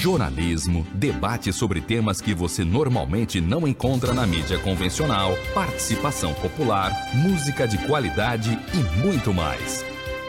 jornalismo, 0.00 0.86
debate 0.94 1.52
sobre 1.52 1.80
temas 1.80 2.20
que 2.22 2.34
você 2.34 2.64
normalmente 2.64 3.40
não 3.40 3.68
encontra 3.68 4.14
na 4.14 4.26
mídia 4.26 4.58
convencional, 4.58 5.36
participação 5.52 6.32
popular, 6.32 6.90
música 7.14 7.68
de 7.68 7.76
qualidade 7.86 8.58
e 8.72 9.04
muito 9.04 9.34
mais. 9.34 9.84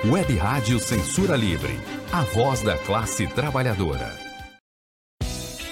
Web 0.05 0.35
Rádio 0.35 0.77
Censura 0.77 1.37
Livre, 1.37 1.79
a 2.11 2.21
voz 2.21 2.61
da 2.61 2.77
classe 2.77 3.25
trabalhadora. 3.27 4.11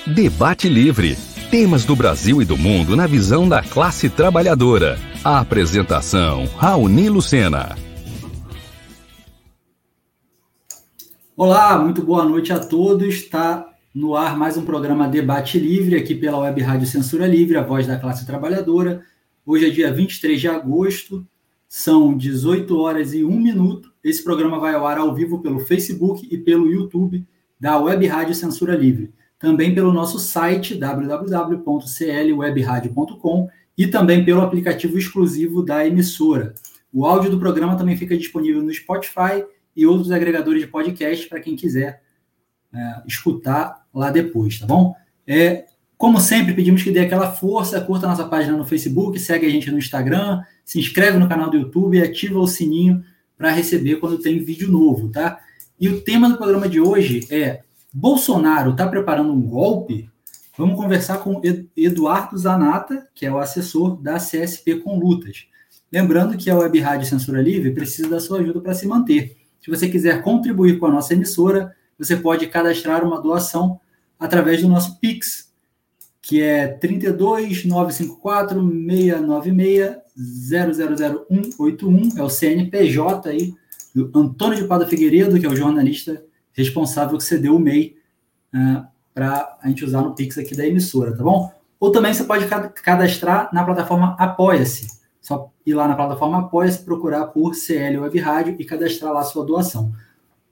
Debate 0.08 0.70
Livre. 0.70 1.18
Temas 1.52 1.84
do 1.84 1.95
Brasil 1.95 2.42
e 2.42 2.45
do 2.45 2.56
mundo 2.56 2.95
na 2.95 3.08
visão 3.08 3.50
da 3.50 3.62
classe 3.62 4.08
trabalhadora. 4.08 5.00
A 5.23 5.40
apresentação, 5.40 6.48
Raoni 6.56 7.09
Lucena. 7.09 7.76
Olá, 11.36 11.80
muito 11.80 12.04
boa 12.04 12.23
noite 12.23 12.54
a 12.54 12.59
todos. 12.59 13.16
Está 13.16 13.69
no 13.94 14.16
ar 14.16 14.36
mais 14.38 14.56
um 14.56 14.64
programa 14.64 15.06
Debate 15.08 15.58
Livre, 15.58 15.96
aqui 15.96 16.14
pela 16.14 16.38
Web 16.40 16.62
Rádio 16.62 16.86
Censura 16.86 17.26
Livre, 17.26 17.58
a 17.58 17.64
voz 17.64 17.88
da 17.88 17.98
classe 17.98 18.24
trabalhadora. 18.26 19.04
Hoje 19.46 19.66
é 19.66 19.70
dia 19.70 19.90
23 19.92 20.40
de 20.40 20.48
agosto, 20.48 21.28
são 21.68 22.16
18 22.16 22.78
horas 22.78 23.16
e 23.16 23.24
1 23.24 23.40
minuto. 23.40 23.92
Esse 24.04 24.24
programa 24.24 24.60
vai 24.60 24.76
ao 24.76 24.86
ar 24.86 25.00
ao 25.00 25.16
vivo 25.16 25.42
pelo 25.42 25.60
Facebook 25.60 26.28
e 26.31 26.38
pelo 26.38 26.72
YouTube 26.72 27.26
da 27.59 27.80
Web 27.80 28.06
Rádio 28.06 28.36
Censura 28.36 28.76
Livre. 28.76 29.12
Também 29.40 29.73
pelo 29.73 29.92
nosso 29.92 30.20
site 30.20 30.76
www.clwebradio.com 30.76 33.50
e 33.78 33.88
também 33.88 34.24
pelo 34.24 34.42
aplicativo 34.42 35.00
exclusivo 35.00 35.64
da 35.64 35.88
emissora. 35.88 36.53
O 36.94 37.06
áudio 37.06 37.31
do 37.31 37.40
programa 37.40 37.76
também 37.76 37.98
fica 37.98 38.16
disponível 38.16 38.62
no 38.62 38.72
Spotify 38.74 39.44
e 39.76 39.86
outros 39.86 40.12
agregadores 40.12 40.62
de 40.62 40.68
podcast 40.68 41.28
para 41.28 41.40
quem 41.40 41.56
quiser 41.56 42.02
é, 42.72 43.02
escutar 43.08 43.78
lá 43.94 44.12
depois, 44.12 44.59
tá 44.59 44.66
bom? 44.66 44.95
É, 45.28 45.66
como 45.98 46.20
sempre, 46.20 46.54
pedimos 46.54 46.82
que 46.82 46.92
dê 46.92 47.02
aquela 47.02 47.32
força, 47.32 47.82
curta 47.82 48.08
nossa 48.08 48.26
página 48.26 48.56
no 48.56 48.66
Facebook, 48.66 49.20
segue 49.20 49.46
a 49.46 49.50
gente 49.50 49.70
no 49.70 49.78
Instagram, 49.78 50.42
se 50.64 50.80
inscreve 50.80 51.18
no 51.18 51.28
canal 51.28 51.50
do 51.50 51.58
YouTube 51.58 51.98
e 51.98 52.02
ativa 52.02 52.40
o 52.40 52.48
sininho 52.48 53.04
para 53.38 53.52
receber 53.52 53.98
quando 53.98 54.18
tem 54.18 54.40
vídeo 54.40 54.72
novo, 54.72 55.09
tá? 55.09 55.40
E 55.80 55.90
o 55.90 56.02
tema 56.02 56.30
do 56.30 56.38
programa 56.38 56.68
de 56.68 56.80
hoje 56.80 57.28
é 57.30 57.62
Bolsonaro 57.94 58.72
está 58.72 58.88
preparando 58.88 59.34
um 59.34 59.42
golpe? 59.42 60.09
Vamos 60.58 60.76
conversar 60.76 61.20
com 61.20 61.42
Eduardo 61.76 62.38
Zanata, 62.38 63.08
que 63.16 63.26
é 63.26 63.31
o 63.31 63.40
assessor 63.40 63.96
da 64.02 64.18
CSP 64.18 64.81
com 64.81 65.00
Lutas. 65.00 65.48
Lembrando 65.92 66.38
que 66.38 66.50
a 66.50 66.56
Web 66.56 66.80
Rádio 66.80 67.08
Censura 67.08 67.42
Livre 67.42 67.72
precisa 67.72 68.09
da 68.09 68.20
sua 68.20 68.40
ajuda 68.40 68.62
para 68.62 68.74
se 68.74 68.88
manter. 68.88 69.38
Se 69.59 69.72
você 69.72 69.90
quiser 69.90 70.22
contribuir 70.22 70.78
com 70.78 70.86
a 70.86 70.92
nossa 70.92 71.14
emissora, 71.14 71.76
você 72.00 72.16
pode 72.16 72.47
cadastrar 72.47 73.05
uma 73.05 73.22
doação 73.22 73.80
através 74.17 74.61
do 74.61 74.69
nosso 74.69 75.00
Pix, 75.00 75.52
que 76.22 76.41
é 76.41 76.67
32 76.67 77.66
954 77.66 78.59
696 78.61 79.97
000181, 80.19 82.17
é 82.17 82.23
o 82.23 82.30
CNPJ 82.30 83.30
aí, 83.30 83.53
do 83.94 84.11
Antônio 84.17 84.58
de 84.58 84.67
Pada 84.67 84.88
Figueiredo, 84.88 85.39
que 85.39 85.45
é 85.45 85.50
o 85.50 85.56
jornalista 85.56 86.23
responsável 86.53 87.17
que 87.17 87.23
cedeu 87.23 87.56
o 87.56 87.59
MEI 87.59 87.95
uh, 88.53 88.58
né, 88.58 88.88
para 89.13 89.58
a 89.61 89.67
gente 89.67 89.84
usar 89.84 90.01
no 90.01 90.16
Pix 90.16 90.38
aqui 90.38 90.56
da 90.56 90.66
emissora, 90.66 91.16
tá 91.16 91.24
bom? 91.24 91.51
Ou 91.79 91.91
também 91.91 92.13
você 92.13 92.24
pode 92.24 92.45
cadastrar 92.84 93.50
na 93.53 93.63
plataforma 93.63 94.16
Apoia-se. 94.19 95.00
Só 95.22 95.51
ir 95.66 95.74
lá 95.74 95.88
na 95.88 95.95
plataforma 95.95 96.40
Apoia-se, 96.40 96.84
procurar 96.84 97.28
por 97.28 97.56
CL 97.56 98.00
Web 98.00 98.19
Rádio 98.19 98.56
e 98.59 98.66
cadastrar 98.66 99.13
lá 99.13 99.22
a 99.22 99.24
sua 99.24 99.45
doação. 99.45 99.94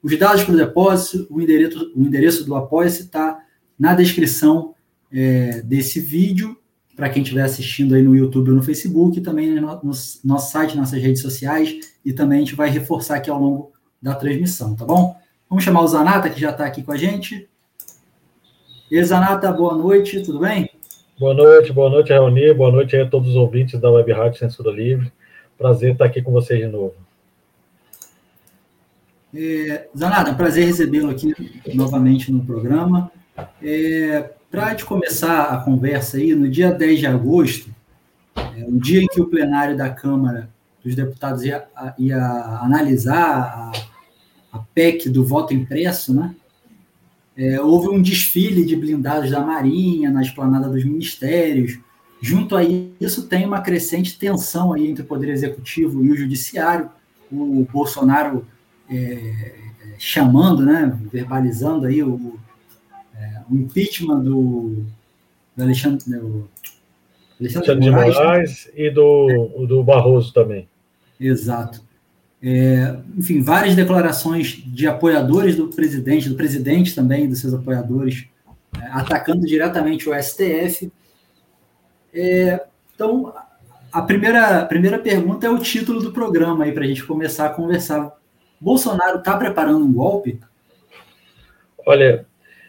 Os 0.02 0.16
dados 0.18 0.44
para 0.44 0.54
o 0.54 0.56
depósito, 0.56 1.26
o 1.30 1.40
endereço, 1.40 1.92
o 1.94 2.00
endereço 2.00 2.44
do 2.44 2.54
Apoia-se 2.54 3.02
está 3.02 3.38
na 3.78 3.94
descrição 3.94 4.74
é, 5.12 5.62
desse 5.62 6.00
vídeo, 6.00 6.56
para 6.94 7.08
quem 7.08 7.22
estiver 7.22 7.42
assistindo 7.42 7.94
aí 7.94 8.02
no 8.02 8.16
YouTube 8.16 8.50
ou 8.50 8.56
no 8.56 8.62
Facebook, 8.62 9.20
também 9.20 9.54
no, 9.54 9.60
no 9.60 9.92
nosso 10.24 10.52
site, 10.52 10.76
nossas 10.76 11.00
redes 11.00 11.22
sociais, 11.22 11.78
e 12.04 12.12
também 12.12 12.38
a 12.38 12.40
gente 12.40 12.56
vai 12.56 12.68
reforçar 12.68 13.16
aqui 13.16 13.30
ao 13.30 13.40
longo 13.40 13.72
da 14.00 14.14
transmissão, 14.14 14.74
tá 14.74 14.84
bom? 14.84 15.16
Vamos 15.48 15.64
chamar 15.64 15.82
o 15.82 15.88
Zanata, 15.88 16.28
que 16.28 16.40
já 16.40 16.50
está 16.50 16.64
aqui 16.66 16.82
com 16.82 16.92
a 16.92 16.96
gente. 16.96 17.48
E 18.90 19.02
Zanata, 19.02 19.50
boa 19.52 19.76
noite, 19.76 20.22
tudo 20.22 20.40
bem? 20.40 20.70
Boa 21.18 21.34
noite, 21.34 21.72
boa 21.72 21.90
noite, 21.90 22.12
Raoni, 22.12 22.52
boa 22.54 22.70
noite 22.70 22.96
a 22.96 23.08
todos 23.08 23.30
os 23.30 23.36
ouvintes 23.36 23.80
da 23.80 23.90
Web 23.90 24.12
Censura 24.38 24.70
Livre. 24.70 25.12
Prazer 25.56 25.92
estar 25.92 26.04
aqui 26.04 26.22
com 26.22 26.30
vocês 26.30 26.60
de 26.60 26.66
novo. 26.66 26.94
É, 29.34 29.88
Zanada, 29.96 30.32
prazer 30.34 30.64
recebê-lo 30.66 31.10
aqui 31.10 31.34
novamente 31.74 32.32
no 32.32 32.44
programa. 32.44 33.12
É, 33.62 34.30
Para 34.50 34.70
gente 34.70 34.86
começar 34.86 35.44
a 35.44 35.58
conversa 35.58 36.16
aí, 36.16 36.34
no 36.34 36.48
dia 36.48 36.70
10 36.72 37.00
de 37.00 37.06
agosto, 37.06 37.70
é, 38.34 38.64
o 38.66 38.80
dia 38.80 39.02
em 39.02 39.06
que 39.06 39.20
o 39.20 39.26
plenário 39.26 39.76
da 39.76 39.90
Câmara 39.90 40.48
dos 40.82 40.94
Deputados 40.94 41.44
ia, 41.44 41.66
ia 41.98 42.18
analisar 42.62 43.72
a, 44.50 44.56
a, 44.56 44.58
PEC 44.74 45.10
do 45.10 45.26
voto 45.26 45.52
impresso, 45.52 46.14
né? 46.14 46.34
É, 47.36 47.60
houve 47.60 47.88
um 47.88 48.02
desfile 48.02 48.64
de 48.64 48.74
blindados 48.74 49.30
da 49.30 49.40
Marinha 49.40 50.10
na 50.10 50.22
esplanada 50.22 50.68
dos 50.68 50.84
ministérios. 50.84 51.78
Junto 52.20 52.56
a 52.56 52.64
isso, 52.64 53.28
tem 53.28 53.46
uma 53.46 53.60
crescente 53.60 54.18
tensão 54.18 54.72
aí 54.72 54.88
entre 54.88 55.04
o 55.04 55.06
Poder 55.06 55.28
Executivo 55.28 56.04
e 56.04 56.10
o 56.10 56.16
Judiciário. 56.16 56.90
O 57.30 57.64
Bolsonaro 57.70 58.44
é, 58.90 59.54
chamando, 59.98 60.64
né, 60.64 60.96
verbalizando 61.12 61.86
aí 61.86 62.02
o, 62.02 62.38
é, 63.14 63.42
o 63.50 63.54
impeachment 63.56 64.20
do, 64.20 64.84
do 65.56 65.62
Alexandre, 65.62 66.04
do 66.10 66.48
Alexandre, 67.40 67.80
de 67.80 67.90
Moraes, 67.90 68.14
Moraes 68.14 68.66
né? 68.66 68.72
e 68.76 68.90
do, 68.90 69.66
do 69.66 69.82
Barroso 69.82 70.32
também. 70.32 70.68
Exato. 71.20 71.86
É, 72.40 72.96
enfim, 73.16 73.42
várias 73.42 73.74
declarações 73.74 74.62
de 74.64 74.86
apoiadores 74.86 75.56
do 75.56 75.68
presidente, 75.68 76.28
do 76.28 76.36
presidente 76.36 76.94
também, 76.94 77.28
dos 77.28 77.40
seus 77.40 77.52
apoiadores, 77.52 78.26
é, 78.80 78.86
atacando 78.90 79.44
diretamente 79.44 80.08
o 80.08 80.14
STF. 80.22 80.90
É, 82.14 82.64
então, 82.94 83.32
a 83.92 84.02
primeira, 84.02 84.60
a 84.60 84.64
primeira 84.66 84.98
pergunta 84.98 85.46
é 85.46 85.50
o 85.50 85.58
título 85.58 86.00
do 86.00 86.12
programa 86.12 86.64
aí, 86.64 86.72
para 86.72 86.84
a 86.84 86.86
gente 86.86 87.04
começar 87.04 87.46
a 87.46 87.50
conversar 87.50 88.17
Bolsonaro 88.60 89.18
está 89.18 89.36
preparando 89.36 89.84
um 89.84 89.92
golpe? 89.92 90.40
Olha, 91.86 92.26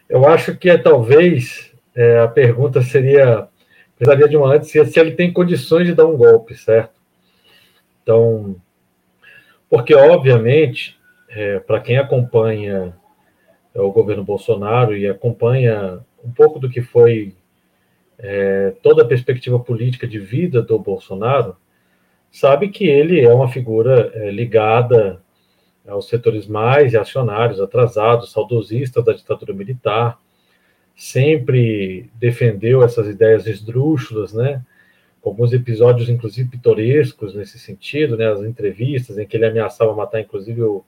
eu 0.08 0.26
acho 0.26 0.56
que 0.56 0.70
é, 0.70 0.78
talvez 0.78 1.72
é, 1.94 2.20
a 2.20 2.28
pergunta 2.28 2.82
seria, 2.82 3.48
precisaria 3.96 4.28
de 4.28 4.36
uma 4.36 4.54
antes, 4.54 4.70
se 4.70 5.00
ele 5.00 5.12
tem 5.12 5.32
condições 5.32 5.86
de 5.86 5.94
dar 5.94 6.06
um 6.06 6.16
golpe, 6.16 6.54
certo? 6.54 6.94
Então, 8.02 8.56
porque 9.68 9.94
obviamente, 9.94 10.98
é, 11.28 11.60
para 11.60 11.80
quem 11.80 11.98
acompanha 11.98 12.94
é, 13.74 13.80
o 13.80 13.92
governo 13.92 14.24
Bolsonaro 14.24 14.96
e 14.96 15.08
acompanha 15.08 16.00
um 16.24 16.30
pouco 16.30 16.58
do 16.58 16.68
que 16.68 16.82
foi 16.82 17.34
é, 18.18 18.74
toda 18.82 19.02
a 19.02 19.06
perspectiva 19.06 19.58
política 19.58 20.06
de 20.06 20.18
vida 20.18 20.60
do 20.60 20.78
Bolsonaro, 20.78 21.56
sabe 22.30 22.68
que 22.68 22.86
ele 22.86 23.20
é 23.20 23.32
uma 23.32 23.48
figura 23.48 24.10
é, 24.14 24.30
ligada 24.30 25.20
aos 25.86 26.08
setores 26.08 26.46
mais 26.46 26.92
reacionários, 26.92 27.60
atrasados, 27.60 28.32
saudosistas 28.32 29.04
da 29.04 29.12
ditadura 29.12 29.52
militar, 29.52 30.18
sempre 30.94 32.10
defendeu 32.14 32.82
essas 32.82 33.08
ideias 33.08 33.46
esdrúxulas, 33.46 34.32
né? 34.32 34.62
Alguns 35.24 35.52
episódios, 35.52 36.08
inclusive, 36.08 36.48
pitorescos 36.48 37.34
nesse 37.34 37.58
sentido, 37.58 38.16
né? 38.16 38.30
As 38.30 38.42
entrevistas 38.42 39.18
em 39.18 39.26
que 39.26 39.36
ele 39.36 39.46
ameaçava 39.46 39.94
matar, 39.94 40.20
inclusive, 40.20 40.60
eu 40.60 40.84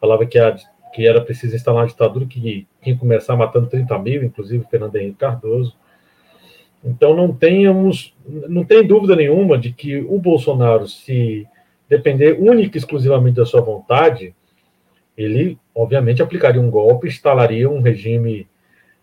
falava 0.00 0.26
que, 0.26 0.38
a, 0.38 0.54
que 0.94 1.06
era 1.06 1.20
preciso 1.20 1.56
instalar 1.56 1.82
uma 1.82 1.88
ditadura 1.88 2.26
que 2.26 2.66
que 2.82 2.94
começar 2.94 3.36
matando 3.36 3.66
30 3.68 3.98
mil, 3.98 4.22
inclusive 4.22 4.66
Fernando 4.70 4.96
Henrique 4.96 5.18
Cardoso. 5.18 5.74
Então, 6.84 7.16
não 7.16 7.32
tenhamos, 7.32 8.14
não 8.26 8.62
tem 8.64 8.86
dúvida 8.86 9.16
nenhuma 9.16 9.56
de 9.56 9.72
que 9.72 10.00
o 10.00 10.18
Bolsonaro, 10.18 10.86
se 10.86 11.46
depender 11.88 12.36
única 12.40 12.76
e 12.76 12.78
exclusivamente 12.78 13.36
da 13.36 13.46
sua 13.46 13.60
vontade, 13.60 14.34
ele, 15.16 15.58
obviamente, 15.74 16.22
aplicaria 16.22 16.60
um 16.60 16.70
golpe, 16.70 17.08
instalaria 17.08 17.70
um 17.70 17.80
regime 17.80 18.48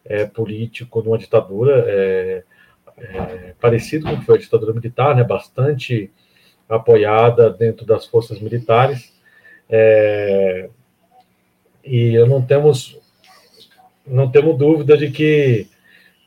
é, 0.06 0.26
político 0.26 1.02
de 1.02 1.08
uma 1.08 1.18
ditadura 1.18 1.86
é, 1.88 2.44
é, 2.98 3.54
parecido 3.60 4.06
com 4.06 4.14
o 4.14 4.20
que 4.20 4.26
foi 4.26 4.36
a 4.36 4.40
ditadura 4.40 4.74
militar, 4.74 5.16
né, 5.16 5.24
bastante 5.24 6.12
apoiada 6.68 7.50
dentro 7.50 7.86
das 7.86 8.06
forças 8.06 8.40
militares. 8.40 9.14
É, 9.70 10.70
e 11.84 12.18
não 12.26 12.42
temos 12.42 13.00
não 14.06 14.30
temos 14.30 14.58
dúvida 14.58 14.98
de 14.98 15.10
que 15.10 15.68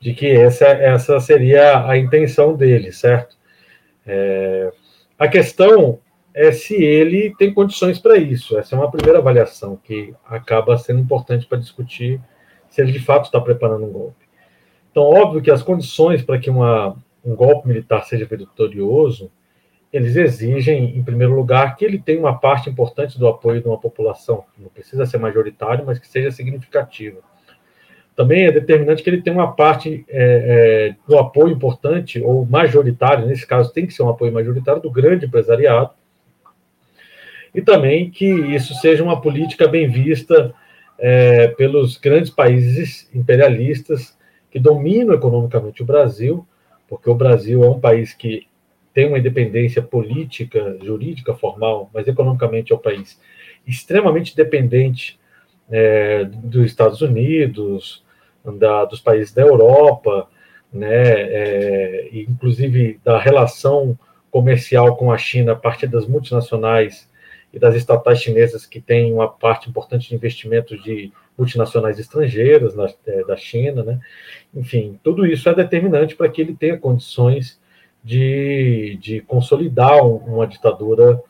de 0.01 0.13
que 0.13 0.27
essa 0.27 0.65
essa 0.65 1.19
seria 1.19 1.87
a 1.87 1.97
intenção 1.97 2.55
dele, 2.55 2.91
certo? 2.91 3.37
É, 4.05 4.71
a 5.17 5.27
questão 5.27 5.99
é 6.35 6.51
se 6.51 6.75
ele 6.75 7.33
tem 7.39 7.53
condições 7.53 7.97
para 7.97 8.17
isso. 8.17 8.59
Essa 8.59 8.75
é 8.75 8.77
uma 8.77 8.91
primeira 8.91 9.19
avaliação 9.19 9.79
que 9.81 10.13
acaba 10.25 10.77
sendo 10.77 10.99
importante 10.99 11.45
para 11.45 11.57
discutir 11.57 12.19
se 12.69 12.81
ele 12.81 12.91
de 12.91 12.99
fato 12.99 13.25
está 13.25 13.39
preparando 13.39 13.85
um 13.85 13.91
golpe. 13.91 14.25
Então, 14.91 15.03
óbvio 15.03 15.41
que 15.41 15.49
as 15.49 15.63
condições 15.63 16.21
para 16.21 16.37
que 16.37 16.49
uma, 16.49 16.97
um 17.23 17.33
golpe 17.35 17.69
militar 17.69 18.03
seja 18.03 18.25
vitorioso, 18.25 19.31
eles 19.93 20.17
exigem, 20.17 20.97
em 20.97 21.03
primeiro 21.03 21.33
lugar, 21.33 21.77
que 21.77 21.85
ele 21.85 21.97
tenha 21.97 22.19
uma 22.19 22.37
parte 22.37 22.69
importante 22.69 23.17
do 23.17 23.27
apoio 23.29 23.61
de 23.61 23.67
uma 23.67 23.79
população, 23.79 24.43
não 24.57 24.67
precisa 24.67 25.05
ser 25.05 25.17
majoritário, 25.17 25.85
mas 25.85 25.99
que 25.99 26.07
seja 26.07 26.31
significativa. 26.31 27.19
Também 28.13 28.45
é 28.45 28.51
determinante 28.51 29.01
que 29.01 29.09
ele 29.09 29.21
tenha 29.21 29.37
uma 29.37 29.53
parte 29.53 30.05
é, 30.09 30.89
é, 30.89 30.95
do 31.07 31.17
apoio 31.17 31.53
importante, 31.53 32.21
ou 32.21 32.45
majoritário, 32.45 33.25
nesse 33.25 33.47
caso 33.47 33.71
tem 33.71 33.85
que 33.85 33.93
ser 33.93 34.03
um 34.03 34.09
apoio 34.09 34.33
majoritário, 34.33 34.81
do 34.81 34.91
grande 34.91 35.25
empresariado, 35.27 35.91
e 37.55 37.61
também 37.61 38.09
que 38.11 38.25
isso 38.25 38.75
seja 38.75 39.01
uma 39.01 39.21
política 39.21 39.65
bem 39.65 39.87
vista 39.87 40.53
é, 40.99 41.47
pelos 41.47 41.97
grandes 41.97 42.29
países 42.29 43.09
imperialistas 43.13 44.17
que 44.51 44.59
dominam 44.59 45.15
economicamente 45.15 45.81
o 45.81 45.85
Brasil, 45.85 46.45
porque 46.87 47.09
o 47.09 47.15
Brasil 47.15 47.63
é 47.63 47.69
um 47.69 47.79
país 47.79 48.13
que 48.13 48.45
tem 48.93 49.07
uma 49.07 49.19
independência 49.19 49.81
política, 49.81 50.77
jurídica, 50.83 51.33
formal, 51.33 51.89
mas 51.93 52.07
economicamente 52.07 52.73
é 52.73 52.75
um 52.75 52.79
país 52.79 53.19
extremamente 53.65 54.35
dependente 54.35 55.17
é, 55.71 56.25
dos 56.25 56.65
Estados 56.65 57.01
Unidos, 57.01 58.03
da, 58.59 58.85
dos 58.85 58.99
países 58.99 59.33
da 59.33 59.41
Europa, 59.41 60.27
né, 60.71 60.87
é, 60.91 62.09
inclusive 62.13 62.99
da 63.03 63.17
relação 63.17 63.97
comercial 64.29 64.97
com 64.97 65.09
a 65.09 65.17
China 65.17 65.53
a 65.53 65.55
partir 65.55 65.87
das 65.87 66.05
multinacionais 66.05 67.09
e 67.55 67.59
das 67.59 67.73
estatais 67.73 68.21
chinesas 68.21 68.65
que 68.65 68.81
têm 68.81 69.13
uma 69.13 69.29
parte 69.29 69.69
importante 69.69 70.09
de 70.09 70.15
investimentos 70.15 70.83
de 70.83 71.09
multinacionais 71.37 71.97
estrangeiras 71.97 72.75
na, 72.75 72.87
é, 73.07 73.23
da 73.23 73.37
China, 73.37 73.81
né? 73.81 73.99
Enfim, 74.53 74.99
tudo 75.01 75.25
isso 75.25 75.47
é 75.47 75.55
determinante 75.55 76.15
para 76.15 76.27
que 76.27 76.41
ele 76.41 76.53
tenha 76.53 76.77
condições 76.77 77.57
de, 78.03 78.97
de 79.01 79.21
consolidar 79.21 80.05
uma 80.05 80.45
ditadura 80.45 81.21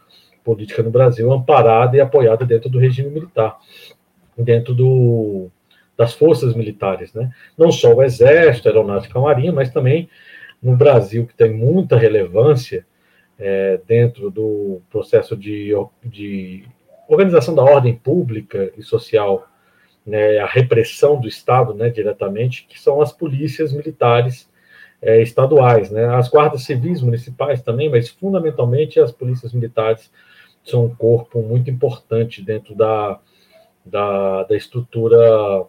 política 0.44 0.81
no 0.81 0.89
Brasil 0.89 1.31
amparada 1.31 1.95
e 1.95 2.01
apoiada 2.01 2.44
dentro 2.44 2.69
do 2.69 2.80
regime 2.80 3.12
militar, 3.12 3.60
dentro 4.36 4.74
do, 4.74 5.50
das 5.95 6.13
forças 6.13 6.56
militares, 6.56 7.13
né? 7.13 7.31
Não 7.56 7.71
só 7.71 7.94
o 7.94 8.01
Exército, 8.01 8.68
a 8.68 8.71
Aeronáutica, 8.71 9.19
a 9.19 9.21
Marinha, 9.21 9.54
mas 9.54 9.69
também 9.69 10.10
no 10.62 10.75
Brasil, 10.75 11.28
que 11.28 11.36
tem 11.36 11.54
muita 11.54 11.95
relevância, 11.95 12.83
é, 13.38 13.80
dentro 13.86 14.30
do 14.30 14.82
processo 14.90 15.36
de, 15.36 15.72
de 16.04 16.66
organização 17.08 17.54
da 17.54 17.64
ordem 17.64 17.96
pública 17.96 18.72
e 18.78 18.84
social, 18.84 19.48
né, 20.06 20.38
a 20.38 20.46
repressão 20.46 21.20
do 21.20 21.28
Estado, 21.28 21.74
né, 21.74 21.90
diretamente, 21.90 22.66
que 22.68 22.80
são 22.80 23.02
as 23.02 23.12
polícias 23.12 23.74
militares 23.74 24.50
é, 25.02 25.22
estaduais, 25.22 25.90
né, 25.90 26.06
as 26.16 26.30
guardas 26.30 26.64
civis 26.64 27.02
municipais 27.02 27.62
também, 27.62 27.90
mas 27.90 28.10
fundamentalmente 28.10 29.00
as 29.00 29.12
polícias 29.12 29.54
militares 29.54 30.12
são 30.64 30.86
um 30.86 30.96
corpo 30.96 31.42
muito 31.42 31.70
importante 31.70 32.42
dentro 32.42 32.74
da, 32.76 33.20
da, 33.86 34.44
da 34.44 34.56
estrutura 34.56 35.66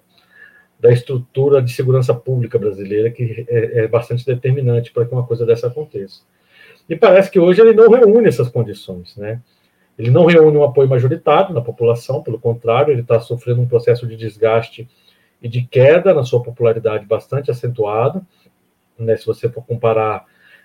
da 0.79 0.93
estrutura 0.93 1.63
de 1.63 1.73
segurança 1.73 2.15
pública 2.15 2.59
brasileira, 2.59 3.11
que 3.11 3.47
é, 3.49 3.85
é 3.85 3.89
bastante 3.89 4.27
determinante 4.27 4.93
para 4.93 5.07
que 5.07 5.13
uma 5.13 5.27
coisa 5.27 5.47
dessa 5.47 5.69
aconteça. 5.69 6.21
E 6.89 6.97
parece 6.97 7.31
que 7.31 7.39
hoje 7.39 7.61
ele 7.61 7.73
não 7.73 7.91
reúne 7.91 8.29
essas 8.29 8.49
condições, 8.49 9.17
né? 9.17 9.41
Ele 9.99 10.11
não 10.11 10.27
reúne 10.27 10.57
um 10.57 10.65
apoio 10.65 10.89
majoritário 10.89 11.55
na 11.55 11.61
população, 11.61 12.23
pelo 12.23 12.39
contrário, 12.39 12.93
ele 12.93 13.01
está 13.01 13.19
sofrendo 13.19 13.63
um 13.63 13.67
processo 13.67 14.07
de 14.07 14.17
desgaste 14.17 14.89
e 15.43 15.49
de 15.49 15.63
queda 15.63 16.13
na 16.13 16.23
sua 16.23 16.43
popularidade 16.43 17.07
bastante 17.07 17.51
acentuado, 17.51 18.25
né? 18.99 19.17
Se 19.17 19.27
você 19.27 19.49
for 19.49 19.65
comparar 19.65 20.25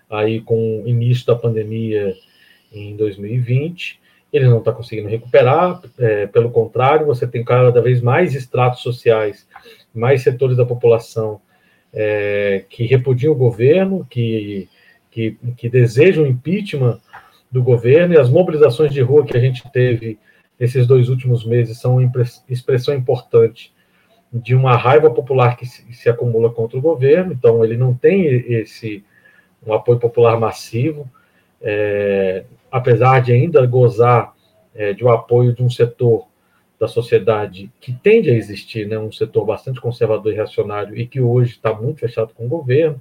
aí 0.09 0.41
com 0.41 0.83
o 0.83 0.87
início 0.87 1.25
da 1.25 1.35
pandemia 1.35 2.13
em 2.71 2.95
2020, 2.95 3.99
ele 4.31 4.47
não 4.47 4.59
está 4.59 4.71
conseguindo 4.71 5.09
recuperar, 5.09 5.81
é, 5.97 6.25
pelo 6.27 6.51
contrário, 6.51 7.05
você 7.05 7.27
tem 7.27 7.43
cada 7.43 7.81
vez 7.81 8.01
mais 8.01 8.33
estratos 8.33 8.81
sociais, 8.81 9.47
mais 9.93 10.21
setores 10.21 10.55
da 10.55 10.65
população 10.65 11.41
é, 11.93 12.63
que 12.69 12.85
repudiam 12.85 13.33
o 13.33 13.37
governo, 13.37 14.05
que 14.09 14.69
que, 15.11 15.37
que 15.57 15.69
desejam 15.69 16.25
impeachment 16.25 16.99
do 17.51 17.61
governo 17.61 18.13
e 18.13 18.17
as 18.17 18.29
mobilizações 18.29 18.93
de 18.93 19.01
rua 19.01 19.25
que 19.25 19.35
a 19.35 19.39
gente 19.39 19.69
teve 19.71 20.17
nesses 20.57 20.87
dois 20.87 21.09
últimos 21.09 21.45
meses 21.45 21.79
são 21.79 21.99
expressão 22.47 22.95
importante 22.95 23.73
de 24.31 24.55
uma 24.55 24.77
raiva 24.77 25.11
popular 25.11 25.57
que 25.57 25.65
se, 25.65 25.83
se, 25.91 26.09
acumula 26.09 26.49
contra 26.49 26.77
o 26.77 26.81
governo. 26.81 27.33
Então, 27.33 27.65
ele 27.65 27.75
não 27.75 27.93
tem 27.93 28.25
esse 28.25 29.03
um 29.65 29.73
apoio 29.73 29.99
popular 29.99 30.39
massivo, 30.39 31.09
é, 31.61 32.45
apesar 32.71 33.21
de 33.21 33.33
ainda 33.33 33.65
gozar 33.65 34.33
é, 34.73 34.93
de 34.93 35.03
um 35.03 35.09
apoio 35.09 35.53
de 35.53 35.61
um 35.61 35.69
setor 35.69 36.25
da 36.79 36.87
sociedade 36.87 37.71
que 37.79 37.93
tende 37.93 38.31
a 38.31 38.33
existir, 38.33 38.87
né, 38.87 38.97
um 38.97 39.11
setor 39.11 39.45
bastante 39.45 39.79
conservador 39.79 40.31
e 40.31 40.35
reacionário 40.35 40.97
e 40.97 41.05
que 41.05 41.21
hoje 41.21 41.51
está 41.51 41.73
muito 41.73 41.99
fechado 41.99 42.33
com 42.33 42.45
o 42.45 42.49
governo 42.49 42.99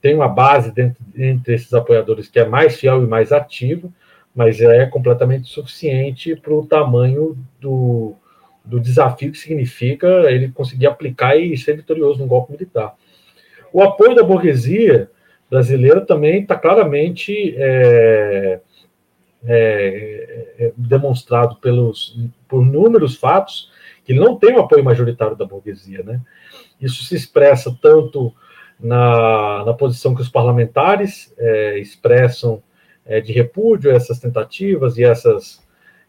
tem 0.00 0.14
uma 0.14 0.28
base 0.28 0.72
dentro, 0.72 1.02
entre 1.16 1.54
esses 1.54 1.72
apoiadores 1.74 2.28
que 2.28 2.38
é 2.38 2.46
mais 2.46 2.76
fiel 2.76 3.02
e 3.02 3.06
mais 3.06 3.32
ativa, 3.32 3.88
mas 4.34 4.60
é 4.60 4.86
completamente 4.86 5.48
suficiente 5.48 6.36
para 6.36 6.54
o 6.54 6.66
tamanho 6.66 7.36
do, 7.60 8.14
do 8.64 8.80
desafio 8.80 9.32
que 9.32 9.38
significa 9.38 10.06
ele 10.30 10.50
conseguir 10.50 10.86
aplicar 10.86 11.36
e 11.36 11.56
ser 11.56 11.76
vitorioso 11.76 12.20
no 12.20 12.26
golpe 12.26 12.52
militar. 12.52 12.94
O 13.72 13.82
apoio 13.82 14.14
da 14.14 14.22
burguesia 14.22 15.10
brasileira 15.50 16.00
também 16.00 16.42
está 16.42 16.56
claramente 16.56 17.54
é, 17.56 18.60
é, 19.44 20.54
é, 20.58 20.72
demonstrado 20.76 21.56
pelos, 21.56 22.16
por 22.48 22.62
inúmeros 22.62 23.16
fatos 23.16 23.70
que 24.04 24.12
ele 24.12 24.20
não 24.20 24.36
tem 24.36 24.54
o 24.54 24.60
apoio 24.60 24.84
majoritário 24.84 25.36
da 25.36 25.44
burguesia. 25.44 26.02
Né? 26.02 26.20
Isso 26.80 27.02
se 27.04 27.14
expressa 27.14 27.76
tanto 27.82 28.32
na, 28.82 29.64
na 29.64 29.74
posição 29.74 30.14
que 30.14 30.22
os 30.22 30.28
parlamentares 30.28 31.34
é, 31.38 31.78
expressam 31.78 32.62
é, 33.04 33.20
de 33.20 33.32
repúdio 33.32 33.90
a 33.90 33.94
essas 33.94 34.18
tentativas 34.18 34.96
e 34.96 35.04
essas, 35.04 35.62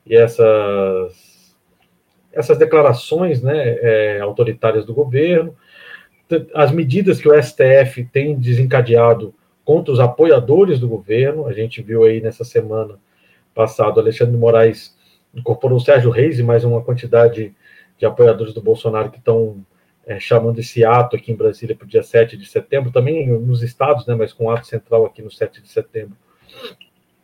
e 0.05 0.15
essas, 0.15 1.55
essas 2.31 2.57
declarações 2.57 3.41
né, 3.41 3.77
é, 3.81 4.19
autoritárias 4.21 4.85
do 4.85 4.93
governo, 4.93 5.55
as 6.53 6.71
medidas 6.71 7.19
que 7.19 7.27
o 7.27 7.43
STF 7.43 8.05
tem 8.05 8.37
desencadeado 8.39 9.33
contra 9.65 9.91
os 9.91 9.99
apoiadores 9.99 10.79
do 10.79 10.87
governo, 10.87 11.45
a 11.45 11.53
gente 11.53 11.81
viu 11.81 12.03
aí 12.03 12.21
nessa 12.21 12.43
semana 12.43 12.97
passada, 13.53 13.99
Alexandre 13.99 14.33
de 14.33 14.39
Moraes 14.39 14.95
incorporou 15.33 15.77
o 15.77 15.81
Sérgio 15.81 16.09
Reis 16.09 16.39
e 16.39 16.43
mais 16.43 16.63
uma 16.63 16.81
quantidade 16.81 17.53
de 17.97 18.05
apoiadores 18.05 18.53
do 18.53 18.61
Bolsonaro 18.61 19.11
que 19.11 19.17
estão 19.17 19.63
é, 20.05 20.19
chamando 20.19 20.59
esse 20.59 20.83
ato 20.83 21.15
aqui 21.15 21.31
em 21.31 21.35
Brasília 21.35 21.75
para 21.75 21.85
o 21.85 21.87
dia 21.87 22.03
7 22.03 22.35
de 22.37 22.45
setembro, 22.45 22.91
também 22.91 23.27
nos 23.27 23.61
estados, 23.61 24.05
né, 24.05 24.15
mas 24.15 24.33
com 24.33 24.49
ato 24.49 24.67
central 24.67 25.05
aqui 25.05 25.21
no 25.21 25.31
7 25.31 25.61
de 25.61 25.69
setembro. 25.69 26.15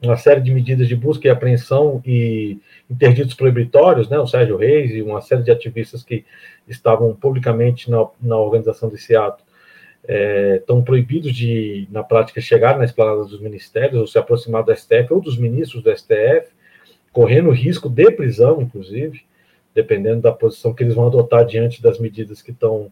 Uma 0.02 0.16
série 0.16 0.42
de 0.42 0.52
medidas 0.52 0.88
de 0.88 0.96
busca 0.96 1.28
e 1.28 1.32
apreensão 1.32 2.02
e 2.06 2.60
interditos 2.90 3.34
proibitórios, 3.34 4.08
né, 4.10 4.20
o 4.20 4.28
Sérgio 4.28 4.56
Reis 4.56 4.92
e 4.92 5.02
uma 5.02 5.22
série 5.22 5.42
de 5.42 5.52
ativistas 5.52 6.04
que 6.04 6.24
estavam 6.68 7.16
publicamente 7.16 7.90
na, 7.90 8.06
na 8.22 8.38
organização 8.38 8.90
desse 8.90 9.16
ato, 9.16 9.44
é, 10.08 10.58
estão 10.58 10.84
proibidos 10.84 11.34
de, 11.34 11.88
na 11.92 12.04
prática, 12.04 12.40
chegar 12.40 12.78
na 12.78 12.86
esplanada 12.86 13.26
dos 13.26 13.42
ministérios 13.42 14.00
ou 14.00 14.08
se 14.08 14.20
aproximar 14.20 14.64
do 14.64 14.74
STF 14.74 15.12
ou 15.12 15.20
dos 15.20 15.38
ministros 15.38 15.82
do 15.82 15.96
STF, 15.96 16.52
correndo 17.12 17.50
risco 17.50 17.90
de 17.90 18.12
prisão, 18.12 18.62
inclusive 18.62 19.26
dependendo 19.78 20.22
da 20.22 20.32
posição 20.32 20.74
que 20.74 20.82
eles 20.82 20.96
vão 20.96 21.06
adotar 21.06 21.46
diante 21.46 21.84
das 21.84 22.00
medidas 22.00 22.42
que 22.42 22.50
estão 22.50 22.92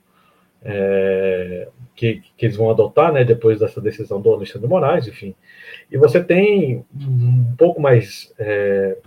é, 0.64 1.68
que, 1.96 2.22
que, 2.38 2.46
eles 2.46 2.56
vão 2.56 2.70
adotar, 2.70 3.12
né, 3.12 3.24
depois 3.24 3.60
dessa 3.60 3.82
decisão 3.82 4.22
do 4.22 4.32
Alexandre 4.32 4.68
Moraes, 4.68 5.08
enfim. 5.08 5.34
E 5.92 5.98
você 5.98 6.24
tem 6.24 6.86
um 6.96 7.56
pouco 7.58 7.82
mais 7.82 8.32
é, 8.38 8.98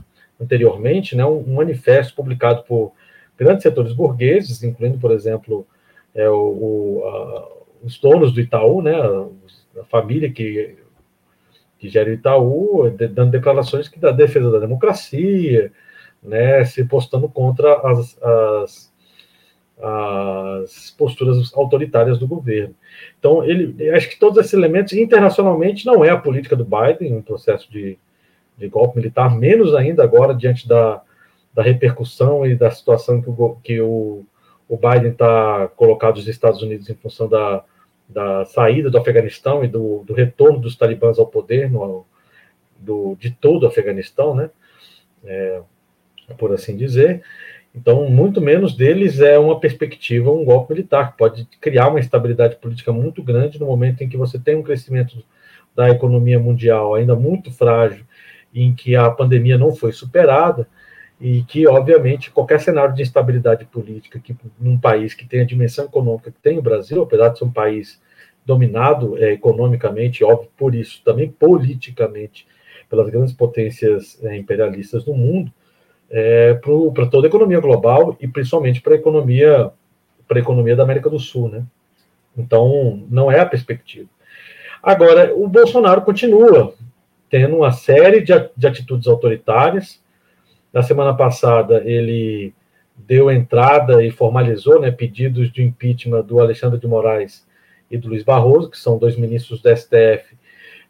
anteriormente, 0.40 1.14
né, 1.14 1.25
um, 1.25 1.38
um, 1.38 1.54
manifesto 1.54 2.16
publicado 2.16 2.64
por 2.64 2.92
grandes 3.37 3.62
setores 3.62 3.92
burgueses, 3.92 4.64
incluindo, 4.64 4.99
por 4.99 5.12
exemplo, 5.12 5.64
é, 6.12 6.28
o, 6.28 6.35
o, 6.35 7.02
a, 7.06 7.87
os 7.87 7.97
donos 8.00 8.32
do 8.32 8.40
Itaú, 8.40 8.82
né, 8.82 8.94
a, 8.94 9.80
a 9.80 9.85
família 9.85 10.32
que 10.32 10.76
que 11.78 11.88
gera 11.88 12.11
o 12.11 12.12
Itaú, 12.12 12.90
de, 12.90 13.06
dando 13.06 13.30
declarações 13.30 13.88
que 13.88 14.00
da 14.00 14.11
defesa 14.11 14.50
da 14.50 14.58
democracia, 14.58 15.70
né, 16.22 16.64
se 16.64 16.84
postando 16.84 17.28
contra 17.28 17.75
as, 17.88 18.18
as, 18.22 18.92
as, 19.80 20.90
posturas 20.96 21.52
autoritárias 21.54 22.18
do 22.18 22.26
governo. 22.26 22.75
Então, 23.18 23.44
ele, 23.44 23.90
acho 23.90 24.08
que 24.10 24.18
todos 24.18 24.38
esses 24.38 24.54
elementos, 24.54 24.92
internacionalmente, 24.92 25.87
não 25.87 26.04
é 26.04 26.10
a 26.10 26.18
política 26.18 26.56
do 26.56 26.64
Biden, 26.64 27.16
um 27.16 27.22
processo 27.22 27.70
de, 27.70 27.98
de 28.56 28.68
golpe 28.68 28.96
militar, 28.96 29.34
menos 29.37 29.75
ainda 29.75 30.02
agora, 30.02 30.34
diante 30.34 30.66
da, 30.66 31.00
da 31.54 31.62
repercussão 31.62 32.44
e 32.44 32.54
da 32.54 32.70
situação 32.70 33.22
que 33.22 33.30
o, 33.30 33.56
que 33.62 33.80
o, 33.80 34.25
o 34.68 34.76
Biden 34.76 35.12
está 35.12 35.68
colocado 35.68 36.16
os 36.16 36.28
Estados 36.28 36.62
Unidos 36.62 36.90
em 36.90 36.94
função 36.94 37.28
da, 37.28 37.64
da 38.08 38.44
saída 38.44 38.90
do 38.90 38.98
Afeganistão 38.98 39.64
e 39.64 39.68
do, 39.68 40.02
do 40.04 40.14
retorno 40.14 40.58
dos 40.58 40.76
talibãs 40.76 41.18
ao 41.18 41.26
poder 41.26 41.70
no, 41.70 42.04
do, 42.78 43.16
de 43.16 43.30
todo 43.30 43.64
o 43.64 43.66
Afeganistão, 43.66 44.34
né? 44.34 44.50
É, 45.25 45.60
por 46.37 46.52
assim 46.52 46.76
dizer. 46.76 47.23
Então, 47.75 48.08
muito 48.11 48.40
menos 48.40 48.75
deles 48.75 49.20
é 49.20 49.38
uma 49.38 49.61
perspectiva, 49.61 50.30
um 50.30 50.44
golpe 50.44 50.73
militar, 50.73 51.12
que 51.12 51.18
pode 51.18 51.47
criar 51.61 51.88
uma 51.88 52.00
instabilidade 52.00 52.56
política 52.56 52.92
muito 52.92 53.23
grande 53.23 53.61
no 53.61 53.66
momento 53.66 54.02
em 54.02 54.08
que 54.08 54.16
você 54.16 54.38
tem 54.38 54.56
um 54.56 54.62
crescimento 54.62 55.23
da 55.76 55.88
economia 55.90 56.40
mundial 56.40 56.94
ainda 56.94 57.14
muito 57.14 57.52
frágil, 57.52 58.04
em 58.54 58.75
que 58.75 58.97
a 58.97 59.08
pandemia 59.11 59.56
não 59.58 59.75
foi 59.75 59.92
superada, 59.92 60.66
e 61.20 61.42
que, 61.42 61.66
obviamente, 61.66 62.30
qualquer 62.30 62.61
cenário 62.61 62.94
de 62.94 63.02
instabilidade 63.02 63.64
política 63.64 64.20
que 64.20 64.37
num 64.58 64.78
país 64.78 65.14
que 65.14 65.26
tem 65.26 65.40
a 65.40 65.44
dimensão 65.44 65.85
econômica 65.85 66.30
que 66.30 66.40
tem 66.40 66.58
o 66.58 66.62
Brasil, 66.62 67.02
apesar 67.02 67.28
de 67.28 67.38
ser 67.38 67.44
um 67.44 67.50
país 67.50 68.00
dominado 68.47 69.18
é, 69.23 69.32
economicamente, 69.32 70.25
óbvio, 70.25 70.49
por 70.56 70.75
isso, 70.75 71.02
também 71.04 71.28
politicamente, 71.28 72.47
pelas 72.88 73.11
grandes 73.11 73.35
potências 73.35 74.18
é, 74.25 74.37
imperialistas 74.37 75.04
do 75.04 75.12
mundo, 75.12 75.52
é, 76.10 76.54
para 76.94 77.06
toda 77.06 77.26
a 77.26 77.28
economia 77.28 77.60
global 77.60 78.16
e 78.20 78.26
principalmente 78.26 78.80
para 78.80 78.94
a 78.94 78.96
economia 78.96 79.70
para 80.26 80.38
a 80.38 80.42
economia 80.42 80.76
da 80.76 80.82
América 80.82 81.08
do 81.08 81.18
Sul, 81.18 81.48
né? 81.48 81.64
Então 82.36 83.02
não 83.10 83.32
é 83.32 83.40
a 83.40 83.46
perspectiva. 83.46 84.08
Agora 84.82 85.34
o 85.34 85.48
Bolsonaro 85.48 86.02
continua 86.02 86.74
tendo 87.30 87.56
uma 87.56 87.72
série 87.72 88.20
de, 88.20 88.32
de 88.56 88.66
atitudes 88.66 89.06
autoritárias. 89.06 90.02
Na 90.72 90.82
semana 90.82 91.14
passada 91.14 91.82
ele 91.84 92.52
deu 92.96 93.30
entrada 93.30 94.04
e 94.04 94.10
formalizou, 94.10 94.80
né, 94.80 94.90
pedidos 94.90 95.52
de 95.52 95.62
impeachment 95.62 96.22
do 96.22 96.40
Alexandre 96.40 96.78
de 96.78 96.86
Moraes 96.86 97.46
e 97.90 97.96
do 97.96 98.08
Luiz 98.08 98.22
Barroso, 98.22 98.70
que 98.70 98.78
são 98.78 98.98
dois 98.98 99.16
ministros 99.16 99.62
do 99.62 99.76
STF. 99.76 100.36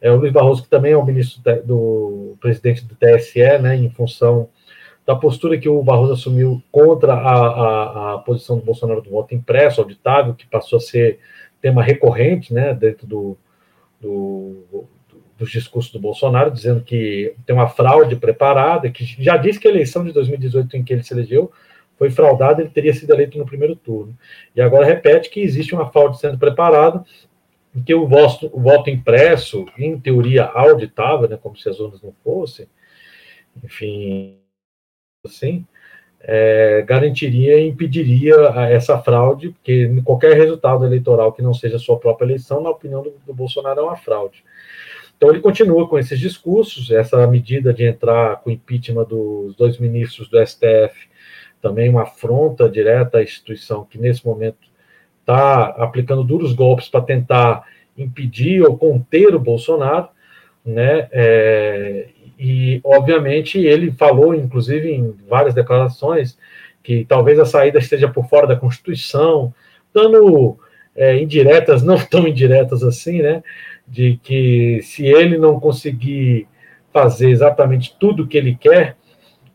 É, 0.00 0.10
o 0.10 0.16
Luiz 0.16 0.32
Barroso, 0.32 0.62
que 0.62 0.68
também 0.68 0.92
é 0.92 0.96
o 0.96 1.04
ministro 1.04 1.42
do 1.64 2.36
presidente 2.40 2.84
do 2.84 2.94
TSE, 2.94 3.58
né, 3.60 3.76
em 3.76 3.90
função 3.90 4.48
da 5.08 5.16
postura 5.16 5.56
que 5.56 5.70
o 5.70 5.82
Barroso 5.82 6.12
assumiu 6.12 6.62
contra 6.70 7.14
a, 7.14 7.32
a, 7.32 8.14
a, 8.14 8.18
posição 8.18 8.58
do 8.58 8.62
Bolsonaro 8.62 9.00
do 9.00 9.08
voto 9.08 9.34
impresso, 9.34 9.80
auditável, 9.80 10.34
que 10.34 10.46
passou 10.46 10.76
a 10.76 10.80
ser 10.80 11.18
tema 11.62 11.82
recorrente 11.82 12.52
né, 12.52 12.74
dentro 12.74 13.06
do, 13.06 13.38
do, 13.98 14.66
do, 14.70 14.84
dos 15.38 15.50
discursos 15.50 15.90
do 15.90 15.98
Bolsonaro, 15.98 16.50
dizendo 16.50 16.82
que 16.82 17.34
tem 17.46 17.56
uma 17.56 17.70
fraude 17.70 18.16
preparada, 18.16 18.90
que 18.90 19.02
já 19.02 19.38
disse 19.38 19.58
que 19.58 19.66
a 19.66 19.70
eleição 19.70 20.04
de 20.04 20.12
2018 20.12 20.76
em 20.76 20.84
que 20.84 20.92
ele 20.92 21.02
se 21.02 21.14
elegeu 21.14 21.50
foi 21.96 22.10
fraudada, 22.10 22.60
ele 22.60 22.68
teria 22.68 22.92
sido 22.92 23.10
eleito 23.14 23.38
no 23.38 23.46
primeiro 23.46 23.74
turno. 23.74 24.14
E 24.54 24.60
agora 24.60 24.84
repete 24.84 25.30
que 25.30 25.40
existe 25.40 25.74
uma 25.74 25.90
fraude 25.90 26.20
sendo 26.20 26.36
preparada, 26.36 27.02
que 27.86 27.94
o 27.94 28.06
voto, 28.06 28.50
o 28.52 28.60
voto 28.60 28.90
impresso, 28.90 29.64
em 29.78 29.98
teoria 29.98 30.44
auditável, 30.44 31.26
né, 31.26 31.38
como 31.42 31.56
se 31.56 31.66
as 31.66 31.80
urnas 31.80 32.02
não 32.02 32.12
fossem, 32.22 32.66
enfim, 33.64 34.36
assim, 35.24 35.66
é, 36.20 36.82
garantiria 36.86 37.58
e 37.58 37.68
impediria 37.68 38.34
essa 38.70 38.98
fraude, 38.98 39.50
porque 39.50 40.00
qualquer 40.04 40.36
resultado 40.36 40.84
eleitoral 40.84 41.32
que 41.32 41.42
não 41.42 41.54
seja 41.54 41.76
a 41.76 41.80
sua 41.80 41.98
própria 41.98 42.26
eleição, 42.26 42.60
na 42.60 42.70
opinião 42.70 43.02
do, 43.02 43.14
do, 43.26 43.34
Bolsonaro, 43.34 43.80
é 43.80 43.82
uma 43.82 43.96
fraude. 43.96 44.44
Então 45.16 45.30
ele 45.30 45.40
continua 45.40 45.88
com 45.88 45.98
esses 45.98 46.18
discursos, 46.18 46.90
essa 46.90 47.26
medida 47.26 47.72
de 47.72 47.84
entrar 47.84 48.36
com 48.36 48.50
impeachment 48.50 49.04
dos 49.04 49.56
dois 49.56 49.78
ministros 49.78 50.28
do 50.28 50.44
STF, 50.44 51.08
também 51.60 51.88
uma 51.88 52.02
afronta 52.02 52.68
direta 52.68 53.18
à 53.18 53.22
instituição 53.22 53.84
que 53.84 53.98
nesse 53.98 54.24
momento 54.24 54.58
está 55.20 55.66
aplicando 55.70 56.22
duros 56.22 56.52
golpes 56.52 56.88
para 56.88 57.00
tentar 57.00 57.64
impedir 57.96 58.62
ou 58.62 58.78
conter 58.78 59.34
o 59.34 59.40
Bolsonaro, 59.40 60.08
né? 60.64 61.08
É, 61.10 62.08
e, 62.38 62.80
obviamente, 62.84 63.58
ele 63.58 63.90
falou, 63.90 64.32
inclusive, 64.32 64.92
em 64.92 65.12
várias 65.28 65.54
declarações, 65.54 66.38
que 66.82 67.04
talvez 67.04 67.38
a 67.40 67.44
saída 67.44 67.78
esteja 67.78 68.08
por 68.08 68.28
fora 68.28 68.46
da 68.46 68.54
Constituição, 68.54 69.52
dando 69.92 70.56
é, 70.94 71.20
indiretas, 71.20 71.82
não 71.84 71.98
tão 71.98 72.28
indiretas 72.28 72.84
assim, 72.84 73.20
né? 73.20 73.42
De 73.86 74.18
que 74.22 74.80
se 74.82 75.06
ele 75.06 75.36
não 75.36 75.58
conseguir 75.58 76.46
fazer 76.92 77.30
exatamente 77.30 77.96
tudo 77.98 78.22
o 78.22 78.26
que 78.26 78.38
ele 78.38 78.54
quer, 78.54 78.96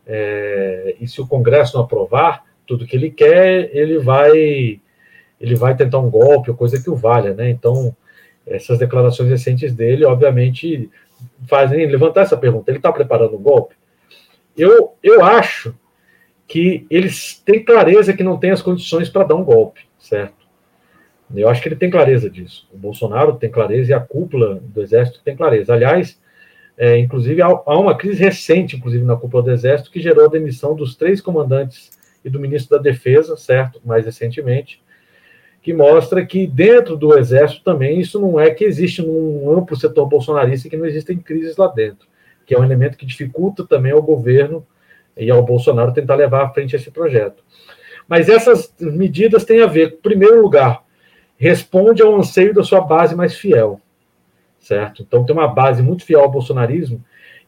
é, 0.05 0.95
e 0.99 1.07
se 1.07 1.21
o 1.21 1.27
Congresso 1.27 1.77
não 1.77 1.85
aprovar 1.85 2.43
tudo 2.67 2.83
o 2.83 2.87
que 2.87 2.95
ele 2.95 3.09
quer, 3.09 3.69
ele 3.73 3.99
vai 3.99 4.81
ele 5.39 5.55
vai 5.55 5.75
tentar 5.75 5.99
um 5.99 6.09
golpe 6.09 6.53
coisa 6.53 6.81
que 6.81 6.89
o 6.89 6.95
valha, 6.95 7.33
né? 7.33 7.49
Então, 7.49 7.95
essas 8.45 8.79
declarações 8.79 9.29
recentes 9.29 9.73
dele, 9.73 10.05
obviamente, 10.05 10.89
fazem 11.47 11.85
levantar 11.87 12.21
essa 12.21 12.37
pergunta: 12.37 12.69
ele 12.69 12.77
está 12.77 12.91
preparando 12.91 13.35
um 13.35 13.41
golpe? 13.41 13.75
Eu, 14.57 14.93
eu 15.01 15.23
acho 15.23 15.75
que 16.47 16.85
eles 16.89 17.41
têm 17.43 17.63
clareza 17.63 18.13
que 18.13 18.23
não 18.23 18.37
tem 18.37 18.51
as 18.51 18.61
condições 18.61 19.09
para 19.09 19.23
dar 19.23 19.35
um 19.35 19.43
golpe, 19.43 19.81
certo? 19.97 20.43
Eu 21.35 21.49
acho 21.49 21.61
que 21.61 21.67
ele 21.67 21.75
tem 21.75 21.89
clareza 21.89 22.29
disso. 22.29 22.67
O 22.71 22.77
Bolsonaro 22.77 23.35
tem 23.35 23.49
clareza 23.49 23.91
e 23.91 23.93
a 23.93 23.99
cúpula 23.99 24.61
do 24.61 24.81
Exército 24.81 25.21
tem 25.23 25.35
clareza. 25.35 25.73
Aliás, 25.73 26.19
é, 26.77 26.97
inclusive, 26.99 27.41
há, 27.41 27.47
há 27.47 27.79
uma 27.79 27.97
crise 27.97 28.21
recente, 28.21 28.75
inclusive, 28.75 29.03
na 29.03 29.15
cúpula 29.15 29.41
do 29.41 29.51
Exército, 29.51 29.89
que 29.89 29.99
gerou 29.99 30.25
a 30.25 30.29
demissão 30.29 30.75
dos 30.75 30.95
três 30.95 31.21
comandantes 31.21 31.91
e 32.23 32.29
do 32.29 32.39
ministro 32.39 32.77
da 32.77 32.83
Defesa, 32.83 33.35
certo? 33.35 33.81
Mais 33.83 34.05
recentemente, 34.05 34.81
que 35.63 35.73
mostra 35.73 36.25
que 36.25 36.45
dentro 36.45 36.97
do 36.97 37.17
Exército 37.17 37.63
também 37.63 37.97
isso 37.97 38.19
não 38.19 38.37
é 38.37 38.51
que 38.51 38.65
existe 38.65 39.01
um 39.01 39.49
amplo 39.57 39.77
setor 39.77 40.05
bolsonarista 40.05 40.67
que 40.69 40.75
não 40.75 40.85
existem 40.85 41.17
crises 41.17 41.55
lá 41.55 41.67
dentro, 41.67 42.05
que 42.45 42.53
é 42.53 42.59
um 42.59 42.65
elemento 42.65 42.97
que 42.97 43.05
dificulta 43.05 43.65
também 43.65 43.93
ao 43.93 44.01
governo 44.01 44.67
e 45.15 45.31
ao 45.31 45.41
Bolsonaro 45.41 45.93
tentar 45.93 46.15
levar 46.15 46.43
à 46.43 46.49
frente 46.49 46.75
esse 46.75 46.91
projeto. 46.91 47.41
Mas 48.09 48.27
essas 48.27 48.75
medidas 48.77 49.45
têm 49.45 49.61
a 49.61 49.65
ver, 49.65 49.93
em 49.93 50.01
primeiro 50.01 50.41
lugar, 50.41 50.83
responde 51.37 52.01
ao 52.01 52.13
anseio 52.13 52.53
da 52.53 52.61
sua 52.61 52.81
base 52.81 53.15
mais 53.15 53.37
fiel, 53.37 53.79
certo? 54.59 55.01
Então 55.01 55.25
tem 55.25 55.33
uma 55.33 55.47
base 55.47 55.81
muito 55.81 56.03
fiel 56.03 56.19
ao 56.19 56.29
bolsonarismo 56.29 57.01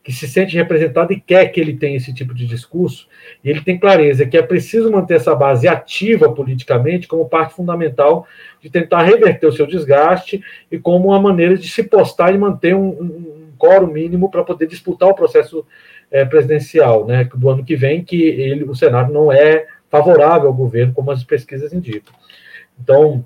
que 0.06 0.14
se 0.14 0.28
sente 0.28 0.56
representado 0.56 1.12
e 1.12 1.20
quer 1.20 1.48
que 1.48 1.60
ele 1.60 1.76
tenha 1.76 1.98
esse 1.98 2.14
tipo 2.14 2.32
de 2.32 2.46
discurso, 2.46 3.08
e 3.44 3.50
ele 3.50 3.62
tem 3.62 3.80
clareza 3.80 4.24
que 4.24 4.38
é 4.38 4.42
preciso 4.44 4.92
manter 4.92 5.16
essa 5.16 5.34
base 5.34 5.68
ativa 5.68 6.32
politicamente 6.32 7.08
como 7.08 7.28
parte 7.28 7.56
fundamental 7.56 8.28
de 8.62 8.70
tentar 8.70 9.02
reverter 9.02 9.48
o 9.48 9.52
seu 9.52 9.66
desgaste 9.66 10.44
e 10.72 10.78
como 10.78 11.08
uma 11.08 11.20
maneira 11.20 11.58
de 11.58 11.68
se 11.68 11.82
postar 11.82 12.36
e 12.36 12.38
manter 12.38 12.76
um, 12.76 12.88
um, 12.88 13.48
um 13.60 13.88
mínimo 13.88 14.30
para 14.30 14.44
poder 14.44 14.68
disputar 14.68 15.10
o 15.10 15.16
processo 15.16 15.66
é, 16.12 16.24
presidencial 16.24 17.08
né, 17.08 17.28
do 17.34 17.50
ano 17.50 17.66
que 17.66 17.76
vem, 17.76 18.04
que 18.04 18.22
ele, 18.22 18.64
o 18.64 18.76
Senado 18.76 19.12
não 19.12 19.32
é 19.32 19.66
favorável 19.90 20.50
ao 20.50 20.54
governo, 20.54 20.94
como 20.94 21.10
as 21.10 21.24
pesquisas 21.24 21.74
indicam. 21.74 22.14
Então, 22.80 23.26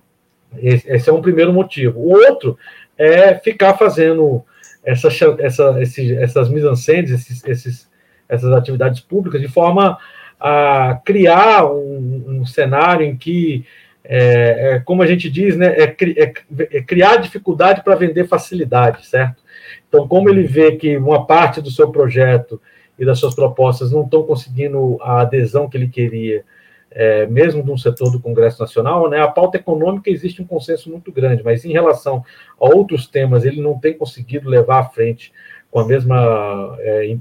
esse 0.58 1.10
é 1.10 1.12
um 1.12 1.22
primeiro 1.22 1.52
motivo. 1.52 2.00
O 2.00 2.12
outro 2.12 2.58
é 2.98 3.36
ficar 3.36 3.74
fazendo 3.74 4.46
essa, 4.90 5.08
essa, 5.40 5.82
esses, 5.82 6.12
essas 6.18 6.50
mise-en-scènes, 6.50 7.12
esses, 7.12 7.46
esses, 7.46 7.90
essas 8.28 8.52
atividades 8.52 9.00
públicas, 9.00 9.40
de 9.40 9.48
forma 9.48 9.98
a 10.40 11.00
criar 11.06 11.66
um, 11.66 12.24
um 12.28 12.46
cenário 12.46 13.06
em 13.06 13.16
que, 13.16 13.66
é, 14.04 14.76
é, 14.76 14.80
como 14.80 15.04
a 15.04 15.08
gente 15.08 15.30
diz, 15.30 15.56
né, 15.56 15.68
é, 15.68 15.84
é, 15.84 16.34
é 16.72 16.82
criar 16.82 17.18
dificuldade 17.18 17.84
para 17.84 17.96
vender 17.96 18.28
facilidade, 18.28 19.06
certo? 19.06 19.44
Então, 19.88 20.08
como 20.08 20.30
ele 20.30 20.44
vê 20.44 20.76
que 20.76 20.98
uma 20.98 21.26
parte 21.26 21.62
do 21.62 21.70
seu 21.70 21.92
projeto 21.92 22.60
e 22.98 23.06
das 23.06 23.20
suas 23.20 23.36
propostas 23.36 23.92
não 23.92 24.04
estão 24.04 24.24
conseguindo 24.24 24.98
a 25.02 25.22
adesão 25.22 25.70
que 25.70 25.78
ele 25.78 25.88
queria, 25.88 26.44
é, 26.92 27.26
mesmo 27.28 27.64
de 27.64 27.72
um 27.72 27.78
setor 27.78 28.12
do 28.12 28.20
Congresso 28.20 28.60
Nacional, 28.60 29.10
né, 29.10 29.22
a 29.22 29.28
pauta 29.28 29.58
econômica 29.58 30.10
existe 30.10 30.42
um 30.42 30.48
consenso 30.48 30.90
muito 30.90 31.12
grande, 31.12 31.44
mas 31.44 31.64
em 31.64 31.72
relação 31.72 32.24
a 32.60 32.66
outros 32.66 33.08
temas, 33.08 33.46
ele 33.46 33.62
não 33.62 33.78
tem 33.78 33.94
conseguido 33.94 34.50
levar 34.50 34.80
à 34.80 34.86
frente 34.86 35.32
com 35.70 35.80
a 35.80 35.86
mesma 35.86 36.76
é, 36.80 37.16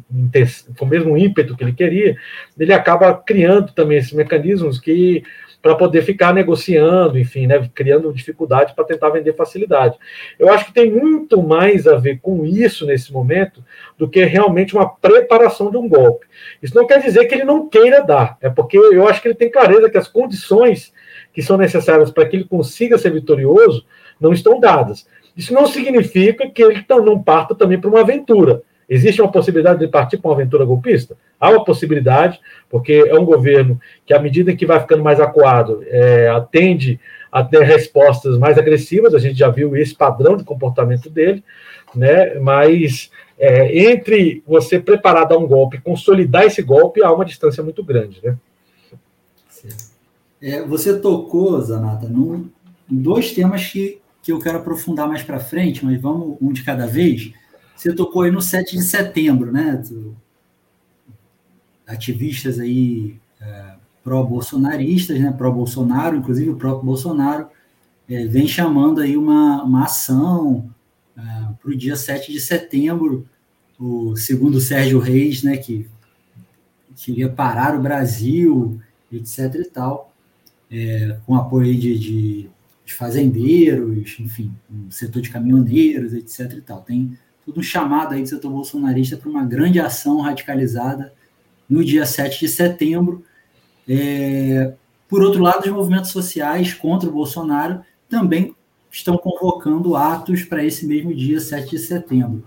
com 0.78 0.84
o 0.86 0.88
mesmo 0.88 1.18
ímpeto 1.18 1.54
que 1.54 1.62
ele 1.62 1.74
queria, 1.74 2.16
ele 2.58 2.72
acaba 2.72 3.14
criando 3.14 3.72
também 3.72 3.98
esses 3.98 4.12
mecanismos 4.12 4.78
que 4.78 5.22
para 5.60 5.74
poder 5.74 6.02
ficar 6.02 6.32
negociando, 6.32 7.18
enfim, 7.18 7.46
né, 7.46 7.68
criando 7.74 8.12
dificuldade 8.12 8.74
para 8.74 8.84
tentar 8.84 9.10
vender 9.10 9.34
facilidade. 9.34 9.96
Eu 10.38 10.52
acho 10.52 10.66
que 10.66 10.72
tem 10.72 10.90
muito 10.90 11.42
mais 11.42 11.86
a 11.86 11.96
ver 11.96 12.20
com 12.20 12.46
isso 12.46 12.86
nesse 12.86 13.12
momento 13.12 13.64
do 13.98 14.08
que 14.08 14.24
realmente 14.24 14.74
uma 14.74 14.88
preparação 14.88 15.70
de 15.70 15.76
um 15.76 15.88
golpe. 15.88 16.26
Isso 16.62 16.74
não 16.74 16.86
quer 16.86 17.02
dizer 17.02 17.26
que 17.26 17.34
ele 17.34 17.44
não 17.44 17.68
queira 17.68 18.02
dar, 18.02 18.36
é 18.40 18.48
porque 18.48 18.78
eu 18.78 19.08
acho 19.08 19.20
que 19.20 19.28
ele 19.28 19.34
tem 19.34 19.50
clareza 19.50 19.90
que 19.90 19.98
as 19.98 20.08
condições 20.08 20.92
que 21.32 21.42
são 21.42 21.56
necessárias 21.56 22.10
para 22.10 22.26
que 22.26 22.36
ele 22.36 22.44
consiga 22.44 22.96
ser 22.96 23.12
vitorioso 23.12 23.84
não 24.20 24.32
estão 24.32 24.60
dadas. 24.60 25.06
Isso 25.36 25.52
não 25.52 25.66
significa 25.66 26.48
que 26.50 26.62
ele 26.62 26.84
não 27.04 27.22
parta 27.22 27.54
também 27.54 27.80
para 27.80 27.90
uma 27.90 28.00
aventura. 28.00 28.62
Existe 28.88 29.20
uma 29.20 29.30
possibilidade 29.30 29.80
de 29.80 29.88
partir 29.88 30.16
para 30.16 30.30
uma 30.30 30.34
aventura 30.34 30.64
golpista? 30.64 31.16
Há 31.38 31.50
uma 31.50 31.64
possibilidade, 31.64 32.40
porque 32.70 33.04
é 33.06 33.14
um 33.14 33.24
governo 33.24 33.78
que, 34.06 34.14
à 34.14 34.18
medida 34.18 34.56
que 34.56 34.64
vai 34.64 34.80
ficando 34.80 35.02
mais 35.02 35.20
acuado, 35.20 35.84
é, 35.86 36.28
atende 36.28 36.98
a 37.30 37.44
ter 37.44 37.62
respostas 37.62 38.38
mais 38.38 38.56
agressivas, 38.56 39.14
a 39.14 39.18
gente 39.18 39.38
já 39.38 39.50
viu 39.50 39.76
esse 39.76 39.94
padrão 39.94 40.36
de 40.36 40.44
comportamento 40.44 41.10
dele, 41.10 41.44
né? 41.94 42.34
mas 42.36 43.10
é, 43.38 43.90
entre 43.90 44.42
você 44.46 44.80
preparar 44.80 45.28
dar 45.28 45.36
um 45.36 45.46
golpe 45.46 45.80
consolidar 45.80 46.44
esse 46.44 46.62
golpe, 46.62 47.02
há 47.02 47.12
uma 47.12 47.24
distância 47.24 47.62
muito 47.62 47.84
grande. 47.84 48.20
Né? 48.22 48.36
É, 50.40 50.62
você 50.62 50.98
tocou, 50.98 51.60
Zanata, 51.60 52.08
num, 52.08 52.48
em 52.90 52.96
dois 52.96 53.32
temas 53.32 53.66
que, 53.66 54.00
que 54.22 54.32
eu 54.32 54.38
quero 54.38 54.58
aprofundar 54.58 55.06
mais 55.06 55.22
para 55.22 55.40
frente, 55.40 55.84
mas 55.84 56.00
vamos 56.00 56.36
um 56.40 56.52
de 56.52 56.62
cada 56.62 56.86
vez. 56.86 57.32
Você 57.78 57.92
tocou 57.92 58.22
aí 58.22 58.30
no 58.32 58.42
7 58.42 58.76
de 58.76 58.82
setembro, 58.82 59.52
né? 59.52 59.80
Ativistas 61.86 62.58
aí 62.58 63.20
é, 63.40 63.74
pró-bolsonaristas, 64.02 65.20
né? 65.20 65.30
Pró-Bolsonaro, 65.30 66.16
inclusive 66.16 66.50
o 66.50 66.56
próprio 66.56 66.84
Bolsonaro, 66.84 67.48
é, 68.08 68.26
vem 68.26 68.48
chamando 68.48 69.00
aí 69.00 69.16
uma, 69.16 69.62
uma 69.62 69.84
ação 69.84 70.68
é, 71.16 71.22
para 71.62 71.70
o 71.70 71.76
dia 71.76 71.94
7 71.94 72.32
de 72.32 72.40
setembro, 72.40 73.28
o 73.78 74.16
segundo 74.16 74.60
Sérgio 74.60 74.98
Reis, 74.98 75.44
né? 75.44 75.56
Que 75.56 75.88
queria 76.96 77.28
parar 77.28 77.78
o 77.78 77.80
Brasil, 77.80 78.80
etc 79.12 79.54
e 79.54 79.64
tal, 79.66 80.12
é, 80.68 81.16
com 81.24 81.36
apoio 81.36 81.78
de, 81.78 81.96
de, 81.96 82.50
de 82.84 82.94
fazendeiros, 82.94 84.18
enfim, 84.18 84.52
um 84.68 84.90
setor 84.90 85.22
de 85.22 85.30
caminhoneiros, 85.30 86.12
etc 86.12 86.54
e 86.54 86.60
tal. 86.60 86.80
Tem 86.82 87.16
todo 87.48 87.60
um 87.60 87.62
chamado 87.62 88.12
aí 88.12 88.22
do 88.22 88.28
setor 88.28 88.50
bolsonarista 88.50 89.16
para 89.16 89.30
uma 89.30 89.42
grande 89.42 89.80
ação 89.80 90.20
radicalizada 90.20 91.14
no 91.66 91.82
dia 91.82 92.04
7 92.04 92.40
de 92.40 92.48
setembro. 92.48 93.24
É, 93.88 94.74
por 95.08 95.22
outro 95.22 95.42
lado, 95.42 95.64
os 95.64 95.72
movimentos 95.72 96.10
sociais 96.10 96.74
contra 96.74 97.08
o 97.08 97.12
Bolsonaro 97.12 97.80
também 98.06 98.54
estão 98.90 99.16
convocando 99.16 99.96
atos 99.96 100.44
para 100.44 100.62
esse 100.62 100.86
mesmo 100.86 101.14
dia 101.14 101.40
7 101.40 101.70
de 101.70 101.78
setembro. 101.78 102.44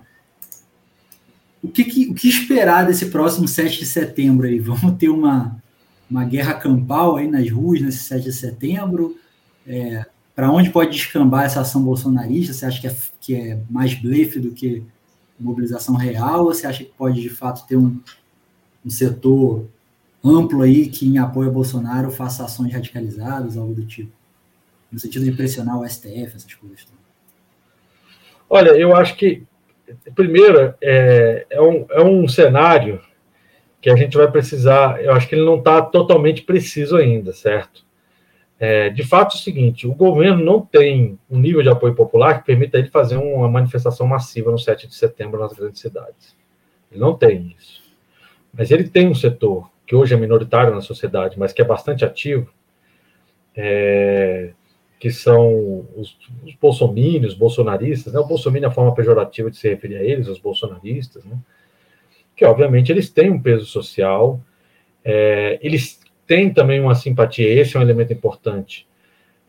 O 1.64 1.68
que, 1.68 1.84
que, 1.84 2.10
o 2.10 2.14
que 2.14 2.30
esperar 2.30 2.86
desse 2.86 3.08
próximo 3.08 3.48
7 3.48 3.80
de 3.80 3.86
setembro 3.88 4.46
aí? 4.46 4.60
Vamos 4.60 4.98
ter 5.00 5.10
uma, 5.10 5.60
uma 6.10 6.24
guerra 6.26 6.54
campal 6.54 7.18
aí 7.18 7.28
nas 7.28 7.50
ruas 7.50 7.82
nesse 7.82 8.04
7 8.04 8.24
de 8.26 8.34
setembro? 8.34 9.18
É, 9.66 10.06
para 10.36 10.52
onde 10.52 10.70
pode 10.70 10.92
descambar 10.92 11.46
essa 11.46 11.62
ação 11.62 11.84
bolsonarista? 11.84 12.54
Você 12.54 12.66
acha 12.66 12.82
que 12.82 12.88
é, 12.88 12.96
que 13.20 13.36
é 13.36 13.60
mais 13.70 13.94
blefe 13.94 14.40
do 14.40 14.52
que 14.52 14.84
mobilização 15.40 15.96
real? 15.96 16.46
Ou 16.46 16.54
você 16.54 16.66
acha 16.66 16.84
que 16.84 16.92
pode, 16.92 17.22
de 17.22 17.30
fato, 17.30 17.68
ter 17.68 17.76
um, 17.76 18.00
um 18.86 18.90
setor 18.90 19.68
amplo 20.24 20.62
aí 20.62 20.88
que, 20.88 21.08
em 21.08 21.18
apoio 21.18 21.50
a 21.50 21.54
Bolsonaro, 21.54 22.12
faça 22.12 22.46
ações 22.46 22.74
radicalizadas, 22.74 23.58
algo 23.58 23.74
do 23.74 23.86
tipo? 23.86 24.12
No 24.92 25.00
sentido 25.00 25.26
de 25.26 25.32
pressionar 25.32 25.80
o 25.80 25.88
STF, 25.88 26.36
essas 26.36 26.54
coisas. 26.54 26.86
Olha, 28.50 28.72
eu 28.72 28.96
acho 28.96 29.16
que, 29.16 29.44
primeiro, 30.14 30.74
é, 30.82 31.46
é, 31.50 31.62
um, 31.62 31.86
é 31.90 32.04
um 32.04 32.28
cenário 32.28 33.02
que 33.82 33.90
a 33.90 33.96
gente 33.96 34.16
vai 34.16 34.30
precisar, 34.30 35.04
eu 35.04 35.14
acho 35.14 35.28
que 35.28 35.34
ele 35.34 35.46
não 35.46 35.58
está 35.58 35.82
totalmente 35.82 36.44
preciso 36.44 36.98
ainda, 36.98 37.34
certo? 37.34 37.84
É, 38.64 38.92
de 38.92 39.04
fato, 39.04 39.36
é 39.36 39.40
o 39.40 39.42
seguinte: 39.42 39.88
o 39.88 39.96
governo 39.96 40.46
não 40.46 40.62
tem 40.62 41.18
um 41.28 41.40
nível 41.40 41.64
de 41.64 41.70
apoio 41.70 41.96
popular 41.96 42.40
que 42.40 42.46
permita 42.46 42.78
ele 42.78 42.90
fazer 42.90 43.18
uma 43.18 43.50
manifestação 43.50 44.06
massiva 44.06 44.52
no 44.52 44.60
7 44.60 44.88
de 44.88 44.94
setembro 44.94 45.40
nas 45.40 45.52
grandes 45.52 45.82
cidades. 45.82 46.38
Ele 46.92 47.02
não 47.02 47.18
tem 47.18 47.56
isso. 47.58 47.82
Mas 48.54 48.70
ele 48.70 48.88
tem 48.88 49.08
um 49.08 49.16
setor 49.16 49.68
que 49.88 49.96
hoje 49.96 50.14
é 50.14 50.18
minoritário 50.18 50.76
na 50.76 50.82
sociedade, 50.82 51.40
mas 51.40 51.52
que 51.52 51.62
é 51.64 51.66
bastante 51.66 52.06
ativo, 52.06 52.54
é, 53.58 54.52
que 55.00 55.10
são 55.10 55.88
os, 55.96 56.16
os 56.46 56.54
bolsomínios, 56.62 57.34
bolsonaristas, 57.34 58.14
né? 58.14 58.20
o 58.20 58.28
bolsomínio 58.28 58.68
é 58.68 58.70
a 58.70 58.74
forma 58.74 58.94
pejorativa 58.94 59.50
de 59.50 59.58
se 59.58 59.68
referir 59.70 59.98
a 59.98 60.04
eles, 60.04 60.28
os 60.28 60.38
bolsonaristas, 60.38 61.26
né? 61.26 61.36
que 62.36 62.46
obviamente 62.46 62.92
eles 62.92 63.10
têm 63.10 63.32
um 63.32 63.42
peso 63.42 63.66
social, 63.66 64.40
é, 65.04 65.58
eles 65.64 66.01
tem 66.32 66.50
também 66.50 66.80
uma 66.80 66.96
simpatia, 66.96 67.46
esse 67.46 67.76
é 67.76 67.80
um 67.82 67.84
elemento 67.84 68.14
importante. 68.14 68.88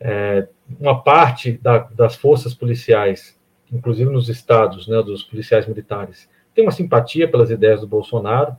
É, 0.01 0.49
uma 0.77 1.01
parte 1.01 1.53
da, 1.53 1.77
das 1.77 2.13
forças 2.13 2.53
policiais, 2.53 3.39
inclusive 3.71 4.11
nos 4.11 4.27
estados, 4.27 4.85
né, 4.85 5.01
dos 5.01 5.23
policiais 5.23 5.65
militares, 5.65 6.29
tem 6.53 6.65
uma 6.65 6.73
simpatia 6.73 7.25
pelas 7.25 7.49
ideias 7.49 7.79
do 7.79 7.87
Bolsonaro, 7.87 8.57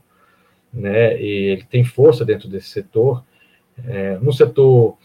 né, 0.73 1.21
e 1.21 1.51
ele 1.51 1.65
tem 1.65 1.83
força 1.83 2.25
dentro 2.25 2.49
desse 2.49 2.69
setor. 2.69 3.23
É, 3.87 4.17
no 4.17 4.33
setor 4.33 4.97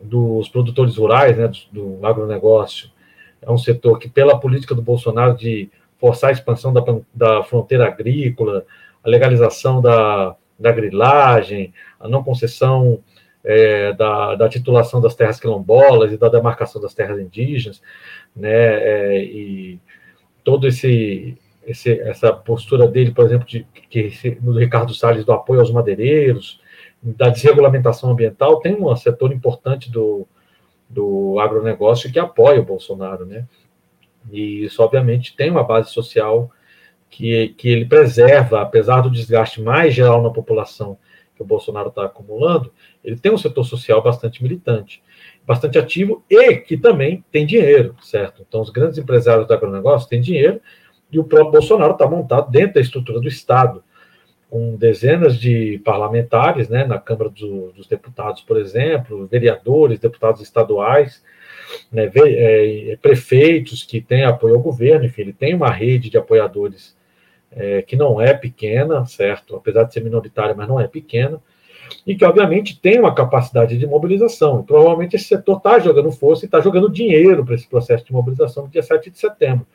dos 0.00 0.48
produtores 0.48 0.96
rurais, 0.96 1.36
né, 1.36 1.50
do, 1.72 1.96
do 1.96 2.06
agronegócio, 2.06 2.92
é 3.40 3.50
um 3.50 3.58
setor 3.58 3.98
que, 3.98 4.08
pela 4.08 4.38
política 4.38 4.72
do 4.72 4.82
Bolsonaro 4.82 5.36
de 5.36 5.68
forçar 5.98 6.30
a 6.30 6.32
expansão 6.32 6.72
da, 6.72 6.80
da 7.12 7.42
fronteira 7.42 7.88
agrícola, 7.88 8.64
a 9.02 9.10
legalização 9.10 9.80
da, 9.80 10.36
da 10.62 10.72
grilagem, 10.72 11.74
a 12.00 12.08
não 12.08 12.22
concessão 12.22 13.02
é, 13.44 13.92
da, 13.92 14.36
da, 14.36 14.48
titulação 14.48 15.00
das 15.00 15.14
terras 15.14 15.40
quilombolas 15.40 16.12
e 16.12 16.16
da 16.16 16.28
demarcação 16.28 16.80
das 16.80 16.94
terras 16.94 17.18
indígenas, 17.18 17.82
né, 18.34 18.50
é, 18.50 19.24
e 19.24 19.80
todo 20.44 20.66
esse, 20.66 21.36
esse, 21.66 22.00
essa 22.00 22.32
postura 22.32 22.86
dele, 22.86 23.10
por 23.10 23.24
exemplo, 23.24 23.46
de, 23.46 23.64
que 23.90 24.10
no 24.40 24.58
Ricardo 24.58 24.94
Salles 24.94 25.24
do 25.24 25.32
apoio 25.32 25.60
aos 25.60 25.70
madeireiros, 25.70 26.60
da 27.02 27.28
desregulamentação 27.28 28.10
ambiental, 28.10 28.60
tem 28.60 28.74
um 28.74 28.94
setor 28.94 29.32
importante 29.32 29.90
do, 29.90 30.26
do 30.88 31.38
agronegócio 31.40 32.12
que 32.12 32.18
apoia 32.18 32.60
o 32.60 32.64
Bolsonaro, 32.64 33.26
né? 33.26 33.46
E 34.30 34.64
isso, 34.64 34.80
obviamente, 34.80 35.34
tem 35.34 35.50
uma 35.50 35.64
base 35.64 35.90
social 35.90 36.48
que, 37.12 37.50
que 37.58 37.68
ele 37.68 37.84
preserva, 37.84 38.62
apesar 38.62 39.02
do 39.02 39.10
desgaste 39.10 39.60
mais 39.60 39.94
geral 39.94 40.22
na 40.22 40.30
população 40.30 40.96
que 41.36 41.42
o 41.42 41.44
Bolsonaro 41.44 41.90
está 41.90 42.06
acumulando, 42.06 42.72
ele 43.04 43.16
tem 43.16 43.30
um 43.30 43.36
setor 43.36 43.64
social 43.64 44.02
bastante 44.02 44.42
militante, 44.42 45.02
bastante 45.46 45.78
ativo 45.78 46.24
e 46.28 46.56
que 46.56 46.74
também 46.74 47.22
tem 47.30 47.44
dinheiro, 47.44 47.94
certo? 48.00 48.42
Então, 48.48 48.62
os 48.62 48.70
grandes 48.70 48.96
empresários 48.96 49.46
do 49.46 49.52
agronegócio 49.52 50.08
têm 50.08 50.22
dinheiro 50.22 50.58
e 51.10 51.18
o 51.18 51.24
próprio 51.24 51.52
Bolsonaro 51.52 51.92
está 51.92 52.08
montado 52.08 52.50
dentro 52.50 52.74
da 52.74 52.80
estrutura 52.80 53.20
do 53.20 53.28
Estado, 53.28 53.84
com 54.48 54.74
dezenas 54.76 55.38
de 55.38 55.80
parlamentares, 55.84 56.70
né, 56.70 56.84
na 56.84 56.98
Câmara 56.98 57.28
do, 57.28 57.72
dos 57.72 57.86
Deputados, 57.86 58.40
por 58.40 58.58
exemplo, 58.58 59.26
vereadores, 59.26 59.98
deputados 59.98 60.40
estaduais, 60.40 61.22
né, 61.90 62.10
é, 62.14 62.98
prefeitos 63.00 63.82
que 63.82 64.00
têm 64.00 64.24
apoio 64.24 64.54
ao 64.54 64.62
governo, 64.62 65.04
enfim, 65.04 65.22
ele 65.22 65.32
tem 65.32 65.54
uma 65.54 65.70
rede 65.70 66.08
de 66.08 66.16
apoiadores 66.16 66.96
é, 67.54 67.82
que 67.82 67.96
não 67.96 68.20
é 68.20 68.34
pequena, 68.34 69.04
certo? 69.06 69.56
Apesar 69.56 69.84
de 69.84 69.92
ser 69.92 70.02
minoritária, 70.02 70.54
mas 70.54 70.68
não 70.68 70.80
é 70.80 70.86
pequena, 70.86 71.40
e 72.06 72.14
que, 72.14 72.24
obviamente, 72.24 72.80
tem 72.80 72.98
uma 72.98 73.14
capacidade 73.14 73.76
de 73.78 73.86
mobilização. 73.86 74.62
Provavelmente 74.62 75.16
esse 75.16 75.26
setor 75.26 75.58
está 75.58 75.78
jogando 75.78 76.10
força 76.10 76.44
e 76.44 76.46
está 76.46 76.60
jogando 76.60 76.90
dinheiro 76.90 77.44
para 77.44 77.54
esse 77.54 77.68
processo 77.68 78.04
de 78.04 78.12
mobilização 78.12 78.64
no 78.64 78.70
dia 78.70 78.82
7 78.82 79.10
de 79.10 79.18
setembro. 79.18 79.66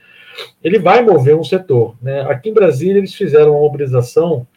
Ele 0.63 0.79
vai 0.79 1.03
mover 1.03 1.35
um 1.35 1.43
setor. 1.43 1.95
Né? 2.01 2.21
Aqui 2.21 2.49
em 2.49 2.53
Brasília, 2.53 2.97
eles 2.97 3.13
fizeram 3.13 3.51
uma 3.51 3.61
mobilização, 3.61 4.47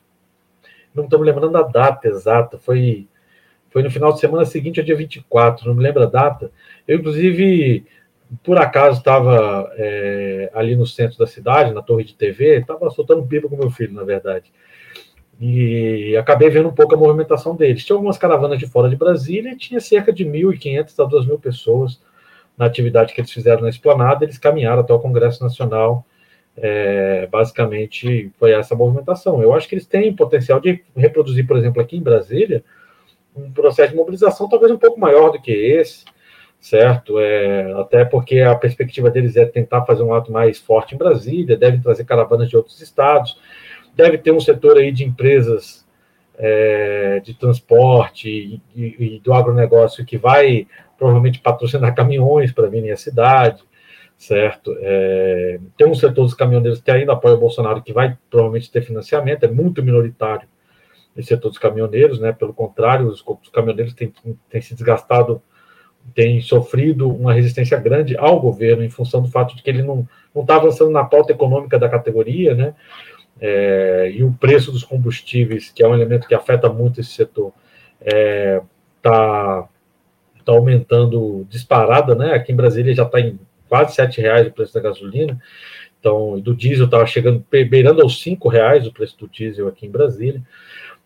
não 0.95 1.05
estou 1.05 1.19
me 1.19 1.27
lembrando 1.27 1.53
da 1.53 1.63
data 1.63 2.09
exata, 2.09 2.59
foi, 2.59 3.07
foi 3.71 3.83
no 3.83 3.91
final 3.91 4.13
de 4.13 4.21
semana 4.21 4.45
seguinte, 4.45 4.81
ao 4.81 4.87
dia 4.87 4.97
24, 4.97 5.69
não 5.69 5.75
me 5.75 5.83
lembro 5.83 6.03
a 6.03 6.07
data. 6.07 6.51
Eu, 6.87 6.99
inclusive, 6.99 7.87
por 8.43 8.59
acaso 8.59 8.99
estava 8.99 9.73
é, 9.77 10.51
ali 10.55 10.77
no 10.77 10.87
centro 10.87 11.19
da 11.19 11.27
cidade, 11.27 11.75
na 11.75 11.83
torre 11.83 12.05
de 12.05 12.15
TV, 12.15 12.59
estava 12.59 12.89
soltando 12.91 13.27
pipa 13.27 13.49
com 13.49 13.57
meu 13.57 13.71
filho, 13.71 13.93
na 13.93 14.05
verdade. 14.05 14.53
E 15.41 16.17
acabei 16.17 16.51
vendo 16.51 16.69
um 16.69 16.75
pouco 16.75 16.95
a 16.95 16.99
movimentação 16.99 17.57
deles. 17.57 17.85
Tinha 17.85 17.97
algumas 17.97 18.19
caravanas 18.19 18.59
de 18.59 18.67
fora 18.67 18.89
de 18.89 18.97
Brasília 18.97 19.53
e 19.53 19.57
tinha 19.57 19.81
cerca 19.81 20.13
de 20.13 20.25
1.500 20.25 21.05
a 21.05 21.09
2.000 21.09 21.41
pessoas 21.41 22.01
na 22.57 22.67
atividade 22.67 23.15
que 23.15 23.21
eles 23.21 23.33
fizeram 23.33 23.63
na 23.63 23.71
esplanada. 23.71 24.25
Eles 24.25 24.39
caminharam 24.39 24.81
até 24.81 24.93
o 24.93 25.01
Congresso 25.01 25.43
Nacional. 25.43 26.05
É, 26.57 27.27
basicamente, 27.27 28.31
foi 28.39 28.53
essa 28.53 28.75
movimentação. 28.75 29.43
Eu 29.43 29.55
acho 29.55 29.67
que 29.67 29.75
eles 29.75 29.87
têm 29.87 30.15
potencial 30.15 30.61
de 30.61 30.85
reproduzir, 30.95 31.47
por 31.47 31.57
exemplo, 31.57 31.81
aqui 31.81 31.97
em 31.97 32.03
Brasília, 32.03 32.63
um 33.35 33.51
processo 33.51 33.93
de 33.93 33.97
mobilização 33.97 34.49
talvez 34.49 34.71
um 34.71 34.79
pouco 34.79 35.01
maior 35.01 35.31
do 35.31 35.41
que 35.41 35.53
esse 35.53 36.05
certo? 36.61 37.19
É, 37.19 37.73
até 37.81 38.05
porque 38.05 38.41
a 38.41 38.55
perspectiva 38.55 39.11
deles 39.11 39.37
é 39.37 39.47
tentar 39.47 39.85
fazer 39.85 40.03
um 40.03 40.13
ato 40.13 40.31
mais 40.31 40.59
forte 40.59 40.95
em 40.95 40.99
Brasília, 40.99 41.57
devem 41.57 41.81
trazer 41.81 42.05
caravanas 42.05 42.49
de 42.49 42.57
outros 42.57 42.81
estados, 42.81 43.39
deve 43.97 44.19
ter 44.19 44.33
um 44.33 44.41
setor 44.41 44.77
aí 44.77 44.93
de 44.93 45.05
empresas 45.05 45.87
é, 46.37 47.21
de 47.21 47.35
transporte 47.35 48.29
e, 48.29 48.63
e, 48.75 49.17
e, 49.17 49.21
do 49.21 49.33
agronegócio 49.33 50.05
que 50.05 50.17
vai 50.17 50.67
provavelmente 50.99 51.41
patrocinar 51.41 51.93
caminhões 51.97 52.53
para 52.53 52.69
virem 52.69 52.91
à 52.91 52.97
cidade, 52.97 53.63
certo? 54.17 54.77
É, 54.81 55.59
tem 55.77 55.87
um 55.87 55.95
setor 55.95 56.25
dos 56.25 56.35
caminhoneiros 56.35 56.81
que 56.81 56.91
ainda 56.91 57.15
apoia 57.15 57.35
o 57.35 57.41
Bolsonaro, 57.41 57.83
que 57.83 57.93
vai 57.93 58.17
provavelmente 58.29 58.71
ter 58.71 58.83
financiamento, 58.83 59.45
é 59.45 59.49
muito 59.49 59.83
minoritário 59.83 60.47
esse 61.17 61.29
setor 61.29 61.49
dos 61.49 61.59
caminhoneiros, 61.59 62.21
né? 62.21 62.33
Pelo 62.33 62.55
contrário, 62.55 63.07
os, 63.07 63.25
os 63.27 63.49
caminhoneiros 63.51 63.95
têm, 63.95 64.13
têm 64.49 64.61
se 64.61 64.75
desgastado, 64.75 65.43
têm 66.15 66.41
sofrido 66.41 67.09
uma 67.09 67.33
resistência 67.33 67.79
grande 67.79 68.17
ao 68.17 68.41
governo 68.41 68.85
em 68.85 68.91
função 68.91 69.23
do 69.23 69.29
fato 69.29 69.57
de 69.57 69.63
que 69.63 69.71
ele 69.71 69.83
não 69.83 70.07
está 70.35 70.57
avançando 70.57 70.91
na 70.91 71.05
pauta 71.05 71.33
econômica 71.33 71.79
da 71.79 71.89
categoria, 71.89 72.55
né? 72.55 72.75
É, 73.41 74.13
e 74.15 74.23
o 74.23 74.33
preço 74.33 74.71
dos 74.71 74.85
combustíveis, 74.85 75.71
que 75.71 75.83
é 75.83 75.89
um 75.89 75.95
elemento 75.95 76.29
que 76.29 76.35
afeta 76.35 76.69
muito 76.69 77.01
esse 77.01 77.11
setor, 77.11 77.53
está 77.99 78.11
é, 78.17 78.63
tá, 79.01 79.69
tá 80.45 80.53
aumentando 80.53 81.47
disparada, 81.49 82.15
né? 82.15 82.35
Aqui 82.35 82.53
em 82.53 82.57
Brasília 82.57 82.95
já 82.95 83.05
está 83.05 83.21
em 83.21 83.39
quase 83.69 83.95
sete 83.95 84.21
reais 84.21 84.47
o 84.47 84.53
preço 84.53 84.75
da 84.75 84.81
gasolina, 84.81 85.41
então 85.99 86.41
do 86.41 86.55
diesel 86.55 86.87
estava 86.87 87.07
chegando 87.07 87.45
beirando 87.51 88.03
aos 88.03 88.21
cinco 88.21 88.49
reais 88.49 88.87
o 88.87 88.93
preço 88.93 89.17
do 89.19 89.29
diesel 89.29 89.69
aqui 89.69 89.87
em 89.87 89.91
Brasília. 89.91 90.43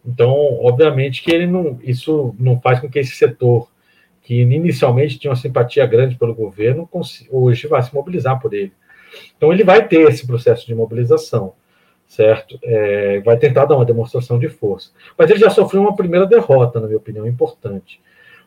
Então, 0.06 0.30
obviamente 0.60 1.22
que 1.22 1.30
ele 1.30 1.46
não, 1.46 1.78
isso 1.82 2.34
não 2.38 2.60
faz 2.60 2.80
com 2.80 2.88
que 2.88 2.98
esse 2.98 3.16
setor 3.16 3.68
que 4.24 4.40
inicialmente 4.40 5.18
tinha 5.18 5.30
uma 5.30 5.36
simpatia 5.36 5.86
grande 5.86 6.16
pelo 6.16 6.34
governo, 6.34 6.88
hoje 7.30 7.68
vai 7.68 7.82
se 7.82 7.94
mobilizar 7.94 8.40
por 8.40 8.52
ele. 8.52 8.72
Então, 9.36 9.52
ele 9.52 9.62
vai 9.62 9.86
ter 9.86 10.08
esse 10.08 10.26
processo 10.26 10.66
de 10.66 10.74
mobilização, 10.74 11.52
certo? 12.06 12.58
É, 12.64 13.20
vai 13.20 13.36
tentar 13.36 13.66
dar 13.66 13.76
uma 13.76 13.84
demonstração 13.84 14.38
de 14.38 14.48
força. 14.48 14.90
Mas 15.16 15.30
ele 15.30 15.38
já 15.38 15.50
sofreu 15.50 15.82
uma 15.82 15.94
primeira 15.94 16.26
derrota, 16.26 16.80
na 16.80 16.86
minha 16.86 16.98
opinião, 16.98 17.26
importante 17.26 18.00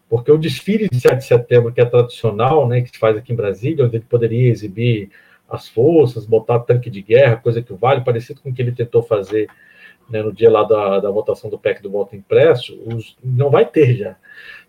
porque 0.10 0.32
o 0.32 0.38
desfile 0.38 0.88
de 0.90 1.00
7 1.00 1.18
de 1.18 1.26
setembro, 1.26 1.72
que 1.72 1.82
é 1.82 1.86
tradicional, 1.86 2.68
né, 2.68 2.82
que 2.82 2.90
se 2.90 2.98
faz 2.98 3.18
aqui 3.18 3.34
em 3.34 3.36
Brasília, 3.36 3.86
onde 3.86 3.98
ele 3.98 4.06
poderia 4.08 4.50
exibir 4.50 5.10
as 5.50 5.68
forças, 5.68 6.26
botar 6.26 6.60
tanque 6.60 6.90
de 6.90 7.02
guerra, 7.02 7.38
coisa 7.38 7.62
que 7.62 7.74
Vale, 7.74 8.04
parecido 8.04 8.42
com 8.42 8.50
o 8.50 8.54
que 8.54 8.62
ele 8.62 8.72
tentou 8.72 9.02
fazer 9.02 9.50
né, 10.10 10.22
no 10.22 10.32
dia 10.32 10.50
lá 10.50 10.64
da, 10.64 11.00
da 11.00 11.12
votação 11.12 11.50
do 11.50 11.60
PEC 11.60 11.82
do 11.82 11.92
voto 11.92 12.16
impresso, 12.16 12.80
os, 12.86 13.18
não 13.24 13.50
vai 13.50 13.66
ter 13.66 13.96
já, 13.96 14.16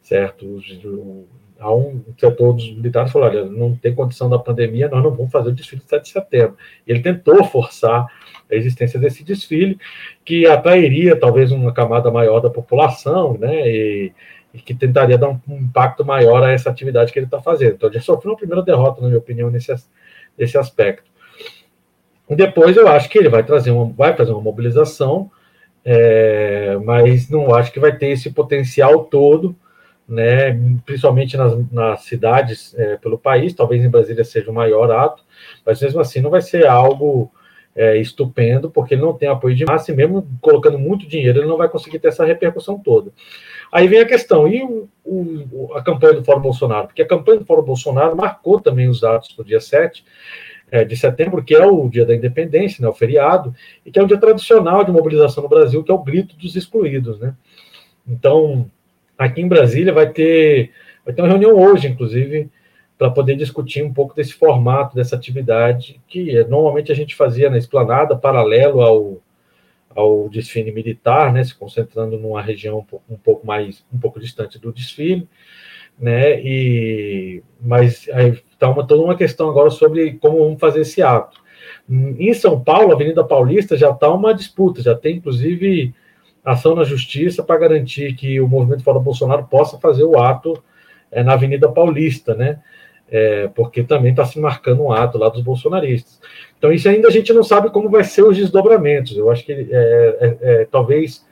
certo? 0.02 0.46
Os, 0.46 0.68
o, 0.84 1.26
há 1.58 1.74
um 1.74 2.02
setor 2.16 2.52
dos 2.52 2.70
militares 2.70 3.10
falou, 3.10 3.28
olha, 3.28 3.44
não 3.44 3.74
tem 3.74 3.94
condição 3.94 4.30
da 4.30 4.38
pandemia, 4.38 4.88
nós 4.88 5.02
não 5.02 5.10
vamos 5.10 5.32
fazer 5.32 5.50
o 5.50 5.52
desfile 5.52 5.82
de 5.82 5.88
7 5.88 6.02
de 6.02 6.10
setembro. 6.10 6.56
Ele 6.86 7.00
tentou 7.00 7.42
forçar 7.44 8.06
a 8.50 8.54
existência 8.54 8.98
desse 8.98 9.24
desfile, 9.24 9.78
que 10.24 10.46
atrairia 10.46 11.18
talvez 11.18 11.52
uma 11.52 11.72
camada 11.72 12.10
maior 12.10 12.40
da 12.40 12.48
população, 12.48 13.36
né, 13.36 13.68
e, 13.68 14.12
e 14.54 14.58
que 14.58 14.74
tentaria 14.74 15.18
dar 15.18 15.28
um, 15.28 15.40
um, 15.48 15.58
impacto 15.58 16.04
maior 16.04 16.42
a 16.42 16.50
essa 16.50 16.70
atividade 16.70 17.12
que 17.12 17.18
ele 17.18 17.26
está 17.26 17.42
fazendo. 17.42 17.74
Então, 17.74 17.90
ele 17.90 18.00
sofreu 18.00 18.32
uma 18.32 18.38
primeira 18.38 18.62
derrota, 18.62 19.00
na 19.00 19.08
minha 19.08 19.18
opinião, 19.18 19.50
nesse, 19.50 19.74
nesse 20.36 20.56
aspecto. 20.56 21.07
Depois 22.30 22.76
eu 22.76 22.86
acho 22.88 23.08
que 23.08 23.18
ele 23.18 23.28
vai 23.28 23.42
trazer 23.42 23.70
uma, 23.70 23.86
vai 23.86 24.14
fazer 24.14 24.32
uma 24.32 24.40
mobilização, 24.40 25.30
é, 25.84 26.76
mas 26.84 27.30
não 27.30 27.54
acho 27.54 27.72
que 27.72 27.80
vai 27.80 27.96
ter 27.96 28.08
esse 28.08 28.30
potencial 28.30 29.04
todo, 29.04 29.56
né, 30.06 30.58
principalmente 30.84 31.36
nas, 31.36 31.54
nas 31.70 32.02
cidades 32.02 32.74
é, 32.78 32.96
pelo 32.96 33.18
país, 33.18 33.52
talvez 33.54 33.84
em 33.84 33.90
Brasília 33.90 34.24
seja 34.24 34.50
o 34.50 34.54
maior 34.54 34.90
ato, 34.90 35.22
mas 35.64 35.80
mesmo 35.80 36.00
assim 36.00 36.20
não 36.20 36.30
vai 36.30 36.40
ser 36.40 36.66
algo 36.66 37.30
é, 37.74 37.96
estupendo, 37.98 38.70
porque 38.70 38.94
ele 38.94 39.02
não 39.02 39.12
tem 39.12 39.28
apoio 39.28 39.54
de 39.54 39.64
massa, 39.64 39.92
e 39.92 39.94
mesmo 39.94 40.26
colocando 40.40 40.78
muito 40.78 41.06
dinheiro, 41.06 41.38
ele 41.38 41.46
não 41.46 41.56
vai 41.56 41.68
conseguir 41.68 41.98
ter 41.98 42.08
essa 42.08 42.24
repercussão 42.24 42.78
toda. 42.78 43.12
Aí 43.70 43.86
vem 43.86 44.00
a 44.00 44.06
questão, 44.06 44.48
e 44.48 44.62
o, 44.62 44.88
o, 45.04 45.72
a 45.74 45.82
campanha 45.82 46.14
do 46.14 46.24
Fórum 46.24 46.40
Bolsonaro? 46.40 46.86
Porque 46.88 47.02
a 47.02 47.06
campanha 47.06 47.38
do 47.38 47.46
Fórum 47.46 47.62
Bolsonaro 47.62 48.16
marcou 48.16 48.60
também 48.60 48.88
os 48.88 49.04
atos 49.04 49.34
do 49.36 49.44
dia 49.44 49.60
7 49.60 50.04
é, 50.70 50.84
de 50.84 50.96
setembro, 50.96 51.42
que 51.42 51.54
é 51.54 51.66
o 51.66 51.88
dia 51.88 52.04
da 52.04 52.14
independência, 52.14 52.82
né, 52.82 52.88
o 52.88 52.92
feriado, 52.92 53.54
e 53.84 53.90
que 53.90 53.98
é 53.98 54.02
um 54.02 54.06
dia 54.06 54.18
tradicional 54.18 54.84
de 54.84 54.92
mobilização 54.92 55.42
no 55.42 55.48
Brasil, 55.48 55.82
que 55.82 55.90
é 55.90 55.94
o 55.94 56.02
grito 56.02 56.36
dos 56.36 56.56
excluídos. 56.56 57.18
Né? 57.18 57.34
Então, 58.06 58.70
aqui 59.16 59.40
em 59.40 59.48
Brasília 59.48 59.92
vai 59.92 60.10
ter, 60.10 60.70
vai 61.04 61.14
ter 61.14 61.22
uma 61.22 61.28
reunião 61.28 61.52
hoje, 61.52 61.88
inclusive, 61.88 62.50
para 62.96 63.10
poder 63.10 63.36
discutir 63.36 63.82
um 63.82 63.92
pouco 63.92 64.14
desse 64.14 64.34
formato, 64.34 64.96
dessa 64.96 65.14
atividade, 65.14 66.00
que 66.08 66.36
é, 66.36 66.44
normalmente 66.44 66.90
a 66.90 66.94
gente 66.94 67.14
fazia 67.14 67.48
na 67.48 67.56
esplanada, 67.56 68.16
paralelo 68.16 68.80
ao, 68.80 69.22
ao 69.94 70.28
desfile 70.28 70.72
militar, 70.72 71.32
né, 71.32 71.44
se 71.44 71.54
concentrando 71.54 72.18
numa 72.18 72.42
região 72.42 72.78
um 72.78 72.84
pouco, 72.84 73.04
um 73.08 73.16
pouco 73.16 73.46
mais, 73.46 73.84
um 73.92 73.98
pouco 73.98 74.18
distante 74.18 74.58
do 74.58 74.72
desfile, 74.72 75.28
né, 75.98 76.40
e, 76.40 77.42
mas 77.60 78.08
aí 78.12 78.42
está 78.58 78.68
uma, 78.68 78.84
toda 78.84 79.02
uma 79.02 79.16
questão 79.16 79.48
agora 79.48 79.70
sobre 79.70 80.14
como 80.14 80.38
vamos 80.38 80.60
fazer 80.60 80.80
esse 80.80 81.00
ato. 81.00 81.38
Em 81.88 82.34
São 82.34 82.60
Paulo, 82.60 82.90
a 82.90 82.94
Avenida 82.94 83.24
Paulista 83.24 83.76
já 83.76 83.90
está 83.90 84.10
uma 84.10 84.34
disputa, 84.34 84.82
já 84.82 84.94
tem 84.94 85.16
inclusive 85.16 85.94
ação 86.44 86.74
na 86.74 86.84
justiça 86.84 87.42
para 87.42 87.58
garantir 87.58 88.14
que 88.14 88.40
o 88.40 88.48
movimento 88.48 88.82
Fora 88.82 88.98
Bolsonaro 88.98 89.44
possa 89.44 89.78
fazer 89.78 90.04
o 90.04 90.18
ato 90.18 90.62
é, 91.10 91.22
na 91.22 91.34
Avenida 91.34 91.68
Paulista, 91.68 92.34
né? 92.34 92.60
É, 93.10 93.48
porque 93.54 93.82
também 93.82 94.10
está 94.10 94.26
se 94.26 94.38
marcando 94.38 94.82
um 94.82 94.92
ato 94.92 95.16
lá 95.16 95.30
dos 95.30 95.40
bolsonaristas. 95.40 96.20
Então, 96.58 96.70
isso 96.70 96.88
ainda 96.88 97.08
a 97.08 97.10
gente 97.10 97.32
não 97.32 97.42
sabe 97.42 97.70
como 97.70 97.88
vai 97.88 98.04
ser 98.04 98.22
os 98.22 98.36
desdobramentos. 98.36 99.16
Eu 99.16 99.30
acho 99.30 99.46
que 99.46 99.52
é, 99.52 99.66
é, 99.72 100.36
é, 100.42 100.68
talvez 100.70 101.24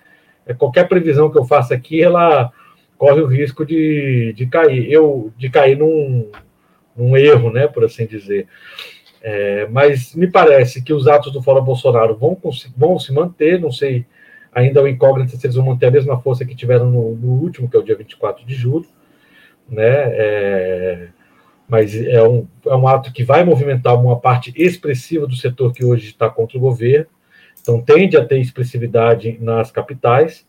é, 0.47 0.55
qualquer 0.55 0.89
previsão 0.89 1.31
que 1.31 1.39
eu 1.39 1.45
faça 1.45 1.75
aqui, 1.75 2.03
ela 2.03 2.51
corre 2.97 3.21
o 3.21 3.27
risco 3.27 3.67
de, 3.67 4.33
de 4.35 4.47
cair, 4.47 4.91
eu 4.91 5.31
de 5.37 5.51
cair 5.51 5.77
num, 5.77 6.31
num 6.97 7.17
erro, 7.17 7.51
né, 7.51 7.67
por 7.67 7.85
assim 7.85 8.07
dizer. 8.07 8.47
É, 9.23 9.67
mas 9.69 10.15
me 10.15 10.27
parece 10.27 10.83
que 10.83 10.93
os 10.93 11.09
atos 11.09 11.33
do 11.33 11.43
Fora 11.43 11.61
Bolsonaro 11.61 12.17
vão, 12.17 12.39
vão 12.77 12.99
se 12.99 13.13
manter, 13.13 13.61
não 13.61 13.73
sei 13.73 14.07
ainda 14.53 14.83
o 14.83 14.89
incógnito 14.89 15.37
se 15.37 15.47
eles 15.47 15.57
vão 15.57 15.67
manter 15.67 15.87
a 15.87 15.91
mesma 15.91 16.19
força 16.21 16.45
que 16.45 16.55
tiveram 16.55 16.91
no, 16.91 17.15
no 17.15 17.33
último, 17.43 17.69
que 17.69 17.77
é 17.77 17.81
o 17.81 17.83
dia 17.83 17.95
24 17.95 18.47
de 18.47 18.55
julho, 18.55 18.87
né? 19.69 19.85
É, 19.85 21.09
mas 21.69 21.95
é 21.95 22.23
um, 22.23 22.47
é 22.65 22.75
um 22.75 22.87
ato 22.87 23.13
que 23.13 23.25
vai 23.25 23.45
movimentar 23.45 24.01
uma 24.01 24.19
parte 24.19 24.53
expressiva 24.57 25.27
do 25.27 25.35
setor 25.35 25.73
que 25.73 25.85
hoje 25.85 26.07
está 26.07 26.31
contra 26.31 26.57
o 26.57 26.61
governo, 26.61 27.07
então 27.61 27.83
tende 27.83 28.17
a 28.17 28.25
ter 28.25 28.39
expressividade 28.39 29.37
nas 29.41 29.71
capitais, 29.71 30.47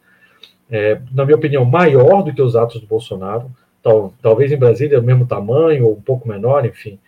é, 0.69 1.01
na 1.11 1.25
minha 1.25 1.37
opinião, 1.37 1.65
maior 1.65 2.21
do 2.21 2.33
que 2.33 2.41
os 2.41 2.55
atos 2.55 2.79
do 2.79 2.87
Bolsonaro, 2.87 3.51
tal, 3.81 4.13
talvez 4.21 4.51
em 4.51 4.57
Brasília, 4.57 4.99
o 4.99 5.03
mesmo 5.03 5.25
tamanho, 5.25 5.85
ou 5.85 5.93
um 5.93 6.01
pouco 6.01 6.27
menor, 6.27 6.65
enfim, 6.65 6.99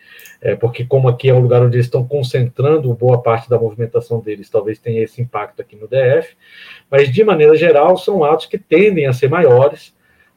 é, 0.41 0.55
porque 0.55 0.85
como 0.85 1.07
aqui 1.07 1.29
é 1.29 1.33
um 1.33 1.39
lugar 1.39 1.61
onde 1.61 1.75
eles 1.75 1.85
estão 1.85 2.05
concentrando 2.07 2.93
boa 2.93 3.21
parte 3.21 3.49
da 3.49 3.59
movimentação 3.59 4.19
deles, 4.19 4.49
talvez 4.49 4.79
tenha 4.79 5.03
esse 5.03 5.21
impacto 5.21 5.61
aqui 5.61 5.75
no 5.75 5.87
DF, 5.87 6.35
mas 6.89 7.11
de 7.11 7.23
maneira 7.23 7.55
geral 7.55 7.97
são 7.97 8.23
atos 8.23 8.45
que 8.45 8.57
tendem 8.57 9.05
a 9.05 9.13
ser 9.13 9.29
maiores, 9.29 9.93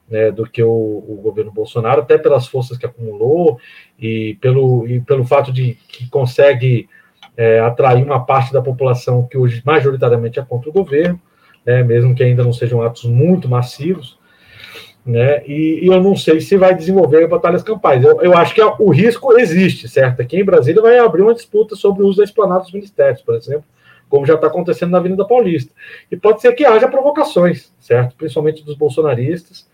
né, 0.09 0.31
do 0.31 0.45
que 0.45 0.63
o, 0.63 0.69
o, 0.69 1.21
governo 1.23 1.51
Bolsonaro, 1.51 2.03
até 2.03 2.19
pelas 2.19 2.47
forças 2.47 2.77
que 2.77 2.85
acumulou 2.85 3.59
e 3.99 4.37
pelo, 4.41 4.87
e 4.87 5.01
pelo 5.01 5.25
fato 5.25 5.51
de 5.53 5.79
que 5.89 6.09
consegue 6.11 6.89
é, 7.37 7.61
atrair 7.61 8.05
uma 8.05 8.25
parte 8.25 8.53
da 8.53 8.61
população 8.61 9.27
que 9.27 9.39
hoje 9.39 9.63
majoritariamente 9.65 10.39
é 10.39 10.45
contra 10.45 10.69
o 10.69 10.73
governo, 10.73 11.19
né, 11.65 11.83
mesmo 11.83 12.15
que 12.15 12.23
ainda 12.23 12.45
não 12.45 12.53
sejam 12.53 12.83
atos 12.83 13.05
muito 13.05 13.49
massivos, 13.49 14.19
né, 15.05 15.43
e, 15.47 15.81
e 15.83 15.87
eu 15.87 16.01
não 16.01 16.15
sei 16.15 16.41
se 16.41 16.57
vai 16.57 16.75
desenvolver 16.75 17.27
batalhas 17.27 17.63
campais. 17.63 18.05
Eu, 18.05 18.21
eu 18.23 18.37
acho 18.37 18.55
que 18.55 18.63
o 18.63 18.91
risco 18.91 19.37
existe, 19.39 19.89
certo? 19.89 20.23
Aqui 20.23 20.39
em 20.39 20.45
Brasília 20.45 20.81
vai 20.81 20.99
abrir 20.99 21.23
uma 21.23 21.35
disputa 21.35 21.75
sobre 21.75 22.03
o 22.03 22.07
uso 22.07 22.19
da 22.19 22.25
esplanada 22.25 22.63
dos 22.63 22.73
ministérios, 22.73 23.21
por 23.21 23.35
exemplo, 23.35 23.65
como 24.09 24.27
já 24.27 24.35
está 24.35 24.47
acontecendo 24.47 24.91
na 24.91 24.99
Avenida 24.99 25.27
Paulista. 25.27 25.73
E 26.11 26.17
pode 26.17 26.41
ser 26.41 26.53
que 26.53 26.65
haja 26.65 26.87
provocações, 26.87 27.73
certo? 27.81 28.15
Principalmente 28.15 28.65
dos 28.65 28.77
bolsonaristas, 28.77 29.67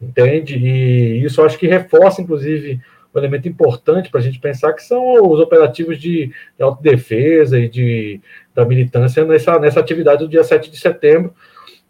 entende? 0.00 0.56
E 0.56 1.24
isso 1.24 1.42
acho 1.42 1.58
que 1.58 1.66
reforça, 1.66 2.22
inclusive, 2.22 2.80
um 3.14 3.18
elemento 3.18 3.48
importante 3.48 4.08
para 4.08 4.20
a 4.20 4.22
gente 4.22 4.38
pensar 4.38 4.72
que 4.72 4.82
são 4.82 5.30
os 5.30 5.40
operativos 5.40 6.00
de, 6.00 6.32
de 6.56 6.62
autodefesa 6.62 7.58
e 7.58 7.68
de, 7.68 8.20
da 8.54 8.64
militância 8.64 9.24
nessa, 9.24 9.58
nessa 9.58 9.80
atividade 9.80 10.24
do 10.24 10.30
dia 10.30 10.44
7 10.44 10.70
de 10.70 10.78
setembro, 10.78 11.34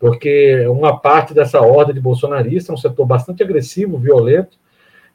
porque 0.00 0.66
uma 0.66 0.98
parte 0.98 1.34
dessa 1.34 1.60
ordem 1.60 1.94
de 1.94 2.00
bolsonaristas 2.00 2.70
é 2.70 2.72
um 2.72 2.76
setor 2.76 3.04
bastante 3.04 3.42
agressivo, 3.42 3.98
violento, 3.98 4.58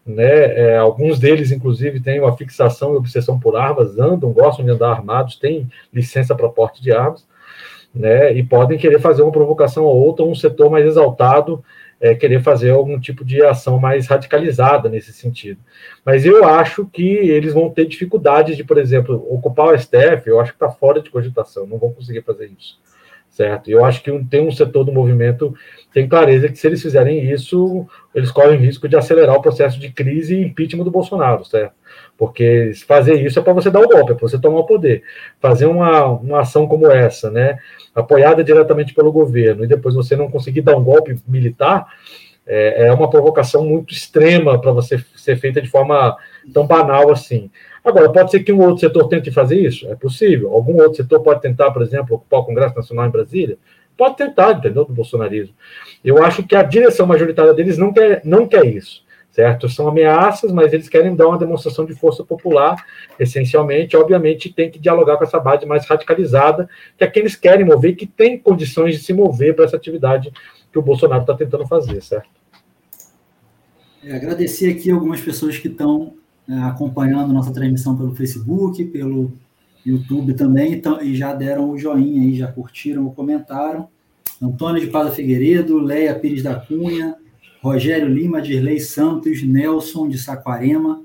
né? 0.05 0.73
É, 0.73 0.77
alguns 0.77 1.17
deles, 1.19 1.51
inclusive, 1.51 1.99
têm 1.99 2.19
uma 2.19 2.37
fixação 2.37 2.93
e 2.93 2.97
obsessão 2.97 3.39
por 3.39 3.55
armas, 3.57 3.97
andam, 3.97 4.31
gostam 4.31 4.63
de 4.63 4.69
andar 4.69 4.91
armados, 4.91 5.37
têm 5.37 5.67
licença 5.91 6.35
para 6.35 6.47
porte 6.47 6.83
de 6.83 6.91
armas, 6.91 7.25
né? 7.93 8.31
E 8.33 8.43
podem 8.43 8.77
querer 8.77 8.99
fazer 8.99 9.23
uma 9.23 9.31
provocação 9.31 9.83
ou 9.83 9.97
outra, 9.97 10.23
um 10.23 10.35
setor 10.35 10.69
mais 10.69 10.85
exaltado 10.85 11.63
é, 11.99 12.13
querer 12.13 12.43
fazer 12.43 12.69
algum 12.69 12.99
tipo 12.99 13.25
de 13.25 13.41
ação 13.43 13.79
mais 13.79 14.05
radicalizada 14.05 14.87
nesse 14.87 15.11
sentido. 15.11 15.59
Mas 16.05 16.25
eu 16.25 16.45
acho 16.45 16.85
que 16.85 17.03
eles 17.03 17.53
vão 17.53 17.71
ter 17.71 17.85
dificuldade 17.85 18.55
de, 18.55 18.63
por 18.63 18.77
exemplo, 18.77 19.25
ocupar 19.33 19.73
o 19.73 19.77
STF, 19.79 20.27
eu 20.27 20.39
acho 20.39 20.51
que 20.51 20.63
está 20.63 20.69
fora 20.69 21.01
de 21.01 21.09
cogitação, 21.09 21.65
não 21.65 21.79
vão 21.79 21.91
conseguir 21.91 22.21
fazer 22.21 22.51
isso, 22.57 22.77
certo? 23.35 23.69
Eu 23.69 23.83
acho 23.83 24.01
que 24.01 24.11
tem 24.29 24.47
um 24.47 24.51
setor 24.51 24.85
do 24.85 24.93
movimento 24.93 25.53
tem 25.93 26.09
clareza 26.09 26.49
que 26.49 26.57
se 26.57 26.67
eles 26.67 26.81
fizerem 26.81 27.31
isso, 27.31 27.85
eles 28.13 28.29
correm 28.29 28.59
risco 28.59 28.85
de 28.85 28.97
acelerar 28.97 29.35
o 29.35 29.41
processo 29.41 29.79
de 29.79 29.89
crise 29.89 30.35
e 30.35 30.45
impeachment 30.45 30.83
do 30.83 30.91
Bolsonaro, 30.91 31.45
certo? 31.45 31.73
Porque 32.17 32.71
fazer 32.85 33.15
isso 33.25 33.39
é 33.39 33.41
para 33.41 33.53
você 33.53 33.69
dar 33.69 33.79
o 33.79 33.83
um 33.83 33.87
golpe, 33.87 34.11
é 34.11 34.15
para 34.15 34.27
você 34.27 34.37
tomar 34.37 34.59
o 34.59 34.65
poder. 34.65 35.03
Fazer 35.39 35.65
uma, 35.67 36.05
uma 36.05 36.41
ação 36.41 36.67
como 36.67 36.91
essa, 36.91 37.31
né, 37.31 37.57
apoiada 37.93 38.43
diretamente 38.43 38.93
pelo 38.93 39.09
governo, 39.09 39.63
e 39.63 39.67
depois 39.67 39.95
você 39.95 40.17
não 40.17 40.29
conseguir 40.29 40.61
dar 40.61 40.75
um 40.75 40.83
golpe 40.83 41.17
militar, 41.25 41.87
é, 42.45 42.87
é 42.87 42.93
uma 42.93 43.09
provocação 43.09 43.65
muito 43.65 43.93
extrema 43.93 44.59
para 44.59 44.73
você 44.73 45.01
ser 45.15 45.37
feita 45.37 45.61
de 45.61 45.69
forma 45.69 46.15
tão 46.53 46.67
banal 46.67 47.09
assim. 47.09 47.49
Agora, 47.85 48.11
pode 48.11 48.31
ser 48.31 48.39
que 48.39 48.51
um 48.51 48.59
outro 48.61 48.79
setor 48.79 49.07
tente 49.07 49.29
fazer 49.29 49.59
isso? 49.59 49.87
É 49.87 49.95
possível. 49.95 50.51
Algum 50.51 50.77
outro 50.77 50.95
setor 50.95 51.21
pode 51.21 51.39
tentar, 51.39 51.69
por 51.69 51.83
exemplo, 51.83 52.15
ocupar 52.15 52.39
o 52.39 52.45
Congresso 52.45 52.75
Nacional 52.75 53.05
em 53.05 53.11
Brasília? 53.11 53.59
Pode 53.95 54.17
tentar, 54.17 54.53
entendeu? 54.53 54.83
Do 54.83 54.91
bolsonarismo. 54.91 55.53
Eu 56.03 56.23
acho 56.23 56.41
que 56.41 56.55
a 56.55 56.63
direção 56.63 57.05
majoritária 57.05 57.53
deles 57.53 57.77
não 57.77 57.93
quer, 57.93 58.21
não 58.25 58.47
quer 58.47 58.65
isso, 58.65 59.03
certo? 59.29 59.69
São 59.69 59.87
ameaças, 59.87 60.51
mas 60.51 60.73
eles 60.73 60.89
querem 60.89 61.15
dar 61.15 61.27
uma 61.27 61.37
demonstração 61.37 61.85
de 61.85 61.93
força 61.93 62.23
popular, 62.23 62.83
essencialmente. 63.19 63.95
Obviamente, 63.95 64.51
tem 64.51 64.71
que 64.71 64.79
dialogar 64.79 65.17
com 65.17 65.23
essa 65.23 65.39
base 65.39 65.63
mais 65.67 65.85
radicalizada, 65.85 66.67
que 66.97 67.03
é 67.03 67.07
que 67.07 67.19
eles 67.19 67.35
querem 67.35 67.63
mover 67.63 67.95
que 67.95 68.07
tem 68.07 68.35
condições 68.35 68.95
de 68.95 69.03
se 69.03 69.13
mover 69.13 69.55
para 69.55 69.63
essa 69.63 69.77
atividade 69.77 70.33
que 70.71 70.79
o 70.79 70.81
Bolsonaro 70.81 71.21
está 71.21 71.35
tentando 71.35 71.67
fazer, 71.67 72.01
certo? 72.01 72.29
É, 74.03 74.15
agradecer 74.15 74.71
aqui 74.71 74.89
algumas 74.89 75.21
pessoas 75.21 75.57
que 75.59 75.67
estão 75.67 76.15
é, 76.47 76.53
acompanhando 76.59 77.33
nossa 77.33 77.51
transmissão 77.51 77.97
pelo 77.97 78.15
Facebook, 78.15 78.83
pelo 78.85 79.33
YouTube 79.85 80.33
também, 80.33 80.73
então, 80.73 81.01
e 81.01 81.15
já 81.15 81.33
deram 81.33 81.69
o 81.69 81.77
joinha 81.77 82.21
aí, 82.21 82.35
já 82.35 82.47
curtiram 82.51 83.09
comentaram. 83.09 83.87
Antônio 84.41 84.81
de 84.81 84.87
Pada 84.87 85.11
Figueiredo, 85.11 85.77
Leia 85.79 86.17
Pires 86.17 86.43
da 86.43 86.55
Cunha, 86.55 87.15
Rogério 87.61 88.07
Lima, 88.07 88.41
Dirley 88.41 88.79
Santos, 88.79 89.41
Nelson 89.43 90.09
de 90.09 90.17
Saquarema. 90.17 91.01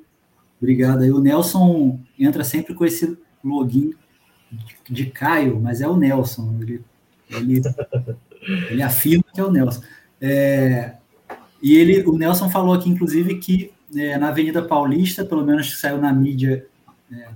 Obrigado 0.60 1.02
aí. 1.02 1.10
O 1.10 1.20
Nelson 1.20 1.98
entra 2.18 2.42
sempre 2.42 2.74
com 2.74 2.84
esse 2.84 3.16
login 3.42 3.94
de 4.88 5.06
Caio, 5.06 5.60
mas 5.60 5.80
é 5.80 5.88
o 5.88 5.96
Nelson. 5.96 6.56
Ele, 6.60 6.82
ele, 7.30 7.62
ele 8.70 8.82
afirma 8.82 9.24
que 9.32 9.40
é 9.40 9.44
o 9.44 9.50
Nelson. 9.50 9.82
É, 10.20 10.94
e 11.62 11.74
ele, 11.76 12.02
o 12.02 12.16
Nelson 12.16 12.48
falou 12.48 12.74
aqui, 12.74 12.90
inclusive, 12.90 13.36
que 13.36 13.70
é, 13.96 14.16
na 14.18 14.28
Avenida 14.28 14.62
Paulista, 14.62 15.24
pelo 15.24 15.44
menos 15.44 15.80
saiu 15.80 15.98
na 15.98 16.12
mídia 16.12 16.66
é, 17.12 17.28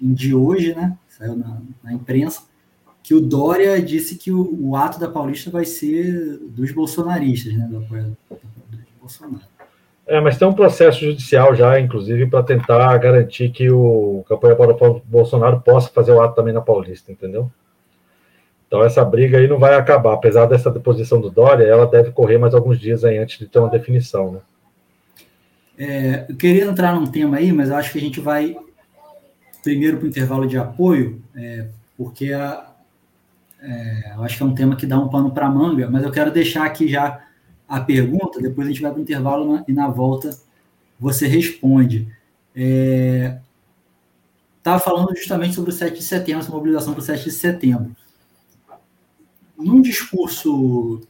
de 0.00 0.34
hoje, 0.34 0.74
né? 0.74 0.96
Saiu 1.08 1.36
na, 1.36 1.60
na, 1.82 1.92
imprensa, 1.92 2.42
que 3.02 3.14
o 3.14 3.20
Dória 3.20 3.80
disse 3.80 4.16
que 4.16 4.32
o, 4.32 4.58
o, 4.60 4.76
ato 4.76 4.98
da 4.98 5.08
Paulista 5.08 5.50
vai 5.50 5.64
ser 5.64 6.38
dos 6.48 6.72
bolsonaristas, 6.72 7.54
né? 7.54 7.66
Do 7.70 7.78
apoio 7.78 8.16
do 8.30 8.78
Bolsonaro. 9.00 9.44
É, 10.06 10.20
mas 10.20 10.36
tem 10.36 10.46
um 10.46 10.52
processo 10.52 11.00
judicial 11.00 11.54
já, 11.54 11.80
inclusive, 11.80 12.26
para 12.26 12.42
tentar 12.42 12.96
garantir 12.98 13.50
que 13.50 13.70
o 13.70 14.22
campanha 14.28 14.54
para 14.54 14.90
o 14.90 15.00
Bolsonaro 15.04 15.60
possa 15.62 15.88
fazer 15.88 16.12
o 16.12 16.20
ato 16.20 16.34
também 16.34 16.52
na 16.52 16.60
Paulista, 16.60 17.10
entendeu? 17.10 17.50
Então 18.66 18.84
essa 18.84 19.04
briga 19.04 19.38
aí 19.38 19.48
não 19.48 19.58
vai 19.58 19.74
acabar, 19.74 20.14
apesar 20.14 20.46
dessa 20.46 20.70
deposição 20.70 21.20
do 21.20 21.30
Dória, 21.30 21.64
ela 21.64 21.86
deve 21.86 22.10
correr 22.10 22.38
mais 22.38 22.54
alguns 22.54 22.78
dias 22.78 23.04
aí 23.04 23.16
antes 23.16 23.38
de 23.38 23.46
ter 23.46 23.58
uma 23.58 23.70
definição, 23.70 24.32
né? 24.32 24.40
É, 25.76 26.26
eu 26.28 26.36
queria 26.36 26.64
entrar 26.64 26.94
num 26.94 27.06
tema 27.06 27.38
aí, 27.38 27.52
mas 27.52 27.70
acho 27.70 27.92
que 27.92 27.98
a 27.98 28.00
gente 28.00 28.20
vai 28.20 28.56
primeiro 29.62 29.96
para 29.96 30.04
o 30.04 30.08
intervalo 30.08 30.46
de 30.46 30.58
apoio, 30.58 31.22
é, 31.34 31.68
porque 31.96 32.32
a, 32.32 32.70
é, 33.60 34.12
eu 34.14 34.22
acho 34.22 34.36
que 34.36 34.42
é 34.42 34.46
um 34.46 34.54
tema 34.54 34.76
que 34.76 34.86
dá 34.86 34.98
um 34.98 35.08
pano 35.08 35.32
para 35.32 35.48
manga, 35.48 35.90
mas 35.90 36.04
eu 36.04 36.12
quero 36.12 36.30
deixar 36.30 36.64
aqui 36.66 36.86
já 36.86 37.26
a 37.66 37.80
pergunta, 37.80 38.40
depois 38.40 38.66
a 38.66 38.70
gente 38.70 38.82
vai 38.82 38.90
para 38.90 39.00
o 39.00 39.02
intervalo 39.02 39.52
na, 39.52 39.64
e 39.66 39.72
na 39.72 39.88
volta 39.88 40.36
você 41.00 41.26
responde. 41.26 42.06
Estava 44.58 44.76
é, 44.76 44.80
falando 44.80 45.16
justamente 45.16 45.54
sobre 45.54 45.70
o 45.70 45.72
7 45.72 45.96
de 45.96 46.04
setembro, 46.04 46.42
essa 46.42 46.52
mobilização 46.52 46.92
para 46.92 47.00
o 47.00 47.04
7 47.04 47.24
de 47.24 47.30
setembro. 47.32 47.96
Num 49.56 49.80
discurso, 49.80 51.00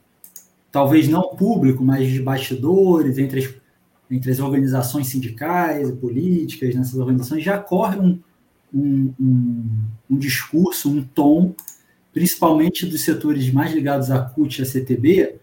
talvez 0.70 1.08
não 1.08 1.34
público, 1.34 1.84
mas 1.84 2.06
de 2.06 2.22
bastidores, 2.22 3.18
entre 3.18 3.40
as, 3.40 3.54
entre 4.10 4.30
as 4.30 4.38
organizações 4.38 5.08
sindicais 5.08 5.88
e 5.88 5.92
políticas, 5.92 6.74
nessas 6.74 6.94
organizações, 6.94 7.42
já 7.42 7.58
corre 7.58 7.98
um, 7.98 8.18
um, 8.72 9.12
um, 9.20 9.64
um 10.10 10.16
discurso, 10.16 10.90
um 10.90 11.02
tom, 11.02 11.54
principalmente 12.12 12.86
dos 12.86 13.04
setores 13.04 13.52
mais 13.52 13.72
ligados 13.72 14.10
à 14.10 14.20
CUT 14.20 14.58
e 14.58 14.62
à 14.62 14.66
CTB, 14.66 15.36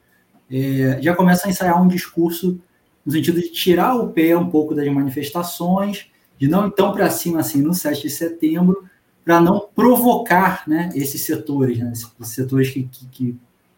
é, 0.49 0.99
já 1.01 1.15
começa 1.15 1.47
a 1.47 1.49
ensaiar 1.49 1.81
um 1.81 1.87
discurso 1.87 2.59
no 3.05 3.11
sentido 3.11 3.41
de 3.41 3.49
tirar 3.49 3.95
o 3.95 4.09
pé 4.09 4.37
um 4.37 4.49
pouco 4.49 4.75
das 4.75 4.87
manifestações, 4.87 6.07
de 6.37 6.47
não 6.47 6.67
ir 6.67 6.71
tão 6.71 6.91
para 6.91 7.09
cima 7.09 7.39
assim 7.39 7.61
no 7.61 7.73
7 7.73 8.01
de 8.01 8.09
setembro, 8.09 8.85
para 9.23 9.39
não 9.39 9.67
provocar 9.75 10.63
né, 10.67 10.89
esses 10.95 11.21
setores, 11.21 11.77
né, 11.77 11.91
esses 11.91 12.11
setores 12.33 12.69
que, 12.69 12.83
que, 13.11 13.37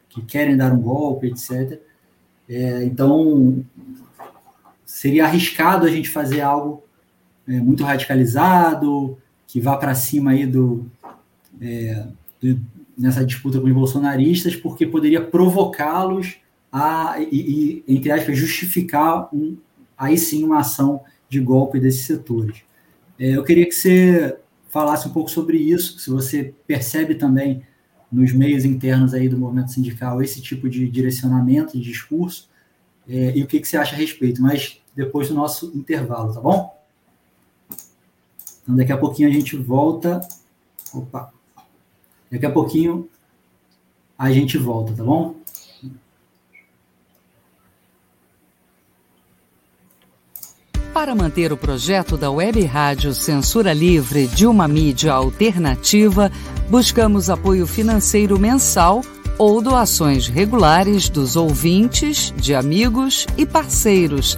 que, 0.09 0.21
querem 0.21 0.55
dar 0.55 0.71
um 0.71 0.81
golpe, 0.81 1.27
etc. 1.27 1.79
É, 2.47 2.83
então, 2.83 3.63
seria 5.03 5.25
arriscado 5.25 5.85
a 5.85 5.89
gente 5.89 6.09
fazer 6.09 6.39
algo 6.39 6.81
é, 7.45 7.59
muito 7.59 7.83
radicalizado, 7.83 9.17
que 9.45 9.59
vá 9.59 9.75
para 9.75 9.93
cima 9.93 10.31
aí 10.31 10.45
do, 10.45 10.89
é, 11.59 12.07
do, 12.41 12.57
nessa 12.97 13.25
disputa 13.25 13.59
com 13.59 13.67
os 13.67 13.73
bolsonaristas, 13.73 14.55
porque 14.55 14.87
poderia 14.87 15.21
provocá-los 15.21 16.37
a, 16.71 17.17
e, 17.19 17.83
e, 17.85 17.93
entre 17.93 18.13
aspas, 18.13 18.37
justificar 18.37 19.27
um, 19.35 19.57
aí 19.97 20.17
sim 20.17 20.41
uma 20.41 20.59
ação 20.59 21.01
de 21.27 21.41
golpe 21.41 21.81
desses 21.81 22.05
setores. 22.05 22.61
É, 23.19 23.35
eu 23.35 23.43
queria 23.43 23.65
que 23.65 23.75
você 23.75 24.37
falasse 24.69 25.05
um 25.05 25.11
pouco 25.11 25.29
sobre 25.29 25.57
isso, 25.57 25.99
se 25.99 26.09
você 26.09 26.53
percebe 26.65 27.15
também 27.15 27.61
nos 28.09 28.31
meios 28.31 28.63
internos 28.63 29.13
aí 29.13 29.27
do 29.27 29.37
movimento 29.37 29.73
sindical 29.73 30.21
esse 30.21 30.41
tipo 30.41 30.69
de 30.69 30.87
direcionamento, 30.87 31.77
de 31.77 31.83
discurso, 31.83 32.49
é, 33.05 33.37
e 33.37 33.43
o 33.43 33.47
que, 33.47 33.59
que 33.59 33.67
você 33.67 33.75
acha 33.75 33.95
a 33.95 33.97
respeito, 33.97 34.41
mas 34.41 34.81
depois 34.95 35.27
do 35.27 35.33
nosso 35.33 35.71
intervalo, 35.75 36.33
tá 36.33 36.39
bom? 36.39 36.77
Então, 38.63 38.75
daqui 38.75 38.91
a 38.91 38.97
pouquinho 38.97 39.29
a 39.29 39.31
gente 39.31 39.57
volta. 39.57 40.21
Opa! 40.93 41.31
Daqui 42.31 42.45
a 42.45 42.51
pouquinho 42.51 43.09
a 44.17 44.31
gente 44.31 44.57
volta, 44.57 44.93
tá 44.93 45.03
bom? 45.03 45.35
Para 50.93 51.15
manter 51.15 51.51
o 51.51 51.57
projeto 51.57 52.15
da 52.15 52.29
Web 52.31 52.63
Rádio 52.65 53.13
Censura 53.13 53.73
Livre 53.73 54.27
de 54.27 54.45
uma 54.45 54.67
mídia 54.67 55.11
alternativa, 55.11 56.31
buscamos 56.69 57.29
apoio 57.31 57.65
financeiro 57.65 58.39
mensal 58.39 59.01
ou 59.37 59.59
doações 59.61 60.27
regulares 60.27 61.09
dos 61.09 61.35
ouvintes, 61.35 62.31
de 62.37 62.53
amigos 62.53 63.25
e 63.35 63.45
parceiros 63.45 64.37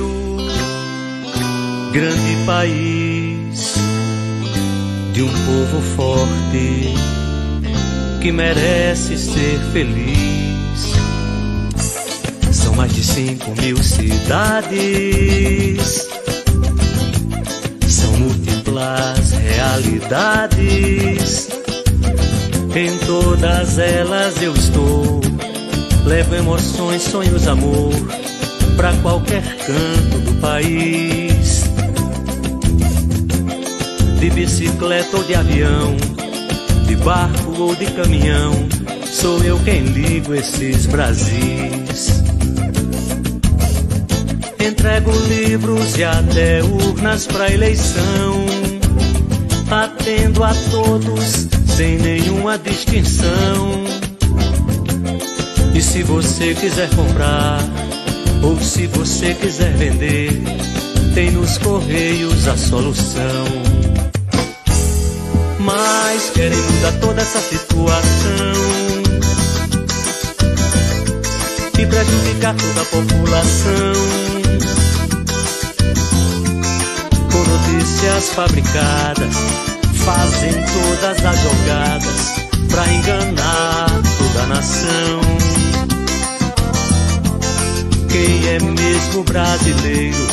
grande 1.91 2.37
país 2.45 3.75
de 5.13 5.23
um 5.23 5.29
povo 5.29 5.81
forte 5.95 6.93
que 8.21 8.31
merece 8.31 9.17
ser 9.17 9.59
feliz. 9.73 10.93
São 12.53 12.73
mais 12.75 12.93
de 12.93 13.03
cinco 13.03 13.51
mil 13.61 13.75
cidades, 13.83 14.77
são 17.89 18.13
múltiplas 18.13 19.31
realidades. 19.31 21.49
Em 22.73 22.97
todas 23.05 23.77
elas 23.79 24.41
eu 24.41 24.53
estou, 24.53 25.19
levo 26.05 26.35
emoções, 26.35 27.01
sonhos, 27.01 27.49
amor 27.49 27.91
para 28.77 28.93
qualquer 29.01 29.43
canto 29.57 30.19
do 30.19 30.33
país. 30.39 31.20
De 34.21 34.29
bicicleta 34.29 35.17
ou 35.17 35.23
de 35.23 35.33
avião, 35.33 35.97
de 36.85 36.95
barco 36.97 37.59
ou 37.59 37.75
de 37.75 37.87
caminhão, 37.87 38.53
sou 39.11 39.43
eu 39.43 39.57
quem 39.61 39.81
ligo 39.81 40.35
esses 40.35 40.85
Brasis. 40.85 42.21
Entrego 44.59 45.11
livros 45.27 45.97
e 45.97 46.03
até 46.03 46.61
urnas 46.61 47.25
para 47.25 47.51
eleição, 47.51 48.45
atendo 49.71 50.43
a 50.43 50.53
todos 50.69 51.47
sem 51.75 51.97
nenhuma 51.97 52.59
distinção. 52.59 53.83
E 55.73 55.81
se 55.81 56.03
você 56.03 56.53
quiser 56.53 56.91
comprar, 56.91 57.57
ou 58.43 58.55
se 58.61 58.85
você 58.85 59.33
quiser 59.33 59.73
vender, 59.73 60.43
tem 61.15 61.31
nos 61.31 61.57
Correios 61.57 62.47
a 62.47 62.55
solução. 62.55 63.70
Mas 65.63 66.31
querem 66.33 66.57
mudar 66.57 66.91
toda 66.99 67.21
essa 67.21 67.39
situação 67.39 68.01
e 71.77 71.85
prejudicar 71.85 72.55
toda 72.55 72.81
a 72.81 72.85
população. 72.85 73.93
Com 77.31 77.43
notícias 77.51 78.29
fabricadas, 78.29 79.35
fazem 80.03 80.51
todas 80.51 81.25
as 81.25 81.39
jogadas 81.41 82.31
pra 82.69 82.87
enganar 82.93 83.89
toda 84.17 84.43
a 84.43 84.47
nação. 84.47 85.21
Quem 88.09 88.47
é 88.47 88.59
mesmo 88.59 89.23
brasileiro 89.23 90.27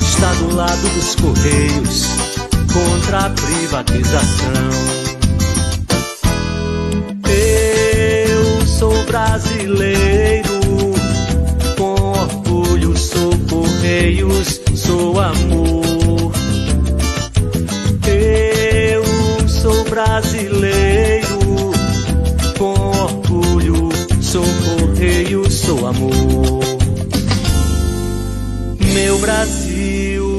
está 0.00 0.32
do 0.34 0.54
lado 0.56 0.88
dos 0.94 1.14
Correios 1.14 2.21
contra 2.72 3.26
a 3.26 3.30
privatização. 3.30 4.52
Eu 7.28 8.66
sou 8.66 9.04
brasileiro, 9.04 10.60
com 11.76 11.94
orgulho 11.94 12.96
sou 12.96 13.32
Correios, 13.48 14.60
sou 14.74 15.20
amor. 15.20 16.32
Eu 18.06 19.48
sou 19.48 19.84
brasileiro, 19.84 21.72
com 22.58 22.74
orgulho 22.74 23.88
sou 24.20 24.44
Correios, 24.64 25.54
sou 25.54 25.86
amor 25.86 26.62
meu 28.92 29.18
Brasil. 29.18 30.31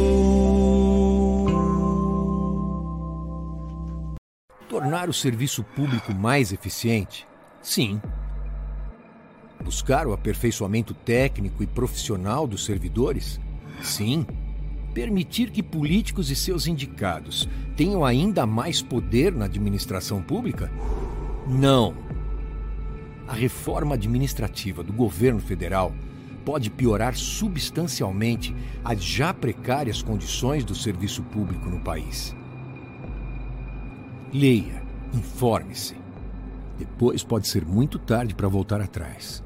Tornar 5.03 5.09
o 5.09 5.13
serviço 5.13 5.65
público 5.65 6.13
mais 6.13 6.53
eficiente? 6.53 7.27
Sim. 7.61 8.01
Buscar 9.61 10.07
o 10.07 10.13
aperfeiçoamento 10.13 10.93
técnico 10.93 11.61
e 11.61 11.67
profissional 11.67 12.47
dos 12.47 12.63
servidores? 12.63 13.37
Sim. 13.81 14.25
Permitir 14.93 15.51
que 15.51 15.61
políticos 15.61 16.31
e 16.31 16.35
seus 16.37 16.67
indicados 16.67 17.49
tenham 17.75 18.05
ainda 18.05 18.45
mais 18.45 18.81
poder 18.81 19.33
na 19.33 19.43
administração 19.43 20.21
pública? 20.21 20.71
Não. 21.49 21.93
A 23.27 23.33
reforma 23.33 23.95
administrativa 23.95 24.81
do 24.83 24.93
governo 24.93 25.41
federal 25.41 25.93
pode 26.45 26.69
piorar 26.69 27.17
substancialmente 27.17 28.55
as 28.85 29.03
já 29.03 29.33
precárias 29.33 30.01
condições 30.01 30.63
do 30.63 30.73
serviço 30.73 31.23
público 31.23 31.69
no 31.69 31.81
país. 31.81 32.33
Leia, 34.33 34.82
informe-se. 35.13 35.95
Depois 36.77 37.23
pode 37.23 37.47
ser 37.47 37.65
muito 37.65 37.97
tarde 37.99 38.33
para 38.33 38.47
voltar 38.47 38.81
atrás. 38.81 39.43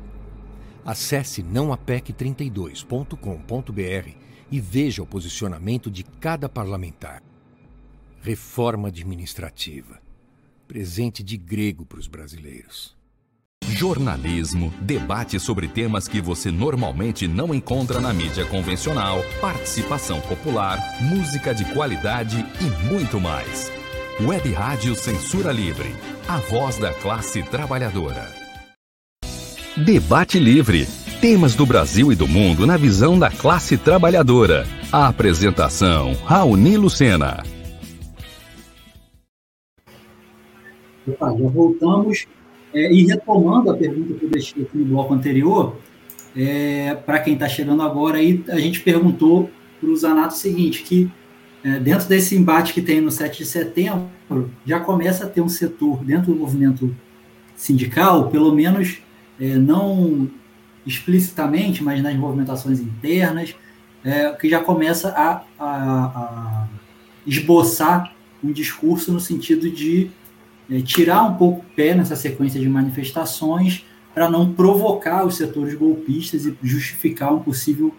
Acesse 0.86 1.44
nãoapec32.com.br 1.44 4.10
e 4.50 4.62
veja 4.62 5.04
o 5.04 5.06
posicionamento 5.06 5.92
de 5.92 6.04
cada 6.04 6.48
parlamentar. 6.48 7.22
Reforma 8.22 8.88
administrativa. 8.88 10.00
Presente 10.68 11.22
de 11.24 11.38
grego 11.38 11.86
para 11.86 12.00
os 12.00 12.08
brasileiros. 12.08 12.96
Jornalismo, 13.70 14.74
debate 14.82 15.40
sobre 15.40 15.68
temas 15.68 16.08
que 16.08 16.22
você 16.22 16.50
normalmente 16.50 17.28
não 17.28 17.54
encontra 17.54 18.00
na 18.00 18.14
mídia 18.14 18.46
convencional, 18.46 19.20
participação 19.42 20.22
popular, 20.22 20.80
música 21.02 21.54
de 21.54 21.66
qualidade 21.74 22.46
e 22.62 22.90
muito 22.90 23.20
mais. 23.20 23.70
Web 24.20 24.52
Rádio 24.52 24.96
Censura 24.96 25.52
Livre, 25.52 25.96
a 26.28 26.38
voz 26.38 26.80
da 26.80 26.92
classe 26.92 27.44
trabalhadora. 27.44 28.28
Debate 29.86 30.40
Livre. 30.40 30.88
Temas 31.22 31.54
do 31.54 31.68
Brasil 31.68 32.12
e 32.12 32.16
do 32.16 32.28
mundo 32.28 32.66
na 32.66 32.78
visão 32.78 33.20
da 33.20 33.30
classe 33.30 33.78
trabalhadora. 33.78 34.66
A 34.92 35.08
apresentação, 35.08 36.16
Raoni 36.26 36.78
Lucena. 36.78 37.44
Opa, 41.08 41.30
já 41.30 41.50
voltamos 41.50 42.26
é, 42.74 42.92
e 42.92 43.06
retomando 43.06 43.70
a 43.70 43.78
pergunta 43.78 44.16
que 44.16 44.26
eu 44.26 44.30
deixei 44.32 44.64
aqui 44.64 44.80
no 44.80 44.86
bloco 44.86 45.14
anterior, 45.14 45.76
é, 46.36 46.96
para 46.96 47.20
quem 47.20 47.36
está 47.36 47.48
chegando 47.48 47.84
agora, 47.84 48.18
aí, 48.18 48.44
a 48.50 48.60
gente 48.60 48.82
perguntou 48.82 49.48
para 49.80 49.92
o 49.92 49.96
Zanato 49.96 50.34
o 50.34 50.38
seguinte, 50.38 50.82
que 50.82 51.08
é, 51.64 51.80
dentro 51.80 52.08
desse 52.08 52.36
embate 52.36 52.74
que 52.74 52.82
tem 52.82 53.02
no 53.02 53.12
7 53.12 53.40
de 53.40 53.46
setembro, 53.46 54.10
já 54.66 54.80
começa 54.80 55.26
a 55.26 55.30
ter 55.30 55.42
um 55.42 55.50
setor 55.50 56.04
dentro 56.04 56.34
do 56.34 56.40
movimento 56.40 56.96
sindical, 57.56 58.30
pelo 58.30 58.54
menos 58.54 59.00
é, 59.40 59.56
não 59.56 60.30
explicitamente, 60.86 61.84
mas 61.84 62.02
nas 62.02 62.16
movimentações 62.16 62.80
internas, 62.80 63.56
é, 64.04 64.32
que 64.34 64.50
já 64.50 64.62
começa 64.62 65.10
a, 65.10 65.44
a, 65.60 66.06
a 66.06 66.68
esboçar 67.26 68.14
um 68.44 68.52
discurso 68.52 69.12
no 69.12 69.20
sentido 69.20 69.70
de 69.70 70.10
é, 70.70 70.80
tirar 70.82 71.24
um 71.24 71.36
pouco 71.36 71.60
o 71.60 71.76
pé 71.76 71.94
nessa 71.94 72.16
sequência 72.16 72.60
de 72.60 72.70
manifestações 72.70 73.86
para 74.14 74.30
não 74.30 74.54
provocar 74.54 75.26
os 75.26 75.36
setores 75.36 75.74
golpistas 75.76 76.46
e 76.46 76.58
justificar 76.64 77.34
um 77.34 77.40
possível 77.40 77.94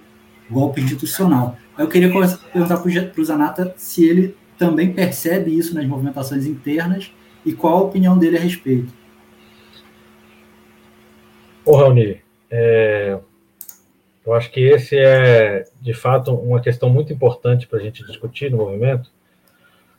golpe 0.51 0.81
institucional. 0.81 1.57
Eu 1.79 1.89
queria 1.89 2.11
perguntar 2.11 2.79
para 2.79 3.21
o 3.21 3.25
Zanata 3.25 3.75
se 3.77 4.05
ele 4.05 4.37
também 4.59 4.93
percebe 4.93 5.57
isso 5.57 5.75
nas 5.75 5.87
movimentações 5.87 6.47
internas 6.47 7.13
e 7.45 7.53
qual 7.53 7.79
a 7.79 7.83
opinião 7.83 8.19
dele 8.19 8.37
a 8.37 8.41
respeito. 8.41 8.93
Ô, 11.65 11.77
Raoni, 11.77 12.21
é, 12.51 13.19
eu 14.27 14.35
acho 14.35 14.51
que 14.51 14.61
esse 14.61 14.97
é, 14.99 15.65
de 15.81 15.95
fato, 15.95 16.35
uma 16.35 16.61
questão 16.61 16.91
muito 16.91 17.13
importante 17.13 17.67
para 17.67 17.79
a 17.79 17.83
gente 17.83 18.05
discutir 18.07 18.51
no 18.51 18.59
movimento, 18.59 19.11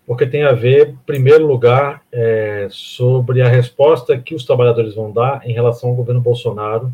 porque 0.06 0.26
tem 0.26 0.44
a 0.44 0.52
ver, 0.52 0.90
em 0.90 0.96
primeiro 1.06 1.46
lugar, 1.46 2.04
é, 2.12 2.68
sobre 2.72 3.42
a 3.42 3.48
resposta 3.48 4.18
que 4.18 4.36
os 4.36 4.44
trabalhadores 4.44 4.96
vão 4.96 5.12
dar 5.12 5.48
em 5.48 5.54
relação 5.54 5.90
ao 5.90 5.96
governo 5.96 6.22
Bolsonaro, 6.22 6.92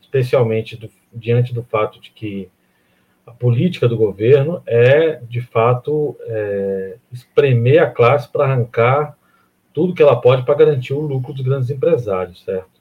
especialmente 0.00 0.76
do, 0.76 0.90
diante 1.12 1.52
do 1.52 1.62
fato 1.62 2.00
de 2.00 2.10
que 2.10 2.48
a 3.26 3.32
política 3.32 3.88
do 3.88 3.96
governo 3.96 4.62
é, 4.66 5.20
de 5.28 5.40
fato, 5.40 6.16
é, 6.22 6.96
espremer 7.12 7.82
a 7.82 7.90
classe 7.90 8.28
para 8.30 8.44
arrancar 8.44 9.16
tudo 9.74 9.92
que 9.92 10.02
ela 10.02 10.18
pode 10.18 10.44
para 10.44 10.54
garantir 10.54 10.94
o 10.94 11.00
lucro 11.00 11.34
dos 11.34 11.42
grandes 11.42 11.68
empresários, 11.68 12.42
certo? 12.44 12.76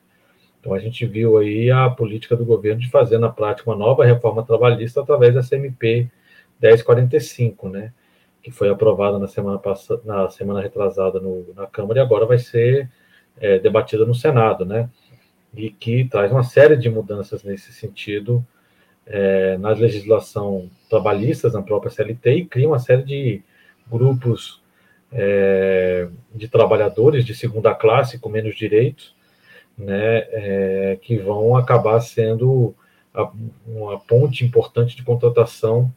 Então, 0.59 0.73
a 0.73 0.79
gente 0.79 1.05
viu 1.05 1.37
aí 1.37 1.69
a 1.69 1.89
política 1.89 2.35
do 2.35 2.45
governo 2.45 2.79
de 2.79 2.89
fazer, 2.89 3.17
na 3.17 3.29
prática, 3.29 3.69
uma 3.69 3.75
nova 3.75 4.05
reforma 4.05 4.43
trabalhista 4.43 5.01
através 5.01 5.33
da 5.33 5.41
CMP 5.41 6.09
1045, 6.61 7.69
né? 7.69 7.91
que 8.45 8.51
foi 8.51 8.69
aprovada 8.69 9.17
na 9.17 9.27
semana 9.27 9.57
passada, 9.57 9.99
na 10.05 10.29
semana 10.29 10.61
retrasada 10.61 11.19
no, 11.19 11.51
na 11.55 11.65
Câmara 11.65 11.99
e 11.99 12.03
agora 12.03 12.27
vai 12.27 12.37
ser 12.37 12.91
é, 13.37 13.57
debatida 13.57 14.05
no 14.05 14.13
Senado, 14.13 14.63
né? 14.63 14.87
E 15.51 15.71
que 15.71 16.05
traz 16.05 16.31
uma 16.31 16.43
série 16.43 16.77
de 16.77 16.87
mudanças 16.87 17.43
nesse 17.43 17.73
sentido 17.73 18.45
é, 19.07 19.57
na 19.57 19.69
legislação 19.69 20.69
trabalhistas, 20.89 21.53
na 21.53 21.61
própria 21.61 21.91
CLT, 21.91 22.31
e 22.31 22.45
cria 22.45 22.67
uma 22.67 22.79
série 22.79 23.03
de 23.03 23.41
grupos 23.89 24.61
é, 25.11 26.07
de 26.33 26.47
trabalhadores 26.47 27.25
de 27.25 27.35
segunda 27.35 27.73
classe 27.73 28.19
com 28.19 28.29
menos 28.29 28.55
direitos, 28.55 29.15
né, 29.77 30.25
é, 30.31 30.97
que 31.01 31.17
vão 31.17 31.55
acabar 31.55 31.99
sendo 31.99 32.73
a, 33.13 33.29
uma 33.67 33.99
ponte 33.99 34.45
importante 34.45 34.95
de 34.95 35.03
contratação 35.03 35.91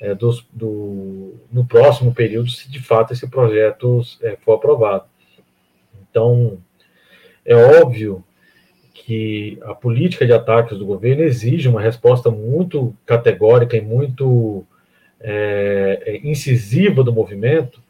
é, 0.00 0.14
dos, 0.14 0.46
do, 0.52 1.34
no 1.50 1.64
próximo 1.64 2.14
período, 2.14 2.50
se 2.50 2.70
de 2.70 2.80
fato 2.80 3.12
esse 3.12 3.28
projeto 3.28 4.02
é, 4.20 4.36
for 4.36 4.54
aprovado. 4.54 5.04
Então, 6.10 6.58
é 7.44 7.54
óbvio 7.54 8.24
que 8.92 9.58
a 9.62 9.74
política 9.74 10.26
de 10.26 10.32
ataques 10.32 10.78
do 10.78 10.86
governo 10.86 11.22
exige 11.22 11.68
uma 11.68 11.80
resposta 11.80 12.30
muito 12.30 12.94
categórica 13.06 13.76
e 13.76 13.80
muito 13.80 14.64
é, 15.20 16.02
é 16.04 16.26
incisiva 16.26 17.02
do 17.02 17.12
movimento 17.12 17.80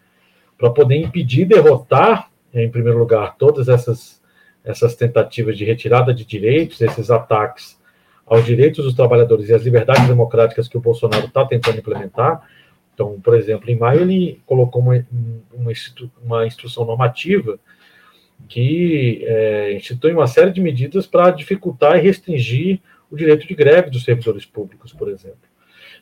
para 0.57 0.71
poder 0.71 0.97
impedir, 0.97 1.45
derrotar, 1.45 2.31
em 2.55 2.71
primeiro 2.71 2.99
lugar, 2.99 3.37
todas 3.37 3.69
essas, 3.69 4.23
essas 4.65 4.95
tentativas 4.95 5.59
de 5.59 5.65
retirada 5.65 6.15
de 6.15 6.25
direitos, 6.25 6.81
esses 6.81 7.11
ataques 7.11 7.81
aos 8.25 8.45
direitos 8.45 8.85
dos 8.85 8.95
trabalhadores 8.95 9.49
e 9.49 9.55
às 9.55 9.63
liberdades 9.63 10.07
democráticas 10.07 10.69
que 10.69 10.77
o 10.77 10.81
Bolsonaro 10.81 11.27
está 11.27 11.45
tentando 11.45 11.79
implementar. 11.79 12.43
Então, 12.95 13.21
por 13.21 13.35
exemplo, 13.35 13.69
em 13.71 13.77
maio 13.77 14.03
ele 14.03 14.41
colocou 14.47 14.81
uma, 14.81 15.05
uma, 15.53 15.73
uma 16.23 16.47
instrução 16.47 16.85
normativa 16.85 17.59
que 18.49 19.24
é, 19.24 19.72
institui 19.74 20.12
uma 20.12 20.26
série 20.26 20.51
de 20.51 20.61
medidas 20.61 21.07
para 21.07 21.30
dificultar 21.30 21.97
e 21.97 22.03
restringir 22.03 22.80
o 23.11 23.16
direito 23.16 23.47
de 23.47 23.55
greve 23.55 23.90
dos 23.90 24.05
servidores 24.05 24.45
públicos, 24.45 24.93
por 24.93 25.09
exemplo. 25.09 25.53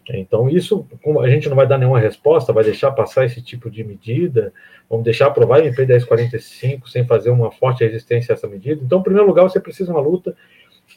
Então, 0.08 0.48
isso, 0.48 0.86
a 1.20 1.28
gente 1.28 1.48
não 1.48 1.56
vai 1.56 1.66
dar 1.66 1.78
nenhuma 1.78 2.00
resposta, 2.00 2.52
vai 2.52 2.64
deixar 2.64 2.90
passar 2.92 3.24
esse 3.24 3.40
tipo 3.42 3.70
de 3.70 3.84
medida, 3.84 4.52
vamos 4.88 5.04
deixar 5.04 5.26
aprovar 5.26 5.60
a 5.60 5.64
MP 5.64 5.86
1045 5.86 6.88
sem 6.88 7.06
fazer 7.06 7.30
uma 7.30 7.50
forte 7.50 7.84
resistência 7.84 8.32
a 8.32 8.34
essa 8.34 8.48
medida. 8.48 8.82
Então, 8.82 9.00
em 9.00 9.02
primeiro 9.02 9.28
lugar, 9.28 9.42
você 9.44 9.60
precisa 9.60 9.92
uma 9.92 10.00
luta 10.00 10.34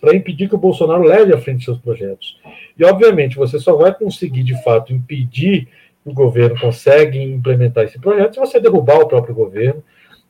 para 0.01 0.15
impedir 0.15 0.49
que 0.49 0.55
o 0.55 0.59
Bolsonaro 0.59 1.03
leve 1.03 1.33
à 1.33 1.37
frente 1.37 1.63
seus 1.63 1.77
projetos. 1.77 2.39
E, 2.77 2.83
obviamente, 2.83 3.35
você 3.35 3.59
só 3.59 3.75
vai 3.75 3.93
conseguir, 3.93 4.43
de 4.43 4.61
fato, 4.63 4.91
impedir 4.93 5.67
que 6.03 6.09
o 6.09 6.13
governo 6.13 6.59
consiga 6.59 7.15
implementar 7.17 7.83
esse 7.83 7.99
projeto 7.99 8.33
se 8.33 8.39
você 8.39 8.59
derrubar 8.59 8.99
o 8.99 9.07
próprio 9.07 9.35
governo. 9.35 9.83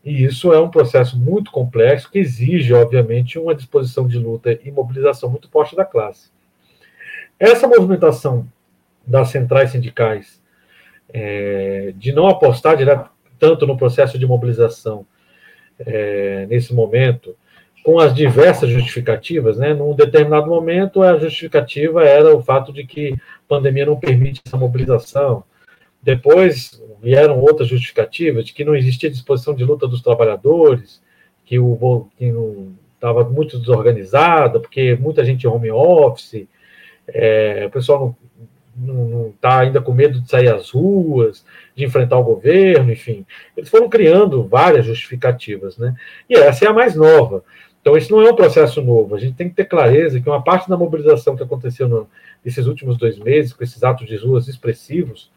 E 0.04 0.26
isso 0.26 0.52
é 0.52 0.60
um 0.60 0.70
processo 0.70 1.18
muito 1.18 1.50
complexo 1.50 2.12
que 2.12 2.20
exige, 2.20 2.74
obviamente, 2.74 3.40
uma 3.40 3.56
disposição 3.56 4.06
de 4.06 4.18
luta 4.20 4.60
e 4.64 4.70
mobilização 4.70 5.30
muito 5.30 5.50
forte 5.50 5.76
da 5.76 5.86
classe. 5.86 6.30
Essa 7.40 7.68
movimentação 7.68 8.48
das 9.06 9.30
centrais 9.30 9.72
sindicais 9.72 10.42
é, 11.14 11.94
de 11.96 12.12
não 12.12 12.28
apostar 12.28 12.76
direto, 12.76 13.10
tanto 13.40 13.66
no 13.66 13.78
processo 13.78 14.18
de 14.18 14.26
mobilização 14.26 15.06
é, 15.80 16.46
nesse 16.48 16.74
momento, 16.74 17.36
com 17.84 18.00
as 18.00 18.14
diversas 18.14 18.70
justificativas, 18.70 19.58
né? 19.58 19.74
Num 19.74 19.94
determinado 19.94 20.48
momento, 20.48 21.02
a 21.04 21.18
justificativa 21.18 22.04
era 22.04 22.34
o 22.34 22.42
fato 22.42 22.72
de 22.72 22.86
que 22.86 23.14
a 23.14 23.18
pandemia 23.48 23.86
não 23.86 24.00
permite 24.00 24.42
essa 24.46 24.58
mobilização. 24.58 25.44
Depois 26.04 26.82
vieram 27.02 27.40
outras 27.40 27.70
justificativas 27.70 28.46
de 28.46 28.54
que 28.54 28.66
não 28.66 28.76
existia 28.76 29.10
disposição 29.10 29.56
de 29.56 29.64
luta 29.64 29.88
dos 29.88 30.02
trabalhadores, 30.02 31.02
que 31.46 31.58
o 31.58 32.08
que 32.18 32.34
estava 32.96 33.24
muito 33.30 33.58
desorganizada, 33.58 34.60
porque 34.60 34.96
muita 34.96 35.26
gente 35.26 35.48
home 35.48 35.72
office, 35.72 36.48
é, 37.08 37.66
o 37.68 37.70
pessoal 37.70 38.16
não 38.76 39.30
está 39.30 39.60
ainda 39.60 39.82
com 39.82 39.94
medo 39.94 40.20
de 40.20 40.30
sair 40.30 40.52
às 40.52 40.72
ruas, 40.72 41.46
de 41.76 41.86
enfrentar 41.86 42.18
o 42.18 42.24
governo, 42.24 42.92
enfim. 42.92 43.26
Eles 43.56 43.70
foram 43.70 43.88
criando 43.88 44.44
várias 44.48 44.86
justificativas, 44.86 45.78
né? 45.78 45.96
E 46.30 46.34
essa 46.36 46.66
é 46.66 46.68
a 46.68 46.74
mais 46.74 46.96
nova. 46.96 47.44
Então, 47.82 47.98
isso 47.98 48.12
não 48.12 48.22
é 48.22 48.32
um 48.32 48.36
processo 48.36 48.82
novo. 48.82 49.14
A 49.14 49.20
gente 49.20 49.36
tem 49.36 49.50
que 49.50 49.56
ter 49.56 49.66
clareza 49.66 50.20
que 50.20 50.30
uma 50.30 50.42
parte 50.42 50.70
da 50.70 50.78
mobilização 50.78 51.36
que 51.36 51.44
aconteceu 51.44 51.88
no, 51.88 52.10
nesses 52.44 52.66
últimos 52.66 52.98
dois 52.98 53.20
meses, 53.20 53.54
com 53.54 53.64
esses 53.64 53.84
atos 53.84 54.08
de 54.08 54.16
ruas 54.16 54.48
expressivos, 54.48 55.30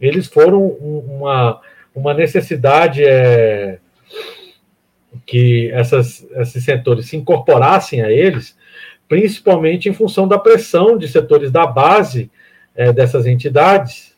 eles 0.00 0.26
foram 0.26 0.62
uma, 0.62 1.60
uma 1.94 2.14
necessidade 2.14 3.04
é, 3.04 3.78
que 5.24 5.70
essas, 5.72 6.26
esses 6.32 6.64
setores 6.64 7.06
se 7.06 7.16
incorporassem 7.16 8.02
a 8.02 8.10
eles, 8.10 8.56
principalmente 9.08 9.88
em 9.88 9.94
função 9.94 10.26
da 10.28 10.38
pressão 10.38 10.98
de 10.98 11.08
setores 11.08 11.50
da 11.50 11.66
base 11.66 12.30
é, 12.74 12.92
dessas 12.92 13.26
entidades. 13.26 14.14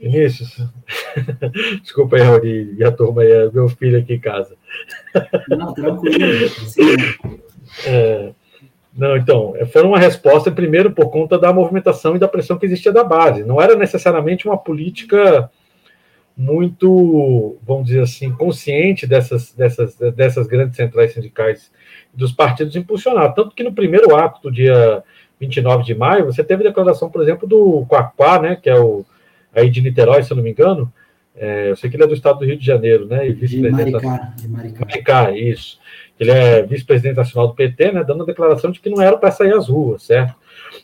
Vinícius, 0.00 0.64
desculpa 1.82 2.16
aí, 2.16 2.22
Raul, 2.22 2.46
e 2.46 2.84
a 2.84 2.92
turma 2.92 3.22
aí, 3.22 3.50
meu 3.52 3.68
filho 3.68 3.98
aqui 3.98 4.14
em 4.14 4.20
casa. 4.20 4.54
Não, 5.48 5.74
tranquilo. 5.74 6.50
É, 7.84 8.30
não, 8.96 9.16
então, 9.16 9.54
foi 9.72 9.82
uma 9.82 9.98
resposta, 9.98 10.50
primeiro, 10.50 10.90
por 10.90 11.10
conta 11.10 11.38
da 11.38 11.52
movimentação 11.52 12.16
e 12.16 12.18
da 12.18 12.28
pressão 12.28 12.58
que 12.58 12.66
existia 12.66 12.92
da 12.92 13.04
base. 13.04 13.44
Não 13.44 13.60
era 13.60 13.76
necessariamente 13.76 14.46
uma 14.46 14.58
política 14.58 15.50
muito, 16.36 17.56
vamos 17.66 17.86
dizer 17.86 18.02
assim, 18.02 18.30
consciente 18.32 19.06
dessas, 19.06 19.52
dessas, 19.52 19.96
dessas 19.96 20.46
grandes 20.46 20.76
centrais 20.76 21.12
sindicais 21.12 21.70
dos 22.14 22.32
partidos 22.32 22.76
impulsionar. 22.76 23.34
Tanto 23.34 23.54
que 23.54 23.64
no 23.64 23.72
primeiro 23.72 24.16
ato 24.16 24.42
do 24.42 24.50
dia 24.50 25.02
29 25.40 25.84
de 25.84 25.94
maio, 25.94 26.26
você 26.26 26.42
teve 26.42 26.62
declaração, 26.62 27.10
por 27.10 27.22
exemplo, 27.22 27.48
do 27.48 27.84
Quaquá, 27.86 28.40
né, 28.40 28.56
que 28.56 28.70
é 28.70 28.78
o 28.78 29.04
aí 29.54 29.70
de 29.70 29.80
Niterói, 29.80 30.22
se 30.22 30.32
eu 30.32 30.36
não 30.36 30.44
me 30.44 30.50
engano, 30.50 30.92
é, 31.36 31.70
eu 31.70 31.76
sei 31.76 31.88
que 31.88 31.96
ele 31.96 32.04
é 32.04 32.06
do 32.06 32.14
estado 32.14 32.40
do 32.40 32.44
Rio 32.44 32.56
de 32.56 32.66
Janeiro, 32.66 33.06
né? 33.06 33.28
E 33.28 33.32
vice-presidente. 33.32 33.92
Maricá, 33.92 34.34
de 34.36 34.48
Maricá. 34.48 34.80
Maricá, 34.84 35.32
isso. 35.32 35.78
Ele 36.18 36.30
é 36.30 36.62
vice-presidente 36.62 37.16
nacional 37.16 37.48
do 37.48 37.54
PT, 37.54 37.92
né? 37.92 38.04
Dando 38.04 38.22
a 38.22 38.26
declaração 38.26 38.70
de 38.70 38.80
que 38.80 38.90
não 38.90 39.00
era 39.00 39.16
para 39.16 39.30
sair 39.30 39.52
às 39.52 39.68
ruas, 39.68 40.02
certo? 40.02 40.34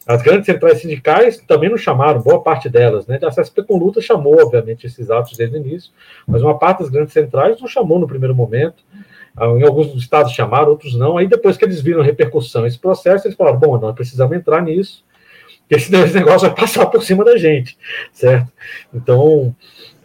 As 0.06 0.22
grandes 0.22 0.46
centrais 0.46 0.80
sindicais 0.80 1.38
também 1.38 1.68
não 1.68 1.76
chamaram, 1.76 2.20
boa 2.20 2.42
parte 2.42 2.68
delas, 2.68 3.06
né? 3.06 3.18
A 3.22 3.30
CSP 3.30 3.64
com 3.64 3.76
luta 3.76 4.00
chamou, 4.00 4.40
obviamente, 4.40 4.86
esses 4.86 5.10
atos 5.10 5.36
desde 5.36 5.56
o 5.56 5.60
início, 5.60 5.90
mas 6.26 6.42
uma 6.42 6.58
parte 6.58 6.80
das 6.80 6.90
grandes 6.90 7.12
centrais 7.12 7.60
não 7.60 7.66
chamou 7.66 7.98
no 7.98 8.06
primeiro 8.06 8.34
momento. 8.34 8.82
Ah, 9.36 9.46
em 9.46 9.64
alguns 9.64 9.94
estados 9.94 10.32
chamaram, 10.32 10.70
outros 10.70 10.94
não. 10.94 11.18
Aí 11.18 11.26
depois 11.26 11.56
que 11.56 11.64
eles 11.64 11.80
viram 11.80 12.00
a 12.00 12.04
repercussão 12.04 12.66
esse 12.66 12.78
processo, 12.78 13.26
eles 13.26 13.36
falaram: 13.36 13.58
bom, 13.58 13.78
nós 13.78 13.94
precisamos 13.94 14.36
entrar 14.36 14.62
nisso, 14.62 15.04
porque 15.60 15.78
senão 15.80 16.04
esse 16.04 16.14
negócio 16.16 16.46
vai 16.48 16.56
passar 16.56 16.86
por 16.86 17.02
cima 17.02 17.24
da 17.24 17.36
gente, 17.36 17.76
certo? 18.12 18.52
Então, 18.92 19.54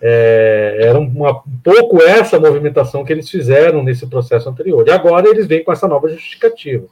é, 0.02 0.78
era 0.82 1.00
uma, 1.00 1.32
um 1.32 1.60
pouco 1.64 2.02
essa 2.02 2.40
movimentação 2.40 3.04
que 3.04 3.12
eles 3.12 3.30
fizeram 3.30 3.84
nesse 3.84 4.08
processo 4.08 4.50
anterior. 4.50 4.88
E 4.88 4.92
agora 4.92 5.30
eles 5.30 5.48
vêm 5.48 5.64
com 5.64 5.72
essa 5.72 5.88
nova 5.88 6.08
justificativa. 6.10 6.86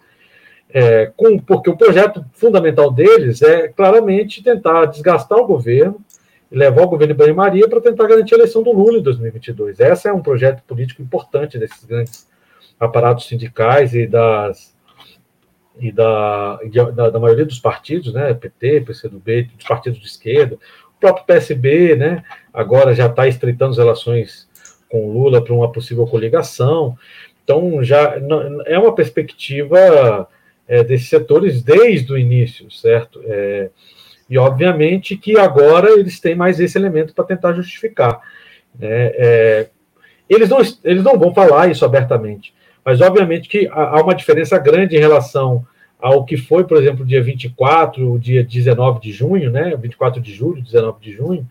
É, 0.69 1.11
com, 1.15 1.39
porque 1.39 1.69
o 1.69 1.77
projeto 1.77 2.25
fundamental 2.33 2.91
deles 2.91 3.41
é 3.41 3.69
claramente 3.69 4.43
tentar 4.43 4.85
desgastar 4.85 5.37
o 5.37 5.47
governo 5.47 6.03
levar 6.51 6.83
o 6.83 6.87
governo 6.87 7.13
em 7.13 7.17
banho-maria 7.17 7.67
para 7.67 7.81
tentar 7.81 8.07
garantir 8.07 8.35
a 8.35 8.37
eleição 8.37 8.63
do 8.63 8.71
Lula 8.71 8.97
em 8.97 9.01
2022. 9.01 9.79
Esse 9.79 10.07
é 10.07 10.13
um 10.13 10.21
projeto 10.21 10.63
político 10.63 11.01
importante 11.01 11.57
desses 11.57 11.83
grandes 11.83 12.27
aparatos 12.79 13.27
sindicais 13.27 13.93
e 13.93 14.07
das 14.07 14.75
e 15.79 15.91
da, 15.91 16.59
da, 16.95 17.11
da 17.11 17.19
maioria 17.19 17.45
dos 17.45 17.59
partidos, 17.59 18.11
né, 18.11 18.33
PT, 18.33 18.81
PCdoB, 18.81 19.43
dos 19.43 19.67
partidos 19.67 19.99
de 19.99 20.07
esquerda, 20.07 20.57
próprio 20.99 21.25
PSB, 21.25 21.95
né, 21.95 22.23
agora 22.53 22.93
já 22.93 23.07
está 23.07 23.27
estreitando 23.27 23.71
as 23.71 23.77
relações 23.77 24.47
com 24.89 25.11
Lula 25.11 25.43
para 25.43 25.53
uma 25.53 25.71
possível 25.71 26.05
coligação. 26.07 26.97
Então, 27.43 27.83
já 27.83 28.15
é 28.65 28.77
uma 28.77 28.93
perspectiva 28.93 30.27
é, 30.67 30.83
desses 30.83 31.07
setores 31.07 31.61
desde 31.61 32.11
o 32.11 32.17
início, 32.17 32.69
certo? 32.71 33.21
É, 33.25 33.69
e, 34.29 34.37
obviamente, 34.37 35.15
que 35.15 35.37
agora 35.37 35.91
eles 35.91 36.19
têm 36.19 36.35
mais 36.35 36.59
esse 36.59 36.77
elemento 36.77 37.13
para 37.13 37.23
tentar 37.23 37.53
justificar. 37.53 38.19
Né? 38.77 39.11
É, 39.15 39.67
eles, 40.29 40.49
não, 40.49 40.59
eles 40.83 41.03
não 41.03 41.17
vão 41.17 41.33
falar 41.33 41.71
isso 41.71 41.85
abertamente, 41.85 42.53
mas, 42.83 42.99
obviamente, 42.99 43.47
que 43.47 43.67
há 43.71 44.01
uma 44.01 44.15
diferença 44.15 44.57
grande 44.57 44.97
em 44.97 44.99
relação 44.99 45.65
ao 45.99 46.23
que 46.25 46.37
foi, 46.37 46.63
por 46.63 46.77
exemplo, 46.77 47.05
dia 47.05 47.21
24, 47.21 48.13
o 48.13 48.19
dia 48.19 48.43
19 48.43 48.99
de 49.01 49.11
junho, 49.11 49.51
né, 49.51 49.75
24 49.75 50.21
de 50.21 50.33
julho, 50.33 50.61
19 50.61 50.99
de 51.01 51.11
junho, 51.13 51.49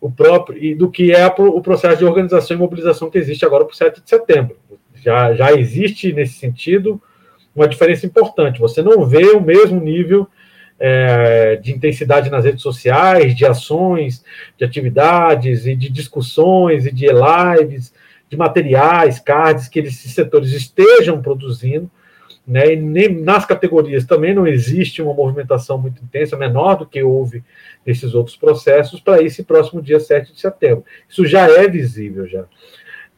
o 0.00 0.10
próprio 0.10 0.62
e 0.62 0.74
do 0.74 0.90
que 0.90 1.12
é 1.12 1.26
o 1.26 1.60
processo 1.60 1.98
de 1.98 2.04
organização 2.04 2.56
e 2.56 2.60
mobilização 2.60 3.10
que 3.10 3.18
existe 3.18 3.44
agora 3.44 3.64
para 3.64 3.72
o 3.72 3.76
7 3.76 4.02
de 4.02 4.08
setembro. 4.08 4.56
Já, 4.94 5.34
já 5.34 5.52
existe, 5.52 6.12
nesse 6.12 6.34
sentido, 6.34 7.00
uma 7.54 7.68
diferença 7.68 8.06
importante. 8.06 8.60
Você 8.60 8.82
não 8.82 9.04
vê 9.04 9.26
o 9.26 9.40
mesmo 9.40 9.80
nível 9.80 10.26
é, 10.78 11.56
de 11.56 11.72
intensidade 11.72 12.30
nas 12.30 12.44
redes 12.44 12.62
sociais, 12.62 13.36
de 13.36 13.46
ações, 13.46 14.24
de 14.58 14.64
atividades 14.64 15.66
e 15.66 15.76
de 15.76 15.88
discussões 15.88 16.86
e 16.86 16.92
de 16.92 17.06
lives, 17.06 17.92
de 18.28 18.36
materiais, 18.36 19.20
cards 19.20 19.68
que 19.68 19.80
esses 19.80 20.12
setores 20.12 20.52
estejam 20.52 21.22
produzindo 21.22 21.90
né? 22.46 22.72
E 22.72 22.76
nem, 22.76 23.08
nas 23.08 23.46
categorias 23.46 24.04
também 24.04 24.34
não 24.34 24.46
existe 24.46 25.00
uma 25.00 25.14
movimentação 25.14 25.78
muito 25.78 26.02
intensa, 26.02 26.36
menor 26.36 26.76
do 26.76 26.86
que 26.86 27.02
houve 27.02 27.42
nesses 27.86 28.14
outros 28.14 28.36
processos, 28.36 29.00
para 29.00 29.22
esse 29.22 29.42
próximo 29.42 29.80
dia 29.80 30.00
7 30.00 30.32
de 30.32 30.40
setembro. 30.40 30.84
Isso 31.08 31.24
já 31.26 31.48
é 31.48 31.68
visível 31.68 32.26
já. 32.26 32.44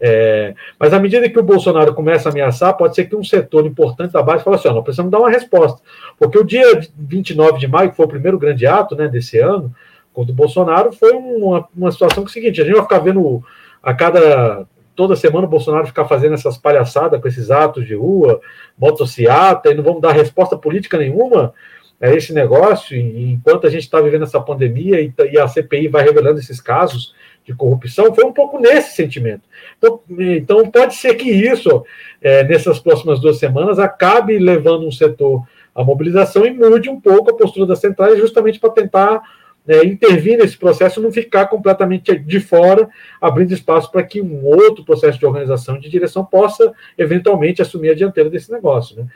É, 0.01 0.55
mas 0.79 0.93
à 0.93 0.99
medida 0.99 1.29
que 1.31 1.39
o 1.39 1.43
Bolsonaro 1.43 1.95
começa 1.95 2.29
a 2.29 2.33
ameaçar, 2.33 2.77
pode 2.77 2.95
ser 2.95 3.07
que 3.07 3.17
um 3.17 3.25
setor 3.25 3.65
importante 3.65 4.13
da 4.13 4.23
base 4.23 4.45
fale 4.45 4.57
assim: 4.57 4.69
ó, 4.69 4.75
nós 4.75 4.85
precisamos 4.85 5.11
dar 5.11 5.19
uma 5.19 5.31
resposta. 5.31 5.81
Porque 6.19 6.39
o 6.39 6.45
dia 6.45 6.81
29 6.99 7.59
de 7.59 7.67
maio, 7.67 7.91
que 7.91 7.97
foi 7.97 8.05
o 8.05 8.09
primeiro 8.09 8.39
grande 8.39 8.67
ato 8.67 8.97
né, 8.97 9.09
desse 9.09 9.39
ano, 9.39 9.75
contra 10.13 10.33
o 10.33 10.37
Bolsonaro, 10.37 10.93
foi 10.93 11.13
uma, 11.13 11.67
uma 11.75 11.91
situação 11.91 12.23
que 12.23 12.29
é 12.29 12.31
o 12.31 12.33
seguinte: 12.33 12.61
a 12.61 12.65
gente 12.65 12.75
vai 12.75 12.83
ficar 12.83 12.99
vendo 12.99 13.43
a 13.83 13.95
cada. 13.95 14.67
Toda 14.95 15.17
semana 15.17 15.47
o 15.47 15.51
Bolsonaro 15.51 15.87
ficar 15.87 16.07
fazendo 16.07 16.35
essas 16.35 16.57
palhaçadas 16.57 17.21
com 17.21 17.29
esses 17.29 17.51
atos 17.51 17.87
de 17.87 17.95
rua, 17.95 18.41
motociata, 18.79 19.71
e 19.71 19.75
não 19.75 19.83
vamos 19.83 20.01
dar 20.01 20.13
resposta 20.13 20.57
política 20.57 20.99
nenhuma 20.99 21.53
a 22.01 22.13
esse 22.13 22.33
negócio, 22.33 22.97
enquanto 22.97 23.67
a 23.67 23.71
gente 23.71 23.85
está 23.85 24.01
vivendo 24.01 24.25
essa 24.25 24.41
pandemia 24.41 25.01
e, 25.01 25.13
e 25.33 25.39
a 25.39 25.49
CPI 25.49 25.89
vai 25.89 26.05
revelando 26.05 26.39
esses 26.39 26.61
casos 26.61 27.15
de 27.45 27.55
corrupção, 27.55 28.15
foi 28.15 28.25
um 28.25 28.33
pouco 28.33 28.59
nesse 28.59 28.95
sentimento. 28.95 29.43
Então, 29.79 30.01
então 30.11 30.71
pode 30.71 30.95
ser 30.95 31.15
que 31.15 31.31
isso, 31.31 31.85
é, 32.21 32.43
nessas 32.45 32.79
próximas 32.79 33.21
duas 33.21 33.39
semanas, 33.39 33.79
acabe 33.79 34.39
levando 34.39 34.87
um 34.87 34.91
setor 34.91 35.47
à 35.75 35.85
mobilização 35.85 36.47
e 36.47 36.53
mude 36.53 36.89
um 36.89 37.01
pouco 37.01 37.31
a 37.31 37.37
postura 37.37 37.67
das 37.67 37.81
centrais, 37.81 38.19
justamente 38.19 38.59
para 38.59 38.71
tentar 38.71 39.23
é, 39.67 39.85
intervir 39.85 40.39
nesse 40.39 40.57
processo 40.57 41.01
não 41.01 41.11
ficar 41.11 41.47
completamente 41.47 42.17
de 42.19 42.41
fora, 42.41 42.89
abrindo 43.21 43.53
espaço 43.53 43.91
para 43.91 44.03
que 44.03 44.21
um 44.21 44.45
outro 44.45 44.85
processo 44.85 45.19
de 45.19 45.27
organização 45.27 45.79
de 45.79 45.89
direção 45.89 46.25
possa, 46.25 46.73
eventualmente, 46.99 47.63
assumir 47.63 47.91
a 47.91 47.95
dianteira 47.95 48.29
desse 48.29 48.53
negócio. 48.53 48.97
Né? 48.97 49.07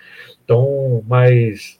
Então, 0.42 1.02
mas, 1.06 1.78